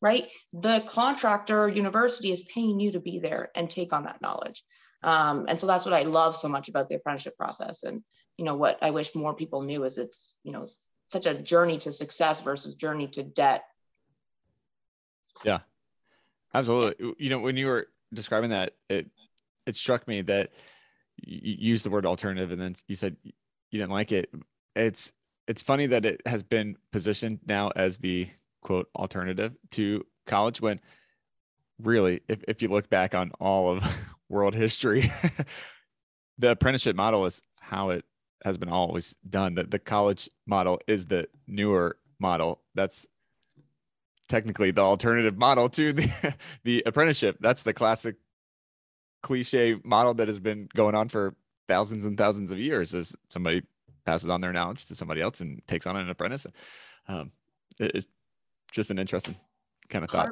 right? 0.00 0.28
The 0.52 0.82
contractor 0.88 1.68
university 1.68 2.32
is 2.32 2.44
paying 2.44 2.80
you 2.80 2.92
to 2.92 3.00
be 3.00 3.18
there 3.18 3.50
and 3.54 3.68
take 3.68 3.92
on 3.92 4.04
that 4.04 4.22
knowledge. 4.22 4.64
Um, 5.02 5.46
and 5.48 5.58
so 5.58 5.66
that's 5.66 5.84
what 5.84 5.94
I 5.94 6.02
love 6.02 6.36
so 6.36 6.48
much 6.48 6.68
about 6.68 6.88
the 6.88 6.96
apprenticeship 6.96 7.36
process. 7.36 7.82
And, 7.82 8.02
you 8.36 8.44
know, 8.44 8.54
what 8.54 8.78
I 8.82 8.90
wish 8.90 9.14
more 9.14 9.34
people 9.34 9.62
knew 9.62 9.84
is 9.84 9.98
it's, 9.98 10.34
you 10.44 10.52
know, 10.52 10.66
such 11.08 11.26
a 11.26 11.34
journey 11.34 11.78
to 11.78 11.92
success 11.92 12.40
versus 12.40 12.74
journey 12.74 13.08
to 13.08 13.22
debt. 13.22 13.64
Yeah, 15.44 15.60
absolutely. 16.54 17.14
You 17.18 17.30
know, 17.30 17.38
when 17.38 17.56
you 17.56 17.66
were 17.66 17.88
describing 18.12 18.50
that, 18.50 18.74
it, 18.88 19.10
it 19.66 19.76
struck 19.76 20.06
me 20.06 20.22
that 20.22 20.50
you 21.16 21.54
used 21.58 21.84
the 21.84 21.90
word 21.90 22.06
alternative 22.06 22.50
and 22.50 22.60
then 22.60 22.74
you 22.88 22.96
said 22.96 23.16
you 23.24 23.32
didn't 23.78 23.90
like 23.90 24.12
it. 24.12 24.30
It's 24.74 25.12
it's 25.46 25.62
funny 25.62 25.86
that 25.86 26.04
it 26.04 26.22
has 26.26 26.42
been 26.42 26.76
positioned 26.92 27.40
now 27.46 27.70
as 27.74 27.98
the 27.98 28.28
quote 28.62 28.88
alternative 28.94 29.56
to 29.72 30.04
college 30.26 30.60
when 30.60 30.80
really 31.82 32.20
if, 32.28 32.44
if 32.46 32.62
you 32.62 32.68
look 32.68 32.88
back 32.88 33.14
on 33.14 33.32
all 33.40 33.72
of 33.72 33.84
world 34.30 34.54
history 34.54 35.12
the 36.38 36.52
apprenticeship 36.52 36.96
model 36.96 37.26
is 37.26 37.42
how 37.60 37.90
it 37.90 38.04
has 38.44 38.56
been 38.56 38.70
always 38.70 39.16
done 39.28 39.54
that 39.54 39.70
the 39.70 39.78
college 39.78 40.30
model 40.46 40.80
is 40.86 41.06
the 41.06 41.26
newer 41.46 41.96
model 42.18 42.60
that's 42.74 43.06
technically 44.28 44.70
the 44.70 44.80
alternative 44.80 45.36
model 45.36 45.68
to 45.68 45.92
the 45.92 46.34
the 46.64 46.82
apprenticeship 46.86 47.36
that's 47.40 47.62
the 47.62 47.72
classic 47.72 48.16
cliche 49.22 49.76
model 49.84 50.14
that 50.14 50.28
has 50.28 50.38
been 50.38 50.68
going 50.74 50.94
on 50.94 51.08
for 51.08 51.34
thousands 51.68 52.04
and 52.04 52.16
thousands 52.16 52.50
of 52.50 52.58
years 52.58 52.94
as 52.94 53.14
somebody 53.28 53.62
passes 54.04 54.28
on 54.28 54.40
their 54.40 54.52
knowledge 54.52 54.86
to 54.86 54.94
somebody 54.94 55.20
else 55.20 55.40
and 55.40 55.62
takes 55.66 55.86
on 55.86 55.96
an 55.96 56.10
apprentice. 56.10 56.46
Um, 57.06 57.30
it's 57.78 58.06
just 58.72 58.90
an 58.90 58.98
interesting 58.98 59.36
kind 59.88 60.04
of 60.04 60.10
thought. 60.10 60.30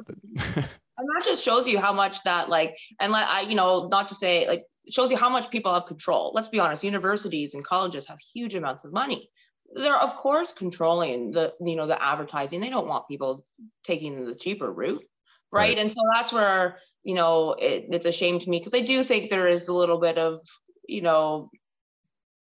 and 0.99 1.07
that 1.15 1.25
just 1.25 1.43
shows 1.43 1.67
you 1.67 1.79
how 1.79 1.93
much 1.93 2.21
that 2.23 2.49
like, 2.49 2.77
and 2.99 3.11
let 3.13 3.27
I, 3.27 3.41
you 3.41 3.55
know, 3.55 3.87
not 3.87 4.09
to 4.09 4.15
say 4.15 4.45
like, 4.47 4.65
shows 4.91 5.11
you 5.11 5.17
how 5.17 5.29
much 5.29 5.49
people 5.49 5.73
have 5.73 5.85
control. 5.85 6.31
Let's 6.33 6.49
be 6.49 6.59
honest, 6.59 6.83
universities 6.83 7.53
and 7.53 7.63
colleges 7.63 8.07
have 8.07 8.17
huge 8.33 8.55
amounts 8.55 8.83
of 8.83 8.91
money. 8.91 9.29
They're 9.73 9.97
of 9.97 10.17
course 10.17 10.51
controlling 10.51 11.31
the, 11.31 11.53
you 11.61 11.75
know, 11.75 11.87
the 11.87 12.03
advertising. 12.03 12.59
They 12.59 12.69
don't 12.69 12.87
want 12.87 13.07
people 13.07 13.45
taking 13.83 14.25
the 14.25 14.35
cheaper 14.35 14.71
route. 14.71 15.03
Right. 15.51 15.69
right. 15.69 15.77
And 15.79 15.91
so 15.91 16.01
that's 16.13 16.33
where, 16.33 16.79
you 17.03 17.15
know, 17.15 17.53
it, 17.53 17.85
it's 17.89 18.05
a 18.05 18.11
shame 18.11 18.39
to 18.39 18.49
me 18.49 18.59
because 18.59 18.75
I 18.75 18.81
do 18.81 19.03
think 19.03 19.29
there 19.29 19.47
is 19.47 19.67
a 19.67 19.73
little 19.73 19.99
bit 19.99 20.17
of, 20.17 20.39
you 20.87 21.01
know, 21.01 21.49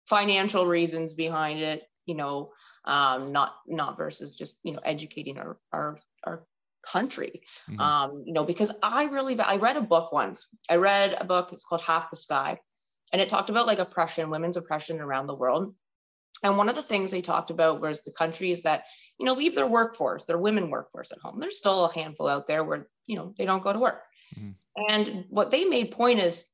financial 0.08 0.66
reasons 0.66 1.14
behind 1.14 1.60
it, 1.60 1.84
you 2.06 2.16
know, 2.16 2.52
um, 2.86 3.32
not 3.32 3.56
not 3.68 3.98
versus 3.98 4.36
just 4.36 4.58
you 4.64 4.74
know 4.74 4.80
educating 4.84 5.38
our 5.38 5.58
our 5.72 6.00
our 6.24 6.44
country. 6.82 7.42
Mm-hmm. 7.70 7.80
Um, 7.80 8.24
you 8.26 8.34
know, 8.34 8.44
because 8.44 8.72
I 8.82 9.06
really 9.06 9.40
I 9.40 9.58
read 9.58 9.78
a 9.78 9.82
book 9.82 10.12
once. 10.12 10.48
I 10.70 10.76
read 10.76 11.16
a 11.20 11.26
book. 11.26 11.50
It's 11.52 11.64
called 11.64 11.82
Half 11.82 12.10
the 12.10 12.16
Sky, 12.16 12.60
and 13.14 13.22
it 13.22 13.30
talked 13.30 13.50
about 13.50 13.68
like 13.68 13.80
oppression, 13.80 14.30
women's 14.30 14.58
oppression 14.58 15.00
around 15.00 15.28
the 15.28 15.36
world. 15.36 15.74
And 16.44 16.58
one 16.58 16.70
of 16.70 16.76
the 16.76 16.84
things 16.84 17.12
they 17.12 17.22
talked 17.22 17.52
about 17.52 17.82
was 17.82 18.02
the 18.02 18.12
countries 18.12 18.62
that 18.62 18.84
you 19.18 19.26
know 19.26 19.34
leave 19.34 19.56
their 19.56 19.68
workforce, 19.68 20.26
their 20.26 20.38
women 20.38 20.70
workforce 20.70 21.12
at 21.12 21.20
home. 21.20 21.40
There's 21.40 21.58
still 21.58 21.86
a 21.86 21.94
handful 21.94 22.28
out 22.28 22.48
there 22.48 22.64
where 22.64 22.88
you 23.08 23.16
know 23.18 23.34
they 23.38 23.46
don't 23.46 23.64
go 23.64 23.74
to 23.74 23.80
work. 23.80 24.04
Mm-hmm. 24.38 24.52
And 24.90 25.26
what 25.30 25.52
they 25.52 25.66
made 25.66 25.92
point 25.92 26.20
is 26.20 26.46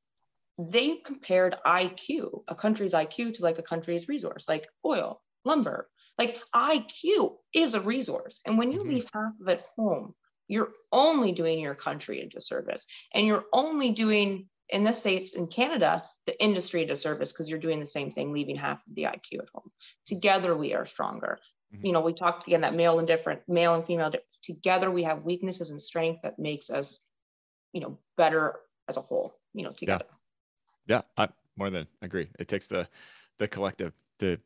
they 0.58 0.96
compared 0.96 1.56
IQ, 1.66 2.42
a 2.48 2.54
country's 2.54 2.94
IQ, 2.94 3.34
to 3.34 3.42
like 3.42 3.58
a 3.58 3.62
country's 3.62 4.08
resource, 4.08 4.48
like 4.48 4.66
oil, 4.84 5.22
lumber. 5.44 5.88
Like 6.18 6.38
IQ 6.54 7.36
is 7.54 7.74
a 7.74 7.80
resource. 7.80 8.40
And 8.46 8.58
when 8.58 8.72
you 8.72 8.80
mm-hmm. 8.80 8.90
leave 8.90 9.06
half 9.12 9.32
of 9.40 9.48
it 9.48 9.62
home, 9.76 10.14
you're 10.48 10.72
only 10.92 11.32
doing 11.32 11.58
your 11.58 11.74
country 11.74 12.20
a 12.20 12.26
disservice. 12.26 12.86
And 13.14 13.26
you're 13.26 13.44
only 13.52 13.90
doing, 13.90 14.48
in 14.68 14.84
the 14.84 14.92
States, 14.92 15.34
in 15.34 15.46
Canada, 15.48 16.04
the 16.24 16.40
industry 16.42 16.82
a 16.82 16.86
disservice 16.86 17.32
because 17.32 17.50
you're 17.50 17.58
doing 17.58 17.80
the 17.80 17.86
same 17.86 18.10
thing, 18.10 18.32
leaving 18.32 18.56
half 18.56 18.86
of 18.86 18.94
the 18.94 19.04
IQ 19.04 19.40
at 19.40 19.48
home. 19.52 19.70
Together, 20.06 20.56
we 20.56 20.74
are 20.74 20.86
stronger. 20.86 21.38
Mm-hmm. 21.74 21.86
You 21.86 21.92
know, 21.92 22.00
we 22.00 22.12
talked 22.12 22.46
again 22.46 22.60
that 22.62 22.74
male 22.74 22.98
and 22.98 23.08
different, 23.08 23.42
male 23.48 23.74
and 23.74 23.84
female, 23.84 24.12
together 24.42 24.90
we 24.90 25.02
have 25.02 25.26
weaknesses 25.26 25.70
and 25.70 25.82
strength 25.82 26.22
that 26.22 26.38
makes 26.38 26.70
us, 26.70 27.00
you 27.72 27.80
know, 27.80 27.98
better 28.16 28.60
as 28.88 28.96
a 28.96 29.02
whole, 29.02 29.34
you 29.52 29.64
know, 29.64 29.72
together. 29.72 30.04
Yeah. 30.08 30.16
Yeah, 30.88 31.02
I 31.16 31.28
more 31.56 31.70
than 31.70 31.86
agree. 32.02 32.28
It 32.38 32.48
takes 32.48 32.66
the 32.66 32.88
the 33.38 33.48
collective 33.48 33.92
to 34.20 34.38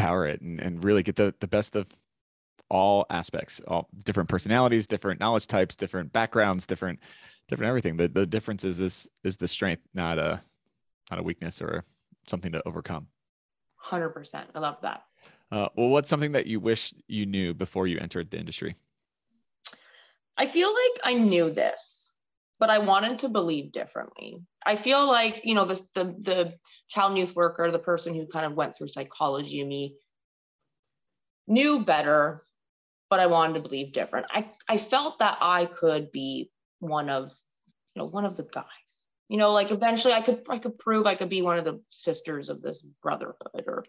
power 0.00 0.26
it 0.26 0.40
and, 0.40 0.60
and 0.60 0.84
really 0.84 1.02
get 1.02 1.16
the, 1.16 1.34
the 1.40 1.48
best 1.48 1.76
of 1.76 1.86
all 2.68 3.04
aspects, 3.10 3.60
all 3.66 3.88
different 4.04 4.28
personalities, 4.28 4.86
different 4.86 5.20
knowledge 5.20 5.46
types, 5.46 5.76
different 5.76 6.12
backgrounds, 6.12 6.66
different 6.66 7.00
different 7.48 7.68
everything. 7.68 7.96
The 7.96 8.08
the 8.08 8.26
difference 8.26 8.64
is 8.64 8.80
is 8.80 9.10
is 9.24 9.36
the 9.36 9.48
strength, 9.48 9.82
not 9.94 10.18
a 10.18 10.40
not 11.10 11.20
a 11.20 11.22
weakness 11.22 11.60
or 11.60 11.84
something 12.28 12.52
to 12.52 12.62
overcome. 12.66 13.08
Hundred 13.76 14.10
percent. 14.10 14.48
I 14.54 14.60
love 14.60 14.78
that. 14.82 15.04
Uh, 15.50 15.68
well, 15.76 15.88
what's 15.88 16.08
something 16.08 16.32
that 16.32 16.46
you 16.46 16.60
wish 16.60 16.94
you 17.08 17.26
knew 17.26 17.52
before 17.52 17.88
you 17.88 17.98
entered 17.98 18.30
the 18.30 18.38
industry? 18.38 18.76
I 20.36 20.46
feel 20.46 20.68
like 20.68 21.00
I 21.04 21.14
knew 21.14 21.50
this 21.50 21.99
but 22.60 22.68
I 22.70 22.78
wanted 22.78 23.20
to 23.20 23.30
believe 23.30 23.72
differently. 23.72 24.38
I 24.64 24.76
feel 24.76 25.08
like, 25.08 25.40
you 25.44 25.54
know, 25.54 25.64
the, 25.64 25.82
the, 25.94 26.04
the 26.04 26.54
child 26.88 27.16
youth 27.16 27.34
worker, 27.34 27.70
the 27.70 27.78
person 27.78 28.14
who 28.14 28.26
kind 28.26 28.44
of 28.44 28.52
went 28.52 28.76
through 28.76 28.88
psychology 28.88 29.64
me 29.64 29.96
knew 31.48 31.82
better, 31.82 32.44
but 33.08 33.18
I 33.18 33.26
wanted 33.26 33.54
to 33.54 33.60
believe 33.60 33.94
different. 33.94 34.26
I, 34.30 34.50
I 34.68 34.76
felt 34.76 35.18
that 35.20 35.38
I 35.40 35.64
could 35.64 36.12
be 36.12 36.50
one 36.80 37.08
of, 37.08 37.32
you 37.94 38.02
know, 38.02 38.08
one 38.08 38.26
of 38.26 38.36
the 38.36 38.44
guys, 38.44 38.64
you 39.28 39.38
know, 39.38 39.52
like 39.52 39.70
eventually 39.70 40.12
I 40.12 40.20
could, 40.20 40.42
I 40.48 40.58
could 40.58 40.78
prove 40.78 41.06
I 41.06 41.14
could 41.14 41.30
be 41.30 41.42
one 41.42 41.56
of 41.56 41.64
the 41.64 41.80
sisters 41.88 42.50
of 42.50 42.60
this 42.60 42.84
brotherhood 43.02 43.64
or, 43.66 43.84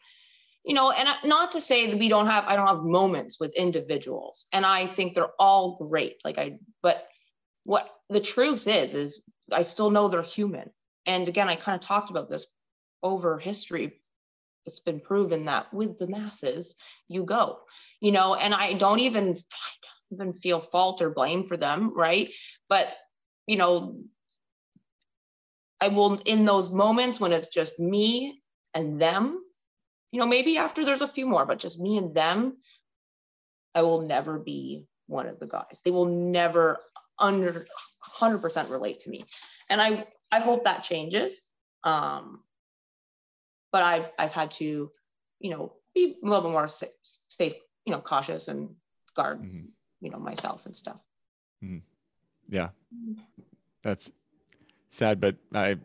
you 0.63 0.75
know, 0.75 0.91
and 0.91 1.09
not 1.25 1.51
to 1.51 1.61
say 1.61 1.89
that 1.89 1.99
we 1.99 2.07
don't 2.07 2.27
have, 2.27 2.45
I 2.47 2.55
don't 2.55 2.67
have 2.67 2.83
moments 2.83 3.37
with 3.37 3.53
individuals 3.55 4.47
and 4.53 4.65
I 4.65 4.85
think 4.85 5.13
they're 5.13 5.35
all 5.37 5.75
great. 5.75 6.17
Like 6.23 6.37
I, 6.37 6.57
but 6.81 7.05
what 7.63 7.89
the 8.11 8.19
truth 8.19 8.67
is 8.67 8.93
is 8.93 9.21
i 9.51 9.61
still 9.61 9.89
know 9.89 10.07
they're 10.07 10.21
human. 10.21 10.69
And 11.05 11.27
again 11.27 11.49
i 11.49 11.55
kind 11.55 11.75
of 11.75 11.85
talked 11.85 12.11
about 12.11 12.29
this 12.29 12.45
over 13.01 13.39
history. 13.39 13.99
It's 14.67 14.79
been 14.79 14.99
proven 14.99 15.45
that 15.45 15.73
with 15.73 15.97
the 15.97 16.07
masses 16.07 16.75
you 17.07 17.23
go 17.23 17.61
you 17.99 18.11
know 18.11 18.35
and 18.35 18.53
i 18.53 18.73
don't 18.73 18.99
even 18.99 19.29
I 19.29 19.71
don't 19.81 20.19
even 20.19 20.33
feel 20.33 20.59
fault 20.59 21.01
or 21.01 21.09
blame 21.09 21.43
for 21.43 21.57
them 21.57 21.93
right? 21.95 22.29
But 22.69 22.93
you 23.47 23.57
know 23.57 23.97
i 25.79 25.87
will 25.87 26.21
in 26.25 26.45
those 26.45 26.69
moments 26.69 27.19
when 27.19 27.31
it's 27.31 27.47
just 27.47 27.79
me 27.79 28.41
and 28.75 29.01
them 29.01 29.41
you 30.11 30.19
know 30.19 30.27
maybe 30.27 30.57
after 30.57 30.85
there's 30.85 31.01
a 31.01 31.07
few 31.07 31.25
more 31.25 31.45
but 31.45 31.57
just 31.57 31.79
me 31.79 31.97
and 31.97 32.13
them 32.13 32.57
i 33.73 33.81
will 33.81 34.01
never 34.01 34.37
be 34.37 34.85
one 35.11 35.27
of 35.27 35.39
the 35.39 35.45
guys. 35.45 35.81
They 35.83 35.91
will 35.91 36.05
never 36.05 36.79
under 37.19 37.67
100% 38.03 38.69
relate 38.69 39.01
to 39.01 39.09
me. 39.09 39.25
And 39.69 39.81
I, 39.81 40.05
I 40.31 40.39
hope 40.39 40.63
that 40.63 40.83
changes. 40.83 41.47
Um, 41.83 42.41
but 43.71 43.83
I've, 43.83 44.05
I've 44.17 44.31
had 44.31 44.51
to, 44.55 44.91
you 45.39 45.49
know, 45.49 45.73
be 45.93 46.17
a 46.23 46.27
little 46.27 46.43
bit 46.43 46.51
more 46.51 46.69
safe, 46.69 46.89
safe 47.03 47.53
you 47.85 47.93
know, 47.93 47.99
cautious 47.99 48.47
and 48.47 48.69
guard, 49.15 49.41
mm-hmm. 49.41 49.65
you 50.01 50.09
know, 50.09 50.19
myself 50.19 50.65
and 50.65 50.75
stuff. 50.75 50.97
Mm-hmm. 51.63 51.77
Yeah. 52.49 52.69
That's 53.83 54.11
sad, 54.89 55.19
but 55.19 55.35
I, 55.53 55.77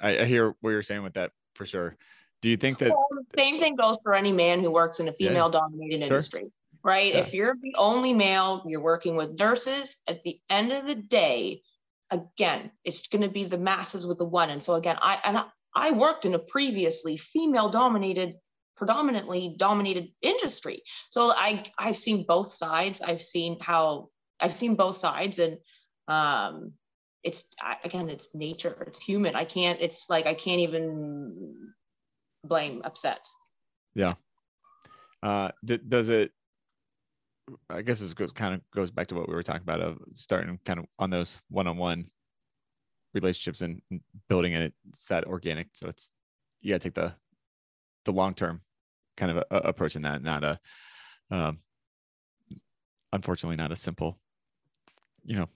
I 0.00 0.24
hear 0.24 0.54
what 0.60 0.70
you're 0.70 0.82
saying 0.82 1.02
with 1.02 1.14
that 1.14 1.32
for 1.54 1.64
sure. 1.64 1.96
Do 2.42 2.50
you 2.50 2.56
think 2.56 2.78
that 2.78 2.90
well, 2.90 3.06
same 3.36 3.58
thing 3.58 3.76
goes 3.76 3.96
for 4.02 4.14
any 4.14 4.32
man 4.32 4.60
who 4.60 4.70
works 4.70 5.00
in 5.00 5.08
a 5.08 5.12
female 5.12 5.48
dominated 5.48 6.00
yeah. 6.00 6.06
industry, 6.06 6.52
right? 6.84 7.14
Yeah. 7.14 7.20
If 7.20 7.34
you're 7.34 7.56
the 7.60 7.74
only 7.76 8.12
male, 8.12 8.62
you're 8.66 8.82
working 8.82 9.16
with 9.16 9.38
nurses, 9.38 9.96
at 10.06 10.22
the 10.22 10.38
end 10.50 10.70
of 10.70 10.86
the 10.86 10.94
day, 10.94 11.62
again, 12.10 12.70
it's 12.84 13.08
going 13.08 13.22
to 13.22 13.30
be 13.30 13.44
the 13.44 13.58
masses 13.58 14.06
with 14.06 14.18
the 14.18 14.24
one. 14.24 14.50
And 14.50 14.62
so 14.62 14.74
again, 14.74 14.98
I 15.00 15.18
and 15.24 15.38
I, 15.38 15.44
I 15.74 15.90
worked 15.90 16.26
in 16.26 16.34
a 16.34 16.38
previously 16.38 17.16
female 17.16 17.70
dominated 17.70 18.34
predominantly 18.76 19.54
dominated 19.58 20.08
industry. 20.20 20.82
So 21.10 21.32
I 21.32 21.64
I've 21.78 21.96
seen 21.96 22.24
both 22.28 22.52
sides. 22.52 23.00
I've 23.00 23.22
seen 23.22 23.58
how 23.60 24.10
I've 24.38 24.54
seen 24.54 24.76
both 24.76 24.98
sides 24.98 25.38
and 25.38 25.58
um 26.06 26.72
it's 27.22 27.54
again 27.82 28.10
it's 28.10 28.28
nature 28.34 28.76
it's 28.86 29.00
human 29.00 29.34
i 29.34 29.44
can't 29.44 29.80
it's 29.80 30.10
like 30.10 30.26
i 30.26 30.34
can't 30.34 30.60
even 30.60 31.72
blame 32.44 32.82
upset 32.84 33.20
yeah 33.94 34.12
uh 35.22 35.48
does 35.64 36.10
it 36.10 36.30
i 37.70 37.82
guess 37.82 38.00
this 38.00 38.14
goes 38.14 38.32
kind 38.32 38.54
of 38.54 38.60
goes 38.74 38.90
back 38.90 39.06
to 39.06 39.14
what 39.14 39.28
we 39.28 39.34
were 39.34 39.42
talking 39.42 39.62
about 39.62 39.80
of 39.80 39.98
starting 40.12 40.58
kind 40.64 40.78
of 40.78 40.86
on 40.98 41.10
those 41.10 41.36
one-on-one 41.50 42.04
relationships 43.12 43.60
and 43.60 43.80
building 44.28 44.52
it 44.54 44.72
it's 44.88 45.06
that 45.06 45.24
organic 45.24 45.68
so 45.72 45.86
it's 45.88 46.10
you 46.60 46.70
got 46.70 46.80
to 46.80 46.88
take 46.88 46.94
the 46.94 47.14
the 48.04 48.12
long-term 48.12 48.60
kind 49.16 49.30
of 49.30 49.38
a, 49.38 49.44
a 49.50 49.58
approach 49.68 49.96
in 49.96 50.02
that 50.02 50.22
not 50.22 50.42
a 50.44 50.58
um 51.30 51.58
unfortunately 53.12 53.56
not 53.56 53.72
a 53.72 53.76
simple 53.76 54.18
you 55.24 55.36
know 55.36 55.48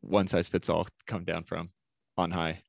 one 0.00 0.26
size 0.26 0.48
fits 0.48 0.68
all 0.68 0.86
come 1.06 1.24
down 1.24 1.44
from 1.44 1.70
on 2.16 2.30
high 2.30 2.60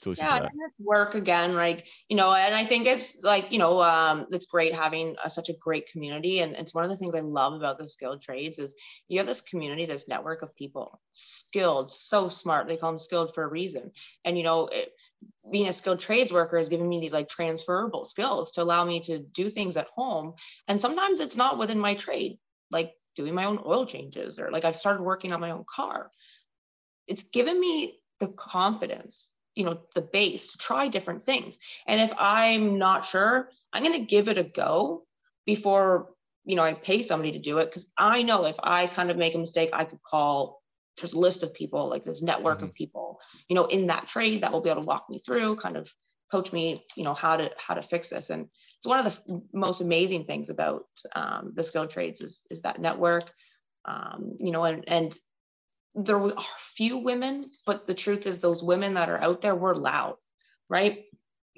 solution 0.00 0.24
yeah 0.24 0.48
work 0.78 1.14
again 1.14 1.54
like 1.54 1.86
you 2.08 2.16
know 2.16 2.32
and 2.32 2.54
i 2.54 2.64
think 2.64 2.86
it's 2.86 3.22
like 3.22 3.52
you 3.52 3.58
know 3.58 3.82
um 3.82 4.26
it's 4.30 4.46
great 4.46 4.74
having 4.74 5.14
a, 5.22 5.28
such 5.28 5.50
a 5.50 5.54
great 5.54 5.86
community 5.92 6.40
and 6.40 6.54
it's 6.54 6.74
one 6.74 6.84
of 6.84 6.90
the 6.90 6.96
things 6.96 7.14
i 7.14 7.20
love 7.20 7.52
about 7.52 7.78
the 7.78 7.86
skilled 7.86 8.20
trades 8.20 8.58
is 8.58 8.74
you 9.08 9.18
have 9.18 9.26
this 9.26 9.42
community 9.42 9.84
this 9.84 10.08
network 10.08 10.42
of 10.42 10.54
people 10.56 11.00
skilled 11.12 11.92
so 11.92 12.28
smart 12.28 12.66
they 12.66 12.76
call 12.76 12.90
them 12.90 12.98
skilled 12.98 13.34
for 13.34 13.44
a 13.44 13.48
reason. 13.48 13.90
And 14.24 14.38
you 14.38 14.44
know 14.44 14.66
it, 14.66 14.92
being 15.50 15.68
a 15.68 15.72
skilled 15.72 16.00
trades 16.00 16.32
worker 16.32 16.58
has 16.58 16.68
given 16.68 16.88
me 16.88 17.00
these 17.00 17.12
like 17.12 17.28
transferable 17.28 18.04
skills 18.04 18.52
to 18.52 18.62
allow 18.62 18.84
me 18.84 19.00
to 19.00 19.18
do 19.18 19.50
things 19.50 19.76
at 19.76 19.88
home 19.94 20.34
and 20.66 20.80
sometimes 20.80 21.20
it's 21.20 21.36
not 21.36 21.58
within 21.58 21.78
my 21.78 21.94
trade 21.94 22.38
like 22.70 22.94
doing 23.16 23.34
my 23.34 23.44
own 23.44 23.58
oil 23.66 23.84
changes 23.84 24.38
or 24.38 24.50
like 24.50 24.64
i've 24.64 24.76
started 24.76 25.02
working 25.02 25.32
on 25.32 25.40
my 25.40 25.50
own 25.50 25.64
car. 25.68 26.10
It's 27.06 27.24
given 27.24 27.58
me 27.58 27.98
the 28.20 28.28
confidence 28.28 29.28
you 29.54 29.64
know 29.64 29.80
the 29.94 30.02
base 30.02 30.52
to 30.52 30.58
try 30.58 30.88
different 30.88 31.24
things. 31.24 31.58
And 31.86 32.00
if 32.00 32.12
i'm 32.18 32.78
not 32.78 33.04
sure 33.04 33.50
i'm 33.72 33.82
going 33.82 33.98
to 33.98 34.06
give 34.06 34.28
it 34.28 34.38
a 34.38 34.44
go 34.44 35.04
before 35.46 36.10
you 36.44 36.56
know 36.56 36.64
i 36.64 36.74
pay 36.74 37.02
somebody 37.02 37.32
to 37.32 37.38
do 37.38 37.58
it 37.58 37.66
because 37.66 37.86
i 37.98 38.22
know 38.22 38.44
if 38.44 38.56
i 38.62 38.86
kind 38.86 39.10
of 39.10 39.16
make 39.16 39.34
a 39.34 39.38
mistake 39.38 39.70
i 39.72 39.84
could 39.84 40.02
call 40.02 40.60
there's 40.96 41.12
a 41.12 41.18
list 41.18 41.42
of 41.42 41.54
people 41.54 41.88
like 41.88 42.04
this 42.04 42.22
network 42.22 42.58
mm-hmm. 42.58 42.66
of 42.66 42.74
people 42.74 43.20
you 43.48 43.56
know 43.56 43.66
in 43.66 43.86
that 43.88 44.06
trade 44.06 44.42
that 44.42 44.52
will 44.52 44.60
be 44.60 44.70
able 44.70 44.82
to 44.82 44.86
walk 44.86 45.06
me 45.08 45.18
through 45.18 45.56
kind 45.56 45.76
of 45.76 45.92
coach 46.30 46.52
me 46.52 46.82
you 46.96 47.04
know 47.04 47.14
how 47.14 47.36
to 47.36 47.50
how 47.56 47.74
to 47.74 47.82
fix 47.82 48.10
this. 48.10 48.30
And 48.30 48.46
it's 48.78 48.86
one 48.86 49.04
of 49.04 49.20
the 49.26 49.42
most 49.52 49.80
amazing 49.80 50.24
things 50.24 50.48
about 50.48 50.84
um, 51.14 51.52
the 51.54 51.64
skill 51.64 51.86
trades 51.86 52.20
is, 52.20 52.42
is 52.50 52.62
that 52.62 52.80
network. 52.80 53.30
Um, 53.86 54.36
you 54.38 54.52
know 54.52 54.64
and, 54.64 54.84
and 54.86 55.14
there 55.94 56.18
are 56.18 56.32
few 56.58 56.98
women, 56.98 57.44
but 57.66 57.86
the 57.86 57.94
truth 57.94 58.26
is 58.26 58.38
those 58.38 58.62
women 58.62 58.94
that 58.94 59.08
are 59.08 59.18
out 59.18 59.40
there 59.40 59.54
were 59.54 59.74
loud, 59.74 60.16
right? 60.68 61.04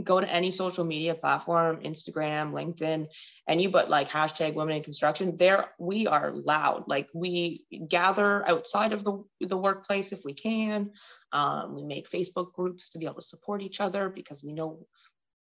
Go 0.02 0.20
to 0.20 0.32
any 0.32 0.50
social 0.50 0.84
media 0.84 1.14
platform, 1.14 1.80
Instagram, 1.82 2.52
LinkedIn, 2.52 3.06
and 3.46 3.60
you 3.60 3.70
put 3.70 3.90
like 3.90 4.08
hashtag 4.08 4.54
women 4.54 4.76
in 4.76 4.82
construction, 4.82 5.36
there 5.36 5.70
we 5.78 6.06
are 6.06 6.32
loud. 6.32 6.84
Like 6.88 7.08
we 7.14 7.64
gather 7.88 8.48
outside 8.48 8.92
of 8.92 9.04
the, 9.04 9.22
the 9.40 9.56
workplace 9.56 10.12
if 10.12 10.24
we 10.24 10.32
can. 10.32 10.92
Um, 11.32 11.74
we 11.74 11.84
make 11.84 12.10
Facebook 12.10 12.52
groups 12.52 12.90
to 12.90 12.98
be 12.98 13.06
able 13.06 13.16
to 13.16 13.22
support 13.22 13.62
each 13.62 13.80
other 13.80 14.08
because 14.08 14.42
we 14.42 14.52
know, 14.52 14.86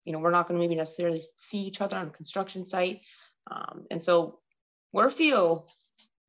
you 0.03 0.13
know, 0.13 0.19
we're 0.19 0.31
not 0.31 0.47
going 0.47 0.59
to 0.59 0.65
maybe 0.65 0.75
necessarily 0.77 1.21
see 1.37 1.59
each 1.59 1.81
other 1.81 1.97
on 1.97 2.07
a 2.07 2.11
construction 2.11 2.65
site. 2.65 3.01
Um, 3.49 3.85
and 3.89 4.01
so 4.01 4.39
we're 4.93 5.09
few, 5.09 5.63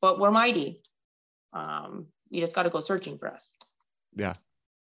but 0.01 0.19
we're 0.19 0.31
mighty. 0.31 0.83
Um, 1.53 2.07
you 2.33 2.41
just 2.41 2.55
got 2.55 2.63
to 2.63 2.71
go 2.71 2.81
searching 2.81 3.19
for 3.19 3.29
us. 3.29 3.55
Yeah, 4.17 4.33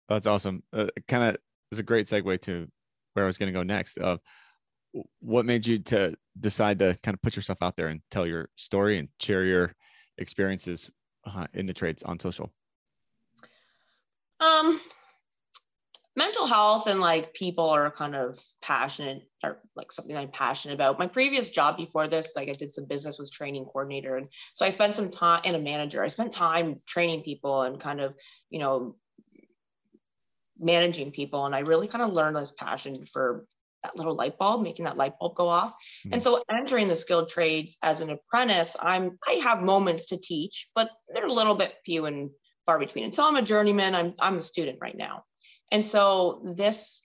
that's 0.07 0.27
awesome. 0.27 0.63
Uh, 0.71 0.87
kind 1.07 1.23
of 1.23 1.37
is 1.71 1.79
a 1.79 1.83
great 1.83 2.07
segue 2.07 2.41
to 2.41 2.67
where 3.13 3.25
I 3.25 3.27
was 3.27 3.37
going 3.37 3.51
to 3.51 3.57
go 3.57 3.63
next. 3.63 3.97
Uh, 3.97 4.17
what 5.19 5.45
made 5.45 5.67
you 5.67 5.77
to 5.79 6.15
decide 6.39 6.79
to 6.79 6.97
kind 7.03 7.13
of 7.13 7.21
put 7.21 7.35
yourself 7.35 7.61
out 7.61 7.75
there 7.75 7.89
and 7.89 8.01
tell 8.09 8.25
your 8.25 8.49
story 8.55 8.97
and 8.97 9.09
share 9.19 9.43
your 9.43 9.75
experiences 10.17 10.89
uh, 11.25 11.45
in 11.53 11.65
the 11.65 11.73
trades 11.73 12.01
on 12.03 12.17
social? 12.17 12.51
Um, 14.39 14.79
mental 16.15 16.45
health 16.45 16.87
and 16.87 17.01
like 17.01 17.33
people 17.33 17.69
are 17.69 17.89
kind 17.89 18.15
of 18.15 18.39
passionate 18.61 19.27
or 19.43 19.59
like 19.75 19.91
something 19.91 20.15
I'm 20.15 20.29
passionate 20.29 20.75
about. 20.75 20.99
My 20.99 21.07
previous 21.07 21.49
job 21.49 21.75
before 21.75 22.07
this, 22.07 22.33
like 22.35 22.49
I 22.49 22.53
did 22.53 22.73
some 22.73 22.85
business 22.85 23.17
was 23.17 23.31
training 23.31 23.65
coordinator. 23.65 24.17
And 24.17 24.27
so 24.53 24.65
I 24.65 24.69
spent 24.69 24.95
some 24.95 25.09
time 25.09 25.41
and 25.45 25.55
a 25.55 25.59
manager. 25.59 26.03
I 26.03 26.09
spent 26.09 26.31
time 26.31 26.81
training 26.85 27.23
people 27.23 27.63
and 27.63 27.79
kind 27.79 27.99
of, 27.99 28.13
you 28.49 28.59
know, 28.59 28.95
managing 30.59 31.11
people. 31.11 31.45
And 31.45 31.55
I 31.55 31.59
really 31.59 31.87
kind 31.87 32.03
of 32.03 32.13
learned 32.13 32.35
this 32.35 32.51
passion 32.51 33.05
for 33.05 33.45
that 33.81 33.97
little 33.97 34.15
light 34.15 34.37
bulb, 34.37 34.61
making 34.61 34.85
that 34.85 34.97
light 34.97 35.19
bulb 35.19 35.35
go 35.35 35.47
off. 35.47 35.71
Mm-hmm. 35.71 36.13
And 36.13 36.23
so 36.23 36.43
entering 36.49 36.87
the 36.87 36.95
skilled 36.95 37.29
trades 37.29 37.77
as 37.81 38.01
an 38.01 38.11
apprentice, 38.11 38.75
I'm 38.79 39.17
I 39.27 39.33
have 39.43 39.61
moments 39.61 40.07
to 40.07 40.17
teach, 40.17 40.69
but 40.75 40.89
they're 41.13 41.25
a 41.25 41.33
little 41.33 41.55
bit 41.55 41.75
few 41.83 42.05
and 42.05 42.29
far 42.65 42.77
between. 42.77 43.05
Until 43.05 43.25
I'm 43.25 43.35
a 43.35 43.41
journeyman, 43.41 43.95
I'm 43.95 44.13
I'm 44.19 44.37
a 44.37 44.41
student 44.41 44.77
right 44.79 44.97
now. 44.97 45.23
And 45.73 45.83
so 45.85 46.41
this, 46.55 47.01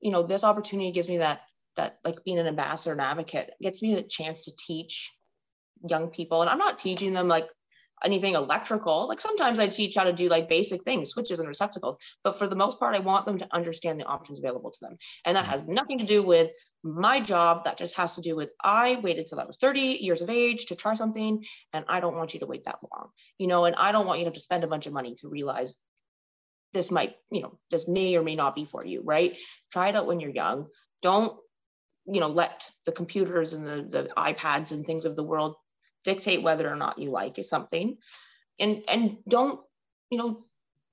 you 0.00 0.12
know, 0.12 0.22
this 0.22 0.44
opportunity 0.44 0.92
gives 0.92 1.08
me 1.08 1.18
that 1.18 1.40
that 1.76 1.98
like 2.04 2.22
being 2.24 2.38
an 2.38 2.46
ambassador 2.46 2.92
and 2.92 3.00
advocate 3.00 3.50
gets 3.60 3.82
me 3.82 3.96
the 3.96 4.02
chance 4.02 4.42
to 4.42 4.52
teach 4.56 5.12
young 5.86 6.08
people. 6.08 6.40
And 6.40 6.48
I'm 6.48 6.58
not 6.58 6.78
teaching 6.78 7.12
them 7.12 7.26
like 7.26 7.48
anything 8.04 8.34
electrical. 8.34 9.08
Like 9.08 9.18
sometimes 9.18 9.58
I 9.58 9.66
teach 9.66 9.96
how 9.96 10.04
to 10.04 10.12
do 10.12 10.28
like 10.28 10.48
basic 10.48 10.84
things, 10.84 11.10
switches 11.10 11.40
and 11.40 11.48
receptacles. 11.48 11.96
But 12.22 12.38
for 12.38 12.46
the 12.46 12.54
most 12.54 12.78
part, 12.78 12.94
I 12.94 13.00
want 13.00 13.26
them 13.26 13.38
to 13.38 13.48
understand 13.52 13.98
the 13.98 14.04
options 14.04 14.38
available 14.38 14.70
to 14.70 14.78
them. 14.80 14.96
And 15.24 15.36
that 15.36 15.46
mm-hmm. 15.46 15.52
has 15.52 15.64
nothing 15.66 15.98
to 15.98 16.04
do 16.04 16.22
with 16.22 16.50
my 16.84 17.18
job. 17.18 17.64
That 17.64 17.76
just 17.76 17.96
has 17.96 18.14
to 18.14 18.20
do 18.20 18.36
with 18.36 18.52
I 18.62 19.00
waited 19.02 19.26
till 19.26 19.40
I 19.40 19.44
was 19.44 19.56
30 19.56 19.80
years 19.80 20.22
of 20.22 20.30
age 20.30 20.66
to 20.66 20.76
try 20.76 20.94
something. 20.94 21.44
And 21.72 21.84
I 21.88 21.98
don't 21.98 22.16
want 22.16 22.34
you 22.34 22.40
to 22.40 22.46
wait 22.46 22.64
that 22.64 22.78
long, 22.92 23.08
you 23.38 23.48
know, 23.48 23.64
and 23.64 23.74
I 23.74 23.90
don't 23.90 24.06
want 24.06 24.20
you 24.20 24.24
to 24.24 24.28
have 24.28 24.34
to 24.34 24.40
spend 24.40 24.62
a 24.62 24.68
bunch 24.68 24.86
of 24.86 24.92
money 24.92 25.16
to 25.16 25.28
realize 25.28 25.76
this 26.74 26.90
might, 26.90 27.14
you 27.30 27.40
know, 27.40 27.58
this 27.70 27.88
may 27.88 28.16
or 28.16 28.22
may 28.22 28.34
not 28.34 28.54
be 28.54 28.66
for 28.66 28.84
you, 28.84 29.00
right? 29.02 29.36
Try 29.72 29.88
it 29.88 29.96
out 29.96 30.06
when 30.06 30.20
you're 30.20 30.30
young. 30.30 30.66
Don't, 31.00 31.38
you 32.04 32.20
know, 32.20 32.28
let 32.28 32.68
the 32.84 32.92
computers 32.92 33.54
and 33.54 33.66
the, 33.66 33.82
the 33.88 34.08
iPads 34.16 34.72
and 34.72 34.84
things 34.84 35.06
of 35.06 35.16
the 35.16 35.22
world 35.22 35.54
dictate 36.02 36.42
whether 36.42 36.68
or 36.68 36.76
not 36.76 36.98
you 36.98 37.10
like 37.10 37.42
something. 37.42 37.96
And 38.58 38.82
and 38.88 39.16
don't, 39.26 39.60
you 40.10 40.18
know, 40.18 40.44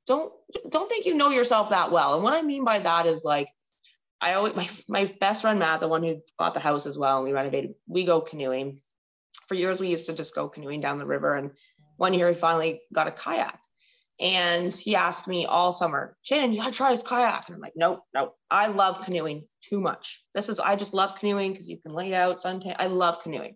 don't 0.08 0.32
don't 0.70 0.88
think 0.88 1.06
you 1.06 1.16
know 1.16 1.30
yourself 1.30 1.72
that 1.72 1.92
well. 1.92 2.16
And 2.16 2.24
what 2.24 2.34
I 2.34 2.42
mean 2.42 2.64
by 2.64 2.80
that 2.80 3.06
is 3.06 3.24
like 3.24 3.50
I 4.22 4.34
always 4.34 4.56
my 4.56 4.70
my 4.88 5.06
best 5.20 5.42
friend 5.42 5.60
Matt, 5.60 5.80
the 5.80 5.88
one 5.88 6.04
who 6.04 6.22
bought 6.38 6.54
the 6.54 6.60
house 6.60 6.86
as 6.86 6.98
well, 6.98 7.18
and 7.18 7.26
we 7.26 7.34
renovated, 7.34 7.74
we 7.88 8.04
go 8.04 8.22
canoeing. 8.22 8.82
For 9.48 9.56
years 9.56 9.80
we 9.80 9.90
used 9.90 10.06
to 10.06 10.14
just 10.14 10.36
go 10.36 10.48
canoeing 10.48 10.82
down 10.82 10.98
the 10.98 11.06
river. 11.06 11.36
And 11.36 11.52
one 11.98 12.14
year 12.14 12.30
he 12.30 12.34
finally 12.34 12.82
got 12.94 13.08
a 13.08 13.12
kayak. 13.12 13.61
And 14.20 14.72
he 14.72 14.96
asked 14.96 15.28
me 15.28 15.46
all 15.46 15.74
summer, 15.74 16.16
Shannon, 16.22 16.52
you 16.52 16.60
gotta 16.60 16.74
try 16.74 16.94
this 16.94 17.04
kayak. 17.04 17.48
And 17.48 17.56
I'm 17.56 17.62
like, 17.62 17.74
nope, 17.76 18.04
nope. 18.14 18.36
I 18.52 18.68
love 18.68 19.04
canoeing 19.04 19.48
too 19.62 19.80
much. 19.80 20.24
This 20.36 20.48
is, 20.48 20.60
I 20.60 20.76
just 20.76 20.94
love 20.94 21.18
canoeing 21.18 21.52
because 21.52 21.68
you 21.68 21.78
can 21.78 21.92
lay 21.92 22.14
out, 22.14 22.42
suntan. 22.42 22.76
I 22.78 22.88
love 22.88 23.24
canoeing. 23.24 23.56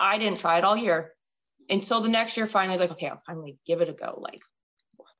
I 0.00 0.18
didn't 0.18 0.40
try 0.40 0.58
it 0.58 0.64
all 0.64 0.76
year 0.76 1.12
until 1.68 2.00
the 2.00 2.08
next 2.08 2.36
year. 2.36 2.46
Finally, 2.46 2.72
I 2.72 2.74
was 2.74 2.80
like, 2.80 2.92
okay, 2.92 3.08
I'll 3.08 3.22
finally 3.24 3.58
give 3.66 3.80
it 3.80 3.88
a 3.88 3.92
go. 3.92 4.18
Like, 4.20 4.40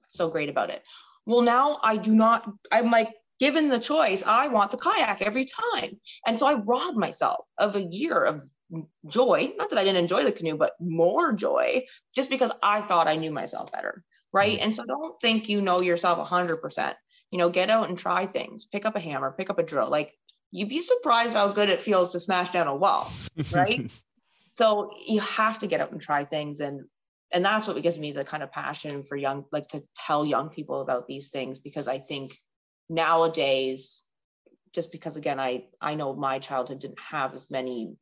so 0.08 0.28
great 0.28 0.48
about 0.48 0.70
it. 0.70 0.82
Well, 1.26 1.42
now 1.42 1.78
I 1.82 1.96
do 1.96 2.12
not, 2.12 2.50
I'm 2.72 2.90
like, 2.90 3.10
given 3.38 3.68
the 3.68 3.78
choice, 3.78 4.24
I 4.26 4.48
want 4.48 4.72
the 4.72 4.78
kayak 4.78 5.22
every 5.22 5.46
time. 5.46 6.00
And 6.26 6.36
so 6.36 6.46
I 6.46 6.54
robbed 6.54 6.96
myself 6.96 7.46
of 7.56 7.76
a 7.76 7.82
year 7.82 8.24
of 8.24 8.44
joy. 9.06 9.52
Not 9.56 9.70
that 9.70 9.78
I 9.78 9.84
didn't 9.84 10.00
enjoy 10.02 10.24
the 10.24 10.32
canoe, 10.32 10.56
but 10.56 10.72
more 10.80 11.32
joy 11.32 11.84
just 12.16 12.30
because 12.30 12.50
I 12.62 12.80
thought 12.80 13.06
I 13.06 13.16
knew 13.16 13.30
myself 13.30 13.70
better 13.70 14.02
right? 14.32 14.54
Mm-hmm. 14.54 14.64
And 14.64 14.74
so 14.74 14.84
don't 14.84 15.20
think 15.20 15.48
you 15.48 15.60
know 15.60 15.80
yourself 15.80 16.26
100%. 16.26 16.94
You 17.32 17.38
know, 17.38 17.48
get 17.48 17.70
out 17.70 17.88
and 17.88 17.98
try 17.98 18.26
things. 18.26 18.66
Pick 18.66 18.84
up 18.84 18.96
a 18.96 19.00
hammer, 19.00 19.34
pick 19.36 19.50
up 19.50 19.58
a 19.58 19.62
drill. 19.62 19.88
Like 19.88 20.12
you'd 20.50 20.68
be 20.68 20.80
surprised 20.80 21.34
how 21.34 21.48
good 21.48 21.68
it 21.68 21.80
feels 21.80 22.12
to 22.12 22.20
smash 22.20 22.50
down 22.50 22.66
a 22.66 22.74
wall, 22.74 23.10
right? 23.52 23.90
so 24.46 24.90
you 25.06 25.20
have 25.20 25.58
to 25.60 25.66
get 25.66 25.80
out 25.80 25.92
and 25.92 26.00
try 26.00 26.24
things 26.24 26.60
and 26.60 26.82
and 27.32 27.44
that's 27.44 27.68
what 27.68 27.80
gives 27.80 27.96
me 27.96 28.10
the 28.10 28.24
kind 28.24 28.42
of 28.42 28.50
passion 28.50 29.04
for 29.04 29.16
young 29.16 29.44
like 29.52 29.68
to 29.68 29.82
tell 29.94 30.26
young 30.26 30.48
people 30.48 30.80
about 30.80 31.06
these 31.06 31.30
things 31.30 31.60
because 31.60 31.86
I 31.86 31.98
think 31.98 32.32
nowadays 32.90 34.02
just 34.74 34.90
because 34.92 35.16
again 35.16 35.38
i 35.38 35.64
i 35.80 35.94
know 35.94 36.14
my 36.14 36.40
childhood 36.40 36.80
didn't 36.80 36.98
have 36.98 37.34
as 37.34 37.48
many 37.50 37.94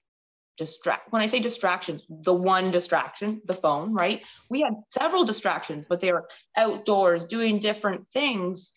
distract 0.58 1.12
when 1.12 1.22
i 1.22 1.26
say 1.26 1.38
distractions 1.38 2.02
the 2.08 2.34
one 2.34 2.70
distraction 2.70 3.40
the 3.46 3.54
phone 3.54 3.94
right? 3.94 4.22
We 4.50 4.60
had 4.60 4.74
several 4.90 5.24
distractions 5.24 5.86
but 5.88 6.00
they 6.00 6.12
were 6.12 6.28
outdoors 6.56 7.24
doing 7.24 7.60
different 7.60 8.10
things. 8.10 8.72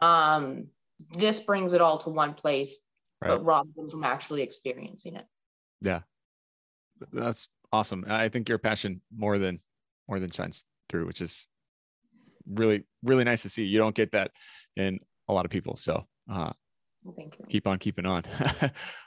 Um 0.00 0.68
this 1.12 1.40
brings 1.40 1.74
it 1.74 1.80
all 1.82 1.98
to 1.98 2.10
one 2.10 2.34
place 2.34 2.74
right. 3.20 3.28
but 3.28 3.44
robs 3.44 3.74
them 3.76 3.88
from 3.88 4.02
actually 4.02 4.42
experiencing 4.42 5.14
it. 5.16 5.26
Yeah. 5.82 6.00
That's 7.12 7.48
awesome. 7.70 8.06
I 8.08 8.30
think 8.30 8.48
your 8.48 8.58
passion 8.58 9.02
more 9.14 9.38
than 9.38 9.60
more 10.08 10.18
than 10.18 10.30
shines 10.30 10.64
through 10.88 11.06
which 11.06 11.20
is 11.20 11.46
really 12.48 12.84
really 13.02 13.24
nice 13.24 13.42
to 13.42 13.50
see. 13.50 13.64
You 13.64 13.78
don't 13.78 13.94
get 13.94 14.12
that 14.12 14.30
in 14.76 14.98
a 15.28 15.32
lot 15.34 15.44
of 15.44 15.50
people 15.50 15.76
so 15.76 16.06
uh 16.30 16.52
well, 17.04 17.14
thank 17.16 17.38
you. 17.38 17.44
keep 17.48 17.66
on 17.66 17.78
keeping 17.78 18.06
on. 18.06 18.24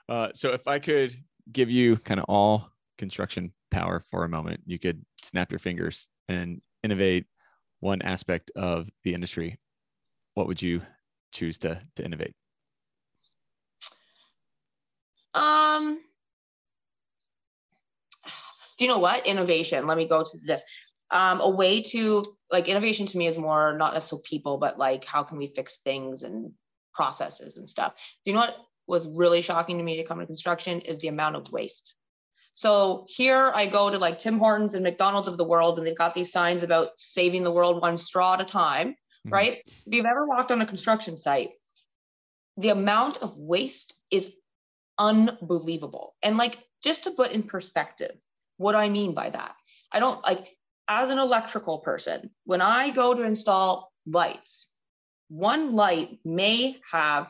Uh 0.10 0.30
so 0.34 0.54
if 0.54 0.68
i 0.68 0.80
could 0.80 1.16
give 1.52 1.70
you 1.70 1.97
kind 1.97 2.20
of 2.20 2.26
all 2.28 2.72
construction 2.97 3.54
power 3.72 4.04
for 4.12 4.24
a 4.24 4.30
moment, 4.30 4.62
you 4.66 4.80
could 4.80 5.06
snap 5.24 5.52
your 5.52 5.60
fingers 5.60 6.10
and 6.28 6.62
innovate 6.84 7.26
one 7.80 8.02
aspect 8.02 8.52
of 8.56 8.89
the 9.04 9.14
industry, 9.14 9.58
what 10.34 10.47
would 10.47 10.62
you 10.62 10.82
choose 11.32 11.58
to 11.60 11.82
to 11.95 12.04
innovate? 12.04 12.34
Um, 15.34 16.00
do 18.78 18.86
you 18.86 18.88
know 18.88 19.00
what 19.00 19.28
innovation? 19.28 19.88
Let 19.88 19.97
me 19.97 20.08
go 20.08 20.24
to 20.24 20.38
this. 20.45 20.64
Um, 21.12 21.41
a 21.41 21.50
way 21.50 21.82
to 21.82 22.24
like 22.52 22.68
innovation 22.68 23.08
to 23.08 23.18
me 23.18 23.28
is 23.28 23.38
more 23.38 23.76
not 23.78 23.93
necessarily 23.93 24.24
people, 24.26 24.58
but 24.58 24.78
like 24.78 25.06
how 25.06 25.24
can 25.24 25.38
we 25.38 25.47
fix 25.47 25.78
things 25.78 26.24
and 26.24 26.52
processes 26.93 27.58
and 27.58 27.68
stuff. 27.68 27.93
Do 28.26 28.32
you 28.32 28.34
know 28.34 28.41
what 28.41 28.58
was 28.90 29.08
really 29.08 29.42
shocking 29.42 29.78
to 29.78 29.84
me 29.84 29.98
to 29.98 30.04
come 30.04 30.20
to 30.20 30.26
construction 30.26 30.82
is 30.82 31.00
the 31.00 31.08
amount 31.08 31.36
of 31.36 31.52
waste. 31.52 31.94
So 32.54 33.06
here 33.08 33.52
I 33.54 33.68
go 33.68 33.90
to 33.90 33.98
like 33.98 34.20
Tim 34.20 34.40
Hortons 34.40 34.74
and 34.74 34.84
McDonald's 34.84 35.30
of 35.30 35.38
the 35.38 35.46
world, 35.46 35.78
and 35.78 35.88
they've 35.88 35.98
got 35.98 36.16
these 36.16 36.32
signs 36.32 36.64
about 36.64 36.90
saving 36.98 37.44
the 37.44 37.52
world 37.52 37.82
one 37.82 37.96
straw 37.96 38.34
at 38.34 38.42
a 38.42 38.46
time, 38.46 38.90
mm-hmm. 38.90 39.34
right? 39.34 39.62
If 39.66 39.94
you've 39.94 40.06
ever 40.06 40.26
walked 40.26 40.52
on 40.52 40.62
a 40.62 40.66
construction 40.66 41.18
site, 41.18 41.52
the 42.58 42.70
amount 42.70 43.20
of 43.20 43.38
waste 43.38 43.96
is 44.12 44.34
unbelievable. 44.98 46.16
And 46.22 46.38
like, 46.38 46.58
just 46.84 47.06
to 47.06 47.12
put 47.12 47.32
in 47.32 47.44
perspective, 47.44 48.16
what 48.58 48.76
I 48.76 48.90
mean 48.90 49.14
by 49.14 49.30
that, 49.30 49.56
I 49.92 50.00
don't 50.00 50.22
like, 50.24 50.58
as 50.88 51.10
an 51.10 51.20
electrical 51.20 51.78
person, 51.78 52.32
when 52.46 52.62
I 52.62 52.90
go 52.90 53.14
to 53.14 53.24
install 53.24 53.94
lights, 54.06 54.68
one 55.30 55.76
light 55.76 56.20
may 56.26 56.78
have 56.92 57.30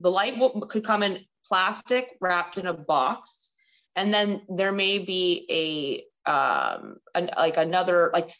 the 0.00 0.10
light 0.10 0.38
will, 0.38 0.60
could 0.62 0.84
come 0.84 1.02
in 1.02 1.20
plastic 1.46 2.16
wrapped 2.20 2.58
in 2.58 2.66
a 2.66 2.74
box. 2.74 3.50
And 3.96 4.12
then 4.14 4.42
there 4.48 4.72
may 4.72 4.98
be 4.98 5.46
a 5.50 6.30
um 6.30 6.96
an, 7.14 7.30
like 7.36 7.56
another 7.56 8.10
like 8.12 8.30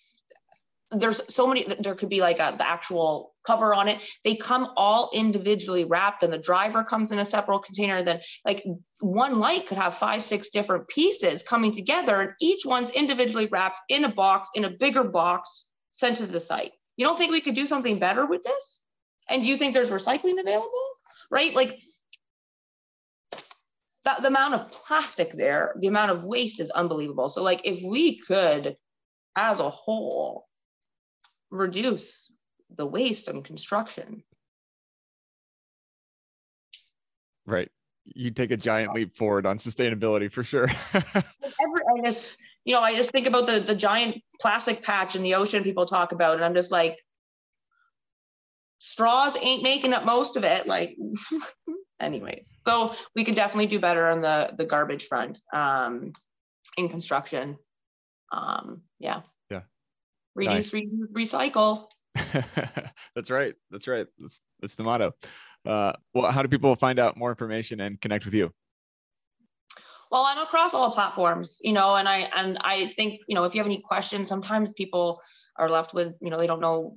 there's 0.93 1.21
so 1.33 1.47
many 1.47 1.67
there 1.81 1.95
could 1.95 2.09
be 2.09 2.21
like 2.21 2.39
a, 2.39 2.55
the 2.57 2.67
actual 2.67 3.35
cover 3.45 3.75
on 3.75 3.89
it. 3.89 3.99
They 4.25 4.37
come 4.37 4.73
all 4.77 5.11
individually 5.15 5.85
wrapped 5.85 6.23
and 6.23 6.33
the 6.33 6.39
driver 6.39 6.85
comes 6.85 7.11
in 7.11 7.19
a 7.19 7.25
separate 7.25 7.63
container. 7.63 8.03
Then 8.03 8.21
like 8.45 8.65
one 9.01 9.39
light 9.39 9.67
could 9.67 9.79
have 9.79 9.97
five 9.97 10.23
six 10.23 10.51
different 10.51 10.89
pieces 10.89 11.43
coming 11.43 11.73
together 11.73 12.21
and 12.21 12.33
each 12.41 12.67
one's 12.67 12.91
individually 12.91 13.47
wrapped 13.47 13.81
in 13.89 14.05
a 14.05 14.13
box 14.13 14.51
in 14.55 14.65
a 14.65 14.71
bigger 14.71 15.05
box 15.05 15.67
sent 15.93 16.19
to 16.19 16.27
the 16.27 16.41
site. 16.41 16.73
You 16.97 17.07
don't 17.07 17.17
think 17.17 17.33
we 17.33 17.41
could 17.41 17.55
do 17.55 17.67
something 17.67 17.99
better 17.99 18.27
with 18.27 18.43
this? 18.43 18.81
And 19.29 19.43
do 19.43 19.49
you 19.49 19.57
think 19.57 19.75
there's 19.75 19.91
recycling 19.91 20.41
available 20.41 20.91
right? 21.31 21.55
Like 21.55 21.81
that 24.05 24.23
the 24.23 24.29
amount 24.29 24.55
of 24.55 24.71
plastic 24.73 25.33
there, 25.33 25.75
the 25.79 25.87
amount 25.87 26.11
of 26.11 26.25
waste 26.25 26.61
is 26.61 26.71
unbelievable. 26.71 27.29
So 27.29 27.43
like 27.43 27.61
if 27.65 27.83
we 27.83 28.19
could 28.19 28.77
as 29.37 29.61
a 29.61 29.71
whole 29.71 30.47
reduce 31.51 32.31
the 32.77 32.87
waste 32.87 33.29
in 33.29 33.43
construction. 33.43 34.23
Right. 37.47 37.71
You 38.05 38.31
take 38.31 38.51
a 38.51 38.57
giant 38.57 38.95
leap 38.95 39.17
forward 39.17 39.47
on 39.47 39.59
sustainability 39.59 40.33
for 40.33 40.43
sure. 40.43 40.69
Every, 40.95 41.05
I 41.15 42.01
just, 42.05 42.37
you 42.65 42.75
know, 42.75 42.81
I 42.81 42.95
just 42.95 43.11
think 43.11 43.27
about 43.27 43.47
the 43.47 43.61
the 43.61 43.75
giant 43.75 44.23
plastic 44.41 44.83
patch 44.83 45.17
in 45.17 45.23
the 45.23 45.35
ocean 45.35 45.63
people 45.63 45.87
talk 45.87 46.13
about, 46.13 46.35
and 46.35 46.45
I'm 46.45 46.55
just 46.55 46.71
like, 46.71 46.99
straws 48.81 49.37
ain't 49.41 49.63
making 49.63 49.93
up 49.93 50.05
most 50.05 50.37
of 50.37 50.43
it 50.43 50.67
like 50.67 50.97
anyways. 52.01 52.57
So 52.67 52.95
we 53.15 53.25
could 53.25 53.37
definitely 53.37 53.67
do 53.67 53.79
better 53.79 54.09
on 54.09 54.19
the 54.19 54.53
the 54.57 54.65
garbage 54.65 55.07
front 55.07 55.41
um 55.53 56.13
in 56.77 56.89
construction. 56.89 57.59
Um 58.33 58.83
yeah. 58.99 59.21
Yeah. 59.51 59.61
Reduce 60.35 60.73
nice. 60.73 60.83
re- 60.83 61.25
recycle. 61.25 61.91
That's 63.15 63.31
right. 63.31 63.55
That's 63.71 63.87
right. 63.87 64.07
That's 64.19 64.41
that's 64.61 64.75
the 64.75 64.85
motto. 64.85 65.13
Uh 65.65 65.93
well 66.15 66.33
how 66.33 66.43
do 66.43 66.49
people 66.49 66.75
find 66.75 66.99
out 66.99 67.17
more 67.17 67.31
information 67.31 67.81
and 67.81 68.01
connect 68.01 68.25
with 68.25 68.35
you? 68.35 68.51
Well 70.11 70.25
i'm 70.25 70.39
across 70.39 70.75
all 70.75 70.91
platforms 70.91 71.61
you 71.63 71.73
know 71.73 71.95
and 71.95 72.09
i 72.09 72.29
and 72.35 72.59
i 72.63 72.89
think 72.89 73.21
you 73.29 73.37
know 73.37 73.45
if 73.45 73.55
you 73.55 73.61
have 73.61 73.67
any 73.67 73.81
questions 73.81 74.29
sometimes 74.29 74.73
people 74.73 75.21
are 75.57 75.71
left 75.71 75.95
with 75.95 76.17
you 76.21 76.31
know 76.31 76.37
they 76.37 76.49
don't 76.49 76.59
know 76.59 76.97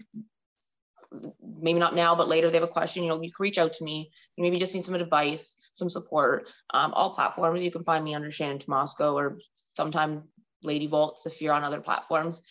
maybe 1.41 1.79
not 1.79 1.95
now, 1.95 2.15
but 2.15 2.27
later 2.27 2.49
they 2.49 2.57
have 2.57 2.67
a 2.67 2.71
question, 2.71 3.03
you 3.03 3.09
know, 3.09 3.21
you 3.21 3.31
can 3.31 3.43
reach 3.43 3.57
out 3.57 3.73
to 3.73 3.83
me. 3.83 4.11
You 4.35 4.43
maybe 4.43 4.59
just 4.59 4.73
need 4.73 4.85
some 4.85 4.95
advice, 4.95 5.57
some 5.73 5.89
support. 5.89 6.47
Um, 6.73 6.93
all 6.93 7.15
platforms, 7.15 7.63
you 7.63 7.71
can 7.71 7.83
find 7.83 8.03
me 8.03 8.15
under 8.15 8.31
Shannon 8.31 8.59
Tomasco 8.59 9.13
or 9.13 9.39
sometimes 9.71 10.23
Lady 10.63 10.87
Volts 10.87 11.25
if 11.25 11.41
you're 11.41 11.53
on 11.53 11.63
other 11.63 11.81
platforms. 11.81 12.41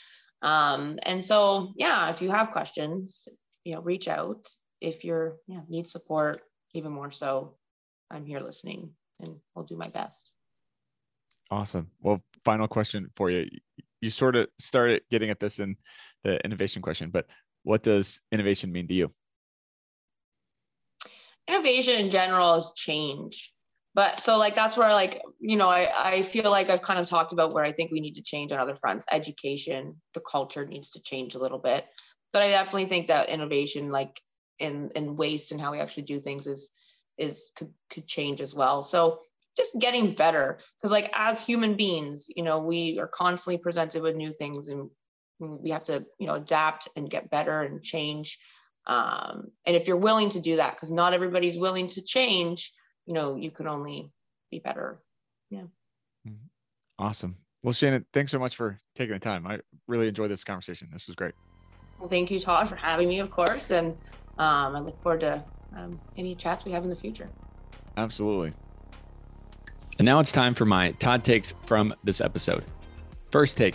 Um, 0.43 0.99
and 1.03 1.25
so, 1.25 1.73
yeah, 1.77 2.11
if 2.11 2.21
you 2.21 2.31
have 2.31 2.51
questions, 2.51 3.29
you 3.65 3.75
know, 3.75 3.81
reach 3.81 4.09
out. 4.09 4.49
If 4.81 5.05
you're, 5.05 5.37
yeah, 5.47 5.61
need 5.69 5.87
support, 5.87 6.43
even 6.75 6.91
more 6.91 7.13
so, 7.13 7.55
I'm 8.11 8.27
here 8.27 8.41
listening 8.41 8.91
and 9.21 9.37
I'll 9.57 9.63
do 9.63 9.77
my 9.77 9.89
best. 9.89 10.33
Awesome. 11.51 11.91
Well, 12.01 12.23
final 12.45 12.67
question 12.67 13.11
for 13.15 13.31
you. 13.31 13.49
You 14.01 14.11
sort 14.11 14.35
of 14.35 14.49
started 14.59 15.03
getting 15.11 15.31
at 15.31 15.39
this 15.39 15.61
in 15.61 15.77
the 16.25 16.45
innovation 16.45 16.83
question, 16.83 17.11
but 17.11 17.27
what 17.63 17.83
does 17.83 18.21
innovation 18.31 18.73
mean 18.73 18.89
to 18.89 18.95
you? 18.95 19.13
Innovation 21.49 21.99
in 21.99 22.11
general 22.11 22.55
is 22.55 22.73
change. 22.77 23.53
But 23.95 24.21
so 24.21 24.39
like 24.39 24.55
that's 24.55 24.77
where 24.77 24.93
like, 24.93 25.23
you 25.39 25.57
know, 25.57 25.69
I, 25.69 26.15
I 26.15 26.23
feel 26.23 26.51
like 26.51 26.71
I've 26.71 26.83
kind 26.83 26.99
of 26.99 27.07
talked 27.07 27.33
about 27.33 27.53
where 27.53 27.65
I 27.65 27.73
think 27.73 27.91
we 27.91 28.01
need 28.01 28.15
to 28.15 28.23
change 28.23 28.51
on 28.53 28.59
other 28.59 28.77
fronts. 28.77 29.05
Education, 29.13 30.01
the 30.15 30.21
culture 30.21 30.65
needs 30.65 30.91
to 30.91 31.03
change 31.03 31.35
a 31.35 31.39
little 31.39 31.59
bit. 31.59 31.87
But 32.33 32.43
I 32.43 32.49
definitely 32.49 32.87
think 32.87 33.09
that 33.09 33.29
innovation 33.29 33.91
like 33.91 34.19
in 34.59 34.91
in 34.95 35.17
waste 35.17 35.53
and 35.53 35.61
how 35.61 35.73
we 35.73 35.81
actually 35.81 36.05
do 36.05 36.21
things 36.21 36.47
is 36.47 36.73
is 37.19 37.51
could 37.55 37.73
could 37.91 38.07
change 38.07 38.41
as 38.41 38.55
well. 38.55 38.83
So 38.83 39.21
just 39.57 39.79
getting 39.79 40.15
better 40.15 40.59
because 40.79 40.93
like 40.93 41.11
as 41.15 41.45
human 41.45 41.77
beings 41.77 42.27
you 42.35 42.43
know 42.43 42.59
we 42.59 42.99
are 42.99 43.09
constantly 43.09 43.59
presented 43.59 44.03
with 44.03 44.17
new 44.17 44.33
things 44.33 44.69
and 44.69 44.89
we 45.43 45.70
have 45.70 45.84
to 45.84 46.05
you 46.18 46.26
know 46.26 46.34
adapt 46.34 46.88
and 46.97 47.11
get 47.11 47.30
better 47.30 47.62
and 47.62 47.82
change. 47.82 48.38
Um, 48.86 49.53
and 49.64 49.76
if 49.76 49.86
you're 49.86 49.97
willing 49.97 50.30
to 50.30 50.40
do 50.40 50.57
that 50.57 50.74
because 50.74 50.90
not 50.90 51.14
everybody's 51.14 51.57
willing 51.57 51.88
to 51.90 52.03
change 52.03 52.72
you 53.07 53.14
know 53.14 53.36
you 53.36 53.51
can 53.51 53.68
only 53.68 54.12
be 54.51 54.59
better. 54.59 55.01
Yeah. 55.51 55.62
Mm-hmm. 56.26 56.47
awesome. 56.99 57.36
Well 57.62 57.72
shannon 57.72 58.05
thanks 58.12 58.32
so 58.32 58.38
much 58.38 58.57
for 58.57 58.78
taking 58.95 59.14
the 59.14 59.20
time. 59.20 59.47
I 59.47 59.61
really 59.86 60.09
enjoyed 60.09 60.30
this 60.30 60.45
conversation. 60.45 60.88
This 60.93 61.07
was 61.07 61.16
great. 61.16 61.34
Well 61.99 62.09
thank 62.09 62.30
you 62.30 62.40
todd 62.40 62.68
for 62.68 62.76
having 62.76 63.09
me 63.09 63.20
of 63.20 63.30
course. 63.30 63.70
And 63.70 63.97
um, 64.38 64.76
i 64.76 64.80
look 64.80 65.01
forward 65.03 65.20
to 65.20 65.45
um, 65.76 66.01
any 66.16 66.34
chats 66.34 66.64
we 66.64 66.72
have 66.72 66.84
in 66.84 66.90
the 66.90 66.97
future. 66.97 67.28
Absolutely. 67.97 68.53
And 69.99 70.07
now 70.07 70.20
it's 70.20 70.32
time 70.32 70.55
for 70.55 70.64
my 70.64 70.93
todd 70.93 71.22
takes 71.22 71.55
from 71.66 71.95
this 72.03 72.20
episode. 72.20 72.64
First 73.30 73.57
take 73.57 73.74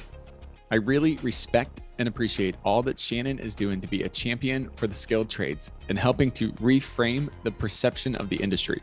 I 0.70 0.76
really 0.76 1.16
respect 1.18 1.82
and 1.98 2.08
appreciate 2.08 2.56
all 2.64 2.82
that 2.84 3.00
Shannon 3.00 3.40
is 3.40 3.56
doing 3.56 3.80
to 3.82 3.88
be 3.88 4.04
a 4.04 4.10
champion 4.10 4.70
for 4.76 4.88
the 4.88 4.94
skilled 4.94 5.30
trades 5.30 5.72
and 5.90 5.98
helping 5.98 6.30
to 6.32 6.52
reframe 6.54 7.30
the 7.44 7.52
perception 7.52 8.16
of 8.16 8.30
the 8.30 8.36
industry. 8.36 8.82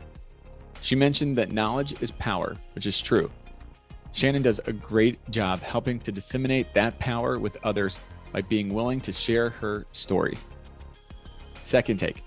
She 0.81 0.95
mentioned 0.95 1.35
that 1.37 1.51
knowledge 1.51 2.01
is 2.01 2.11
power, 2.11 2.55
which 2.73 2.87
is 2.87 3.01
true. 3.01 3.29
Shannon 4.11 4.41
does 4.41 4.59
a 4.65 4.73
great 4.73 5.19
job 5.29 5.59
helping 5.61 5.99
to 5.99 6.11
disseminate 6.11 6.73
that 6.73 6.97
power 6.99 7.37
with 7.37 7.57
others 7.63 7.99
by 8.31 8.41
being 8.41 8.73
willing 8.73 8.99
to 9.01 9.11
share 9.11 9.49
her 9.49 9.85
story. 9.91 10.37
Second 11.61 11.97
take 11.97 12.23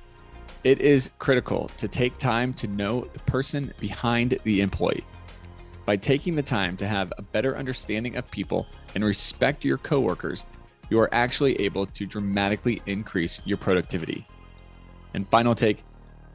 it 0.65 0.81
is 0.81 1.13
critical 1.19 1.71
to 1.77 1.87
take 1.87 2.19
time 2.19 2.53
to 2.53 2.67
know 2.67 3.09
the 3.13 3.21
person 3.21 3.73
behind 3.79 4.39
the 4.43 4.61
employee. 4.61 5.05
By 5.89 5.97
taking 5.97 6.37
the 6.37 6.43
time 6.43 6.77
to 6.77 6.87
have 6.87 7.15
a 7.17 7.23
better 7.23 7.57
understanding 7.57 8.17
of 8.17 8.31
people 8.31 8.67
and 8.95 9.03
respect 9.03 9.65
your 9.65 9.79
coworkers, 9.79 10.45
you 10.91 11.01
are 11.01 11.09
actually 11.15 11.59
able 11.63 11.87
to 11.87 12.05
dramatically 12.05 12.83
increase 12.85 13.41
your 13.47 13.57
productivity. 13.57 14.27
And 15.15 15.27
final 15.31 15.55
take 15.55 15.85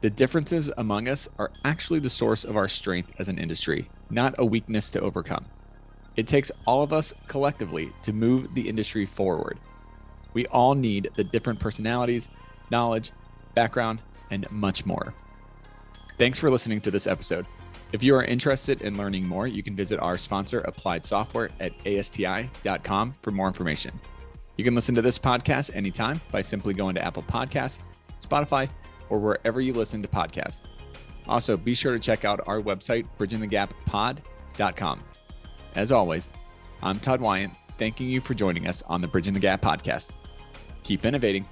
The 0.00 0.10
differences 0.10 0.72
among 0.76 1.06
us 1.06 1.28
are 1.38 1.52
actually 1.64 2.00
the 2.00 2.10
source 2.10 2.42
of 2.42 2.56
our 2.56 2.66
strength 2.66 3.12
as 3.20 3.28
an 3.28 3.38
industry, 3.38 3.88
not 4.10 4.34
a 4.38 4.44
weakness 4.44 4.90
to 4.90 5.00
overcome. 5.00 5.44
It 6.16 6.26
takes 6.26 6.50
all 6.66 6.82
of 6.82 6.92
us 6.92 7.14
collectively 7.28 7.92
to 8.02 8.12
move 8.12 8.52
the 8.54 8.68
industry 8.68 9.06
forward. 9.06 9.60
We 10.32 10.46
all 10.46 10.74
need 10.74 11.10
the 11.14 11.22
different 11.22 11.60
personalities, 11.60 12.28
knowledge, 12.72 13.12
background, 13.54 14.00
and 14.32 14.50
much 14.50 14.84
more. 14.84 15.14
Thanks 16.18 16.40
for 16.40 16.50
listening 16.50 16.80
to 16.80 16.90
this 16.90 17.06
episode. 17.06 17.46
If 17.94 18.02
you 18.02 18.16
are 18.16 18.24
interested 18.24 18.82
in 18.82 18.98
learning 18.98 19.28
more, 19.28 19.46
you 19.46 19.62
can 19.62 19.76
visit 19.76 20.00
our 20.00 20.18
sponsor, 20.18 20.58
Applied 20.62 21.06
Software, 21.06 21.50
at 21.60 21.72
asti.com 21.86 23.14
for 23.22 23.30
more 23.30 23.46
information. 23.46 23.92
You 24.56 24.64
can 24.64 24.74
listen 24.74 24.96
to 24.96 25.02
this 25.02 25.16
podcast 25.16 25.70
anytime 25.76 26.20
by 26.32 26.40
simply 26.40 26.74
going 26.74 26.96
to 26.96 27.04
Apple 27.04 27.22
Podcasts, 27.22 27.78
Spotify, 28.20 28.68
or 29.10 29.20
wherever 29.20 29.60
you 29.60 29.72
listen 29.72 30.02
to 30.02 30.08
podcasts. 30.08 30.62
Also, 31.28 31.56
be 31.56 31.72
sure 31.72 31.92
to 31.92 32.00
check 32.00 32.24
out 32.24 32.40
our 32.48 32.60
website, 32.60 33.06
bridgingthegappod.com. 33.16 35.04
As 35.76 35.92
always, 35.92 36.30
I'm 36.82 36.98
Todd 36.98 37.20
Wyant, 37.20 37.54
thanking 37.78 38.08
you 38.08 38.20
for 38.20 38.34
joining 38.34 38.66
us 38.66 38.82
on 38.88 39.02
the 39.02 39.06
Bridging 39.06 39.34
the 39.34 39.38
Gap 39.38 39.62
podcast. 39.62 40.14
Keep 40.82 41.04
innovating. 41.04 41.46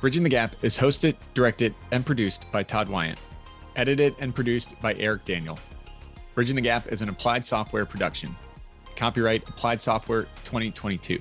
Bridging 0.00 0.22
the 0.22 0.28
Gap 0.28 0.56
is 0.62 0.76
hosted, 0.76 1.16
directed, 1.32 1.74
and 1.90 2.04
produced 2.04 2.50
by 2.52 2.62
Todd 2.62 2.88
Wyant, 2.88 3.18
edited 3.76 4.14
and 4.20 4.34
produced 4.34 4.80
by 4.82 4.94
Eric 4.94 5.24
Daniel. 5.24 5.58
Bridging 6.34 6.54
the 6.54 6.60
Gap 6.62 6.92
is 6.92 7.00
an 7.00 7.08
applied 7.08 7.46
software 7.46 7.86
production. 7.86 8.36
Copyright 8.94 9.48
Applied 9.48 9.80
Software 9.80 10.24
2022. 10.44 11.20